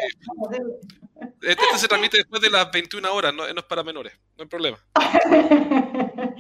Este, 1.42 1.64
se 1.78 1.88
transmite 1.88 2.18
después 2.18 2.42
de 2.42 2.50
las 2.50 2.72
21 2.72 3.14
horas, 3.14 3.34
no, 3.34 3.44
no 3.54 3.60
es 3.60 3.66
para 3.66 3.84
menores, 3.84 4.14
no 4.38 4.44
hay 4.44 4.48
problema. 4.48 4.78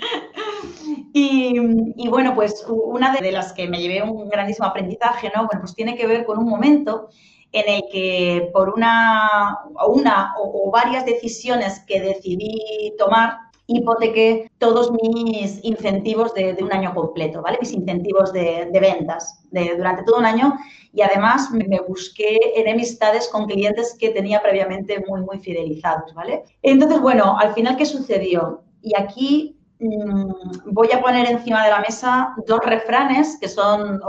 y, 1.13 1.59
y, 1.97 2.07
bueno, 2.07 2.33
pues 2.33 2.65
una 2.67 3.13
de 3.13 3.31
las 3.31 3.51
que 3.51 3.67
me 3.67 3.79
llevé 3.79 4.01
un 4.01 4.29
grandísimo 4.29 4.67
aprendizaje, 4.67 5.31
¿no? 5.35 5.47
Bueno, 5.47 5.61
pues 5.61 5.75
tiene 5.75 5.97
que 5.97 6.07
ver 6.07 6.25
con 6.25 6.39
un 6.39 6.47
momento 6.49 7.09
en 7.51 7.75
el 7.75 7.83
que 7.91 8.49
por 8.53 8.69
una, 8.69 9.59
o, 9.75 10.71
varias 10.71 11.05
decisiones 11.05 11.79
que 11.87 11.99
decidí 11.99 12.93
tomar, 12.97 13.37
hipotequé 13.67 14.51
todos 14.57 14.91
mis 14.91 15.63
incentivos 15.63 16.33
de, 16.33 16.57
un 16.61 16.73
año 16.73 16.93
completo, 16.93 17.41
¿vale? 17.41 17.57
Mis 17.61 17.71
incentivos 17.71 18.33
de, 18.33 18.67
ventas 18.79 19.43
durante 19.51 20.03
todo 20.03 20.19
un 20.19 20.25
año 20.25 20.57
y 20.91 21.01
además 21.01 21.51
me, 21.51 21.79
busqué 21.87 22.39
enemistades 22.55 23.27
con 23.27 23.45
clientes 23.45 23.95
que 23.99 24.09
tenía 24.09 24.41
previamente 24.41 25.03
muy, 25.07 25.21
muy 25.21 25.39
fidelizados, 25.39 26.13
¿vale? 26.13 26.43
Entonces, 26.61 26.99
bueno, 26.99 27.37
al 27.37 27.53
final, 27.53 27.77
¿qué 27.77 27.85
sucedió? 27.85 28.63
Y 28.81 28.95
aquí 28.99 29.55
mm, 29.79 30.31
voy 30.71 30.91
a 30.91 31.01
poner 31.01 31.29
encima 31.29 31.63
de 31.63 31.71
la 31.71 31.81
mesa 31.81 32.33
dos 32.47 32.61
refranes 32.63 33.37
que 33.39 33.47
son 33.47 33.99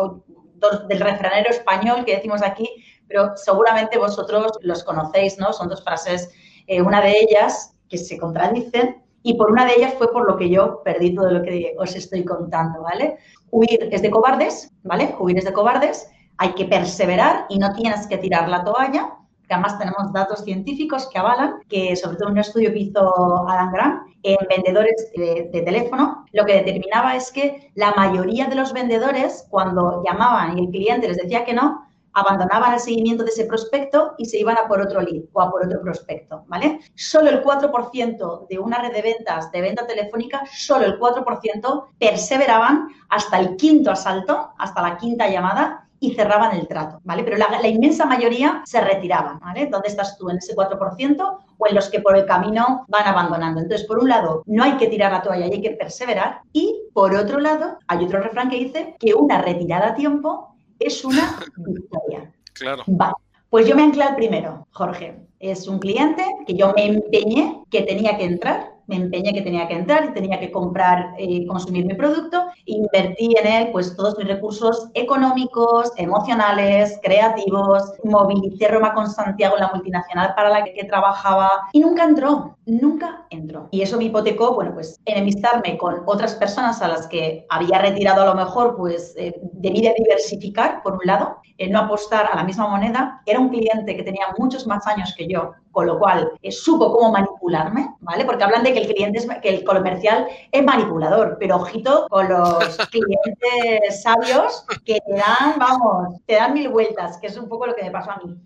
dos 0.60 0.86
del 0.88 1.00
refranero 1.00 1.50
español 1.50 2.04
que 2.04 2.16
decimos 2.16 2.42
aquí, 2.42 2.68
pero 3.10 3.36
seguramente 3.36 3.98
vosotros 3.98 4.52
los 4.62 4.84
conocéis, 4.84 5.36
¿no? 5.38 5.52
Son 5.52 5.68
dos 5.68 5.82
frases, 5.82 6.30
eh, 6.66 6.80
una 6.80 7.02
de 7.02 7.18
ellas 7.20 7.74
que 7.88 7.98
se 7.98 8.16
contradicen 8.16 9.02
y 9.22 9.34
por 9.34 9.50
una 9.50 9.66
de 9.66 9.74
ellas 9.76 9.94
fue 9.98 10.10
por 10.12 10.26
lo 10.26 10.36
que 10.36 10.48
yo 10.48 10.80
perdí 10.84 11.14
todo 11.14 11.30
lo 11.30 11.42
que 11.42 11.74
os 11.76 11.94
estoy 11.94 12.24
contando, 12.24 12.82
¿vale? 12.82 13.18
Huir 13.50 13.88
es 13.90 14.00
de 14.00 14.10
cobardes, 14.10 14.72
¿vale? 14.84 15.14
Huir 15.18 15.38
es 15.38 15.44
de 15.44 15.52
cobardes, 15.52 16.08
hay 16.38 16.52
que 16.52 16.64
perseverar 16.64 17.46
y 17.48 17.58
no 17.58 17.74
tienes 17.74 18.06
que 18.06 18.16
tirar 18.16 18.48
la 18.48 18.64
toalla, 18.64 19.16
que 19.46 19.54
además 19.54 19.78
tenemos 19.78 20.12
datos 20.12 20.44
científicos 20.44 21.08
que 21.12 21.18
avalan 21.18 21.60
que, 21.68 21.96
sobre 21.96 22.16
todo 22.16 22.28
en 22.28 22.34
un 22.34 22.38
estudio 22.38 22.72
que 22.72 22.78
hizo 22.78 23.48
Alan 23.48 23.72
Grant, 23.72 24.02
en 24.22 24.36
vendedores 24.48 25.10
de, 25.16 25.50
de, 25.52 25.62
teléfono, 25.62 26.24
lo 26.32 26.44
que 26.44 26.62
determinaba 26.62 27.16
es 27.16 27.32
que 27.32 27.72
la 27.74 27.92
mayoría 27.92 28.46
de 28.46 28.54
los 28.54 28.72
vendedores, 28.72 29.46
cuando 29.50 30.02
llamaban 30.04 30.56
y 30.56 30.62
el 30.62 30.70
cliente 30.70 31.08
les 31.08 31.16
decía 31.16 31.44
que 31.44 31.54
no, 31.54 31.89
abandonaban 32.12 32.74
el 32.74 32.80
seguimiento 32.80 33.24
de 33.24 33.30
ese 33.30 33.44
prospecto 33.44 34.14
y 34.18 34.24
se 34.24 34.38
iban 34.38 34.56
a 34.56 34.66
por 34.66 34.80
otro 34.80 35.00
lead 35.00 35.24
o 35.32 35.40
a 35.40 35.50
por 35.50 35.64
otro 35.64 35.80
prospecto, 35.80 36.44
¿vale? 36.48 36.80
Solo 36.94 37.30
el 37.30 37.42
4% 37.42 38.48
de 38.48 38.58
una 38.58 38.80
red 38.80 38.92
de 38.92 39.02
ventas 39.02 39.50
de 39.52 39.60
venta 39.60 39.86
telefónica, 39.86 40.42
solo 40.52 40.86
el 40.86 40.98
4% 40.98 41.84
perseveraban 41.98 42.88
hasta 43.08 43.38
el 43.38 43.56
quinto 43.56 43.90
asalto, 43.90 44.52
hasta 44.58 44.82
la 44.82 44.96
quinta 44.96 45.28
llamada 45.28 45.86
y 46.00 46.14
cerraban 46.14 46.56
el 46.56 46.66
trato, 46.66 47.00
¿vale? 47.04 47.22
Pero 47.22 47.36
la, 47.36 47.68
inmensa 47.68 48.06
mayoría 48.06 48.62
se 48.64 48.80
retiraban, 48.80 49.38
¿vale? 49.38 49.66
¿Dónde 49.66 49.88
estás 49.88 50.16
tú? 50.16 50.30
¿En 50.30 50.38
ese 50.38 50.56
4% 50.56 51.38
o 51.58 51.66
en 51.68 51.74
los 51.74 51.90
que 51.90 52.00
por 52.00 52.16
el 52.16 52.24
camino 52.24 52.86
van 52.88 53.06
abandonando? 53.06 53.60
Entonces, 53.60 53.86
por 53.86 53.98
un 53.98 54.08
lado, 54.08 54.42
no 54.46 54.64
hay 54.64 54.78
que 54.78 54.88
tirar 54.88 55.12
la 55.12 55.22
toalla 55.22 55.46
y 55.46 55.52
hay 55.52 55.60
que 55.60 55.72
perseverar. 55.72 56.40
Y 56.52 56.84
por 56.94 57.14
otro 57.14 57.38
lado, 57.38 57.78
hay 57.86 58.04
otro 58.04 58.20
refrán 58.20 58.48
que 58.48 58.56
dice 58.56 58.96
que 58.98 59.12
una 59.12 59.42
retirada 59.42 59.88
a 59.88 59.94
tiempo 59.94 60.49
es 60.80 61.04
una 61.04 61.38
victoria. 61.56 62.32
Claro. 62.52 62.82
Vale. 62.86 63.14
Pues 63.48 63.68
yo 63.68 63.76
me 63.76 63.82
anclé 63.82 64.04
al 64.04 64.16
primero, 64.16 64.66
Jorge. 64.72 65.29
Es 65.40 65.66
un 65.66 65.78
cliente 65.78 66.22
que 66.46 66.54
yo 66.54 66.74
me 66.74 66.84
empeñé 66.84 67.64
que 67.70 67.80
tenía 67.80 68.18
que 68.18 68.24
entrar 68.24 68.80
me 68.90 68.96
empeñé 68.96 69.32
que 69.32 69.42
tenía 69.42 69.68
que 69.68 69.74
entrar 69.74 70.04
y 70.06 70.14
tenía 70.14 70.40
que 70.40 70.50
comprar 70.50 71.14
y 71.16 71.46
consumir 71.46 71.86
mi 71.86 71.94
producto. 71.94 72.46
Invertí 72.64 73.36
en 73.38 73.46
él 73.46 73.68
pues 73.70 73.94
todos 73.94 74.18
mis 74.18 74.26
recursos 74.26 74.88
económicos, 74.94 75.92
emocionales, 75.96 76.98
creativos. 77.00 77.84
Movilicé 78.02 78.66
Roma 78.66 78.92
con 78.92 79.08
Santiago, 79.08 79.56
la 79.56 79.70
multinacional 79.72 80.34
para 80.34 80.50
la 80.50 80.64
que, 80.64 80.80
trabajaba 80.90 81.68
y 81.72 81.78
nunca 81.78 82.02
entró, 82.02 82.56
nunca 82.66 83.26
entró. 83.30 83.68
Y 83.70 83.82
eso 83.82 83.96
me 83.96 84.04
hipotecó, 84.04 84.54
bueno, 84.54 84.74
pues 84.74 85.00
enemistarme 85.04 85.78
con 85.78 86.02
otras 86.06 86.34
personas 86.34 86.82
a 86.82 86.88
las 86.88 87.06
que 87.06 87.46
había 87.48 87.78
retirado 87.78 88.22
a 88.22 88.26
lo 88.26 88.34
mejor, 88.34 88.76
pues 88.76 89.14
eh, 89.16 89.38
debí 89.52 89.82
de 89.82 89.94
diversificar, 89.96 90.82
por 90.82 90.94
un 90.94 91.02
lado, 91.04 91.36
no 91.68 91.80
apostar 91.80 92.28
a 92.32 92.36
la 92.36 92.44
misma 92.44 92.66
moneda. 92.68 93.22
Era 93.26 93.38
un 93.38 93.50
cliente 93.50 93.94
que 93.96 94.02
tenía 94.02 94.26
muchos 94.38 94.66
más 94.66 94.86
años 94.86 95.14
que 95.16 95.26
yo, 95.32 95.52
con 95.70 95.86
lo 95.86 95.98
cual 95.98 96.32
eh, 96.42 96.52
supo 96.52 96.92
cómo 96.92 97.12
manipularme, 97.12 97.94
¿vale? 98.00 98.24
Porque 98.24 98.44
hablan 98.44 98.62
de 98.62 98.72
que 98.72 98.80
el 98.80 98.92
cliente 98.92 99.18
es, 99.18 99.28
que 99.40 99.48
el 99.48 99.64
comercial 99.64 100.26
es 100.50 100.64
manipulador, 100.64 101.36
pero 101.38 101.56
ojito 101.56 102.06
con 102.08 102.28
los 102.28 102.76
clientes 102.90 104.02
sabios 104.02 104.64
que 104.84 104.98
te 105.00 105.14
dan, 105.14 105.58
vamos, 105.58 106.20
te 106.26 106.34
dan 106.34 106.52
mil 106.52 106.68
vueltas, 106.68 107.18
que 107.18 107.28
es 107.28 107.36
un 107.36 107.48
poco 107.48 107.66
lo 107.66 107.74
que 107.74 107.84
me 107.84 107.90
pasó 107.90 108.10
a 108.10 108.20
mí. 108.24 108.36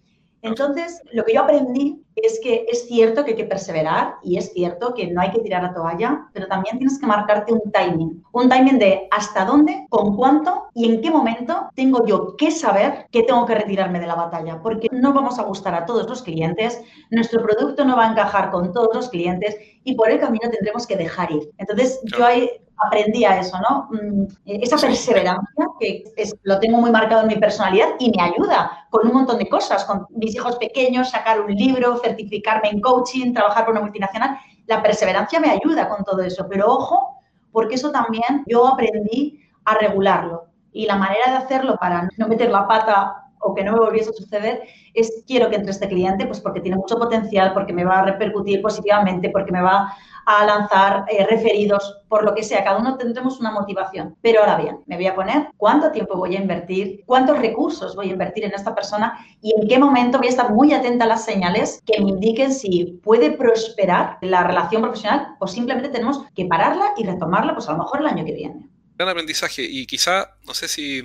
Entonces, 0.44 1.02
lo 1.10 1.24
que 1.24 1.32
yo 1.32 1.40
aprendí 1.40 2.04
es 2.16 2.38
que 2.42 2.66
es 2.68 2.86
cierto 2.86 3.24
que 3.24 3.30
hay 3.30 3.36
que 3.36 3.46
perseverar 3.46 4.16
y 4.22 4.36
es 4.36 4.52
cierto 4.52 4.92
que 4.92 5.06
no 5.06 5.22
hay 5.22 5.30
que 5.30 5.40
tirar 5.40 5.62
la 5.62 5.72
toalla, 5.72 6.28
pero 6.34 6.46
también 6.46 6.76
tienes 6.76 6.98
que 6.98 7.06
marcarte 7.06 7.54
un 7.54 7.72
timing. 7.72 8.22
Un 8.30 8.48
timing 8.50 8.78
de 8.78 9.08
hasta 9.10 9.46
dónde, 9.46 9.86
con 9.88 10.14
cuánto 10.16 10.64
y 10.74 10.92
en 10.92 11.00
qué 11.00 11.10
momento 11.10 11.70
tengo 11.74 12.04
yo 12.04 12.36
que 12.36 12.50
saber 12.50 13.06
que 13.10 13.22
tengo 13.22 13.46
que 13.46 13.54
retirarme 13.54 14.00
de 14.00 14.06
la 14.06 14.16
batalla, 14.16 14.60
porque 14.60 14.88
no 14.92 15.14
vamos 15.14 15.38
a 15.38 15.44
gustar 15.44 15.74
a 15.74 15.86
todos 15.86 16.06
los 16.10 16.22
clientes, 16.22 16.78
nuestro 17.10 17.42
producto 17.42 17.86
no 17.86 17.96
va 17.96 18.06
a 18.06 18.12
encajar 18.12 18.50
con 18.50 18.70
todos 18.74 18.94
los 18.94 19.08
clientes 19.08 19.56
y 19.82 19.94
por 19.94 20.10
el 20.10 20.20
camino 20.20 20.50
tendremos 20.50 20.86
que 20.86 20.96
dejar 20.96 21.32
ir. 21.32 21.50
Entonces, 21.56 22.02
yo 22.16 22.26
ahí 22.26 22.50
aprendí 22.86 23.24
a 23.24 23.40
eso, 23.40 23.56
¿no? 23.58 23.88
Mm, 23.90 24.26
esa 24.44 24.76
perseverancia, 24.76 25.66
que 25.78 26.04
lo 26.42 26.58
tengo 26.58 26.78
muy 26.78 26.90
marcado 26.90 27.22
en 27.22 27.28
mi 27.28 27.36
personalidad 27.36 27.88
y 27.98 28.10
me 28.10 28.22
ayuda 28.22 28.86
con 28.90 29.06
un 29.06 29.14
montón 29.14 29.38
de 29.38 29.48
cosas, 29.48 29.84
con 29.84 30.06
mis 30.10 30.34
hijos 30.34 30.56
pequeños, 30.56 31.10
sacar 31.10 31.40
un 31.40 31.54
libro, 31.54 31.96
certificarme 31.98 32.70
en 32.70 32.80
coaching, 32.80 33.32
trabajar 33.32 33.64
por 33.64 33.72
una 33.72 33.82
multinacional. 33.82 34.38
La 34.66 34.82
perseverancia 34.82 35.40
me 35.40 35.50
ayuda 35.50 35.88
con 35.88 36.04
todo 36.04 36.22
eso, 36.22 36.46
pero 36.48 36.66
ojo, 36.66 37.20
porque 37.52 37.76
eso 37.76 37.90
también 37.90 38.44
yo 38.46 38.66
aprendí 38.66 39.40
a 39.64 39.74
regularlo. 39.74 40.46
Y 40.72 40.86
la 40.86 40.96
manera 40.96 41.30
de 41.30 41.36
hacerlo 41.36 41.76
para 41.78 42.08
no 42.16 42.28
meter 42.28 42.50
la 42.50 42.66
pata 42.66 43.24
o 43.44 43.54
que 43.54 43.62
no 43.62 43.72
me 43.72 43.78
volviese 43.78 44.10
a 44.10 44.14
suceder 44.14 44.62
es 44.94 45.22
quiero 45.26 45.50
que 45.50 45.56
entre 45.56 45.70
este 45.70 45.88
cliente, 45.88 46.26
pues 46.26 46.40
porque 46.40 46.60
tiene 46.60 46.78
mucho 46.78 46.98
potencial, 46.98 47.52
porque 47.52 47.72
me 47.72 47.84
va 47.84 48.00
a 48.00 48.04
repercutir 48.06 48.62
positivamente, 48.62 49.30
porque 49.30 49.52
me 49.52 49.60
va 49.60 49.94
a 50.26 50.44
lanzar 50.44 51.04
eh, 51.08 51.26
referidos, 51.28 51.98
por 52.08 52.24
lo 52.24 52.34
que 52.34 52.42
sea, 52.42 52.64
cada 52.64 52.78
uno 52.78 52.96
tendremos 52.96 53.40
una 53.40 53.50
motivación. 53.50 54.16
Pero 54.22 54.40
ahora 54.40 54.56
bien, 54.56 54.80
me 54.86 54.96
voy 54.96 55.06
a 55.06 55.14
poner 55.14 55.48
cuánto 55.56 55.90
tiempo 55.90 56.16
voy 56.16 56.36
a 56.36 56.40
invertir, 56.40 57.02
cuántos 57.06 57.38
recursos 57.38 57.94
voy 57.96 58.08
a 58.08 58.12
invertir 58.12 58.44
en 58.44 58.54
esta 58.54 58.74
persona 58.74 59.18
y 59.40 59.54
en 59.58 59.68
qué 59.68 59.78
momento 59.78 60.18
voy 60.18 60.28
a 60.28 60.30
estar 60.30 60.52
muy 60.52 60.72
atenta 60.72 61.04
a 61.04 61.08
las 61.08 61.24
señales 61.24 61.82
que 61.86 62.00
me 62.00 62.10
indiquen 62.10 62.52
si 62.52 63.00
puede 63.02 63.30
prosperar 63.30 64.18
la 64.20 64.44
relación 64.44 64.82
profesional 64.82 65.36
o 65.40 65.46
simplemente 65.46 65.88
tenemos 65.88 66.22
que 66.34 66.46
pararla 66.46 66.92
y 66.96 67.04
retomarla, 67.04 67.54
pues 67.54 67.68
a 67.68 67.72
lo 67.72 67.78
mejor 67.78 68.00
el 68.00 68.06
año 68.06 68.24
que 68.24 68.32
viene. 68.32 68.68
Gran 68.96 69.08
aprendizaje 69.08 69.62
y 69.62 69.86
quizá, 69.86 70.36
no 70.46 70.54
sé 70.54 70.68
si 70.68 71.02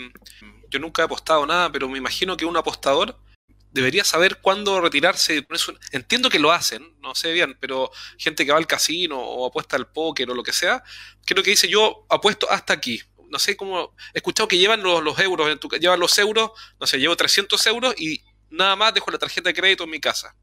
yo 0.70 0.80
nunca 0.80 1.02
he 1.02 1.06
apostado 1.06 1.46
nada, 1.46 1.72
pero 1.72 1.90
me 1.90 1.98
imagino 1.98 2.38
que 2.38 2.46
un 2.46 2.56
apostador 2.56 3.16
debería 3.72 4.04
saber 4.04 4.38
cuándo 4.42 4.82
retirarse. 4.82 5.46
Entiendo 5.92 6.30
que 6.30 6.40
lo 6.40 6.52
hacen, 6.52 6.98
no 7.02 7.16
sé 7.16 7.32
bien, 7.32 7.58
pero 7.60 7.92
gente 8.18 8.46
que 8.46 8.52
va 8.52 8.58
al 8.58 8.68
casino 8.68 9.20
o 9.20 9.48
apuesta 9.48 9.76
al 9.76 9.92
póker 9.92 10.30
o 10.30 10.36
lo 10.36 10.44
que 10.44 10.54
sea, 10.54 10.84
creo 11.26 11.44
que 11.44 11.52
dice 11.52 11.68
yo 11.68 12.06
apuesto 12.10 12.50
hasta 12.50 12.74
aquí. 12.74 13.02
No 13.30 13.38
sé 13.38 13.56
cómo, 13.56 13.96
he 14.14 14.20
escuchado 14.20 14.48
que 14.48 14.58
llevan 14.58 14.82
los, 14.82 15.04
los 15.04 15.20
euros, 15.20 15.50
en 15.50 15.60
tu, 15.60 15.70
llevan 15.70 16.00
los 16.00 16.18
euros, 16.18 16.52
no 16.80 16.88
sé, 16.88 16.98
llevo 16.98 17.16
300 17.16 17.64
euros 17.68 17.94
y 18.00 18.24
nada 18.50 18.76
más 18.76 18.94
dejo 18.94 19.12
la 19.12 19.20
tarjeta 19.20 19.50
de 19.50 19.54
crédito 19.54 19.84
en 19.84 19.92
mi 19.92 20.00
casa. 20.00 20.36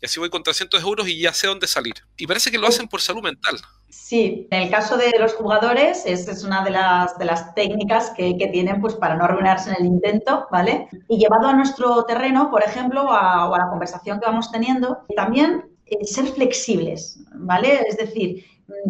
Y 0.00 0.06
así 0.06 0.18
voy 0.18 0.30
con 0.30 0.42
300 0.42 0.82
euros 0.82 1.08
y 1.08 1.20
ya 1.20 1.32
sé 1.32 1.46
dónde 1.46 1.66
salir. 1.66 1.94
Y 2.16 2.26
parece 2.26 2.50
que 2.50 2.58
lo 2.58 2.66
hacen 2.66 2.88
por 2.88 3.00
salud 3.00 3.22
mental. 3.22 3.58
Sí, 3.90 4.46
en 4.50 4.62
el 4.62 4.70
caso 4.70 4.96
de 4.96 5.12
los 5.18 5.34
jugadores, 5.34 6.04
esa 6.06 6.32
es 6.32 6.44
una 6.44 6.64
de 6.64 6.70
las, 6.70 7.18
de 7.18 7.24
las 7.24 7.54
técnicas 7.54 8.10
que, 8.16 8.38
que, 8.38 8.46
tienen 8.48 8.80
pues, 8.80 8.94
para 8.94 9.16
no 9.16 9.24
arruinarse 9.24 9.70
en 9.70 9.76
el 9.76 9.86
intento, 9.86 10.46
¿vale? 10.50 10.88
Y 11.08 11.18
llevado 11.18 11.48
a 11.48 11.52
nuestro 11.52 12.04
terreno, 12.04 12.50
por 12.50 12.62
ejemplo, 12.62 13.02
o 13.02 13.12
a 13.12 13.58
la 13.58 13.68
conversación 13.68 14.20
que 14.20 14.26
vamos 14.26 14.50
teniendo, 14.50 14.98
también 15.16 15.64
eh, 15.90 16.04
ser 16.06 16.26
flexibles, 16.26 17.18
¿vale? 17.34 17.84
Es 17.88 17.96
decir, 17.96 18.44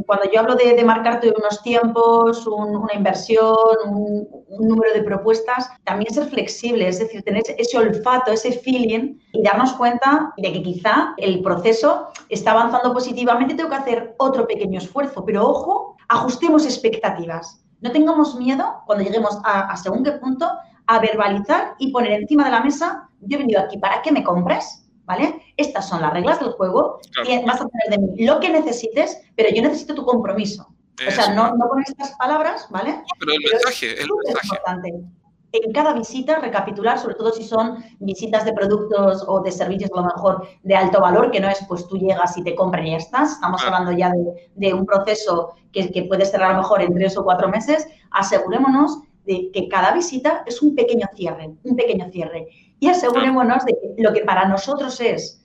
cuando 0.07 0.31
yo 0.31 0.41
hablo 0.41 0.55
de, 0.57 0.83
marcarte 0.85 1.33
unos 1.37 1.63
tiempos, 1.63 2.47
una 2.47 2.95
inversión, 2.95 3.55
un, 3.87 4.29
número 4.61 4.93
de 4.93 5.03
propuestas, 5.03 5.71
también 5.85 6.13
ser 6.13 6.27
flexible, 6.27 6.87
es 6.87 6.99
decir, 6.99 7.23
tener 7.23 7.43
ese 7.57 7.79
olfato, 7.79 8.31
ese 8.31 8.53
feeling 8.53 9.19
y 9.33 9.43
darnos 9.43 9.73
cuenta 9.75 10.33
de 10.37 10.53
que 10.53 10.63
quizá 10.63 11.15
el 11.17 11.41
proceso 11.43 12.09
está 12.29 12.51
avanzando 12.53 12.93
positivamente 12.93 13.55
tengo 13.55 13.71
que 13.71 13.77
hacer 13.77 14.15
otro 14.19 14.47
pequeño 14.47 14.79
esfuerzo. 14.79 15.25
Pero 15.25 15.49
ojo, 15.49 15.97
ajustemos 16.09 16.65
expectativas. 16.65 17.65
No 17.81 17.91
tengamos 17.91 18.35
miedo 18.37 18.83
cuando 18.87 19.05
lleguemos 19.05 19.39
a, 19.45 19.71
a 19.71 19.77
según 19.77 20.05
qué 20.05 20.13
punto 20.13 20.51
a 20.87 20.99
verbalizar 20.99 21.75
y 21.79 21.93
poner 21.93 22.13
encima 22.13 22.45
de 22.45 22.51
la 22.51 22.63
mesa, 22.63 23.09
yo 23.21 23.37
he 23.37 23.41
venido 23.41 23.61
aquí 23.61 23.79
para 23.79 24.03
que 24.03 24.13
me 24.13 24.25
compres, 24.25 24.91
¿vale? 25.05 25.40
Estas 25.61 25.89
son 25.89 26.01
las 26.01 26.13
reglas 26.13 26.41
del 26.41 26.51
juego 26.53 27.01
y 27.27 27.45
vas 27.45 27.61
a 27.61 27.67
tener 27.67 27.91
de 27.91 27.99
mí 27.99 28.25
lo 28.25 28.41
que 28.41 28.49
necesites, 28.49 29.21
pero 29.37 29.51
yo 29.55 29.63
necesito 29.63 29.95
tu 29.95 30.05
compromiso. 30.05 30.69
O 31.07 31.11
sea, 31.11 31.33
no, 31.35 31.55
no, 31.57 31.69
con 31.69 31.83
estas 31.83 32.13
palabras, 32.17 32.67
¿vale? 32.71 33.03
Pero 33.19 33.33
el 33.33 33.39
mensaje, 33.53 33.95
es 33.95 34.01
el 34.01 34.09
mensaje. 34.25 34.49
importante. 34.49 35.05
En 35.53 35.73
cada 35.73 35.95
visita, 35.95 36.39
recapitular, 36.39 36.99
sobre 36.99 37.17
todo 37.17 37.33
si 37.33 37.43
son 37.43 37.83
visitas 37.99 38.45
de 38.45 38.53
productos 38.53 39.25
o 39.27 39.41
de 39.41 39.51
servicios, 39.51 39.91
a 39.95 40.01
lo 40.01 40.07
mejor 40.07 40.47
de 40.63 40.77
alto 40.77 41.01
valor, 41.01 41.31
que 41.31 41.41
no 41.41 41.49
es 41.49 41.59
pues 41.67 41.89
tú 41.89 41.99
llegas 41.99 42.37
y 42.37 42.45
te 42.45 42.55
compran 42.55 42.87
y 42.87 42.93
ya 42.93 42.99
estás. 42.99 43.33
Estamos 43.33 43.63
hablando 43.65 43.93
ya 43.93 44.11
de, 44.11 44.51
de 44.55 44.75
un 44.75 44.87
proceso 44.87 45.55
que, 45.73 45.91
que 45.91 46.05
puede 46.05 46.25
cerrar 46.25 46.51
a 46.51 46.55
lo 46.55 46.59
mejor 46.61 46.83
en 46.83 46.95
tres 46.95 47.17
o 47.17 47.25
cuatro 47.25 47.49
meses. 47.49 47.87
Asegurémonos 48.13 49.01
de 49.27 49.51
que 49.53 49.69
cada 49.69 49.93
visita 49.93 50.45
es 50.47 50.63
un 50.63 50.75
pequeño 50.75 51.07
cierre, 51.15 51.51
un 51.65 51.77
pequeño 51.77 52.09
cierre 52.11 52.49
y 52.81 52.89
asegurémonos 52.89 53.65
de 53.65 53.73
que 53.73 54.03
lo 54.03 54.13
que 54.13 54.23
para 54.23 54.49
nosotros 54.49 55.01
es 55.01 55.40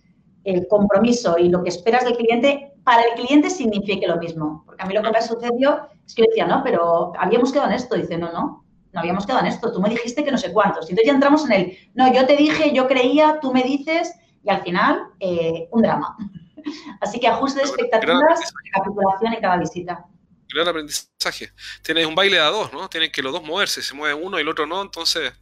el 0.46 0.68
compromiso 0.68 1.38
y 1.38 1.50
lo 1.50 1.64
que 1.64 1.70
esperas 1.70 2.06
del 2.06 2.16
cliente, 2.16 2.74
para 2.84 3.02
el 3.02 3.16
cliente 3.16 3.50
signifique 3.50 4.08
lo 4.08 4.18
mismo. 4.18 4.64
Porque 4.66 4.84
a 4.84 4.86
mí 4.86 4.94
lo 4.94 5.02
que 5.02 5.12
me 5.12 5.22
sucedió 5.22 5.90
es 6.06 6.14
que 6.14 6.22
yo 6.22 6.28
decía, 6.30 6.48
no, 6.48 6.64
pero 6.64 7.12
habíamos 7.18 7.52
quedado 7.52 7.70
en 7.70 7.76
esto. 7.76 7.96
Dice, 7.96 8.18
no, 8.18 8.32
no, 8.32 8.64
no 8.94 9.00
habíamos 9.00 9.26
quedado 9.26 9.42
en 9.42 9.48
esto. 9.48 9.72
Tú 9.72 9.82
me 9.82 9.90
dijiste 9.90 10.24
que 10.24 10.32
no 10.32 10.38
sé 10.38 10.54
cuántos. 10.54 10.88
Y 10.88 10.92
entonces 10.92 11.08
ya 11.08 11.14
entramos 11.14 11.46
en 11.46 11.52
el, 11.52 11.78
no, 11.96 12.14
yo 12.14 12.26
te 12.26 12.38
dije, 12.38 12.74
yo 12.74 12.88
creía, 12.88 13.40
tú 13.42 13.52
me 13.52 13.64
dices, 13.64 14.14
y 14.44 14.50
al 14.50 14.62
final, 14.62 15.08
eh, 15.20 15.68
un 15.72 15.82
drama. 15.82 16.16
Así 17.02 17.20
que 17.20 17.28
ajuste 17.28 17.60
de 17.60 17.66
expectativas, 17.66 18.54
recapitulación 18.64 19.34
en 19.34 19.42
cada 19.42 19.58
visita. 19.58 20.06
Gran 20.54 20.68
aprendizaje. 20.68 21.52
Tienes 21.82 22.06
un 22.06 22.14
baile 22.14 22.40
a 22.40 22.46
dos, 22.46 22.72
¿no? 22.72 22.88
Tienen 22.88 23.12
que 23.12 23.24
los 23.24 23.34
dos 23.34 23.44
moverse. 23.44 23.82
Se 23.82 23.96
mueve 23.96 24.14
uno 24.14 24.38
y 24.38 24.42
el 24.42 24.48
otro 24.48 24.68
no, 24.68 24.82
entonces 24.82 25.34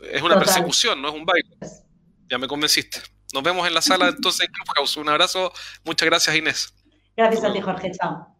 es 0.00 0.22
una 0.22 0.38
persecución, 0.38 1.00
no 1.00 1.08
es 1.08 1.14
un 1.14 1.24
baile. 1.24 1.56
Ya 2.28 2.38
me 2.38 2.46
convenciste. 2.46 3.00
Nos 3.32 3.42
vemos 3.42 3.66
en 3.66 3.74
la 3.74 3.82
sala 3.82 4.08
entonces 4.08 4.48
Un 4.96 5.08
abrazo. 5.08 5.52
Muchas 5.84 6.06
gracias, 6.06 6.36
Inés. 6.36 6.74
Gracias 7.16 7.44
a 7.44 7.52
ti, 7.52 7.60
Jorge. 7.60 7.90
Chao. 7.92 8.36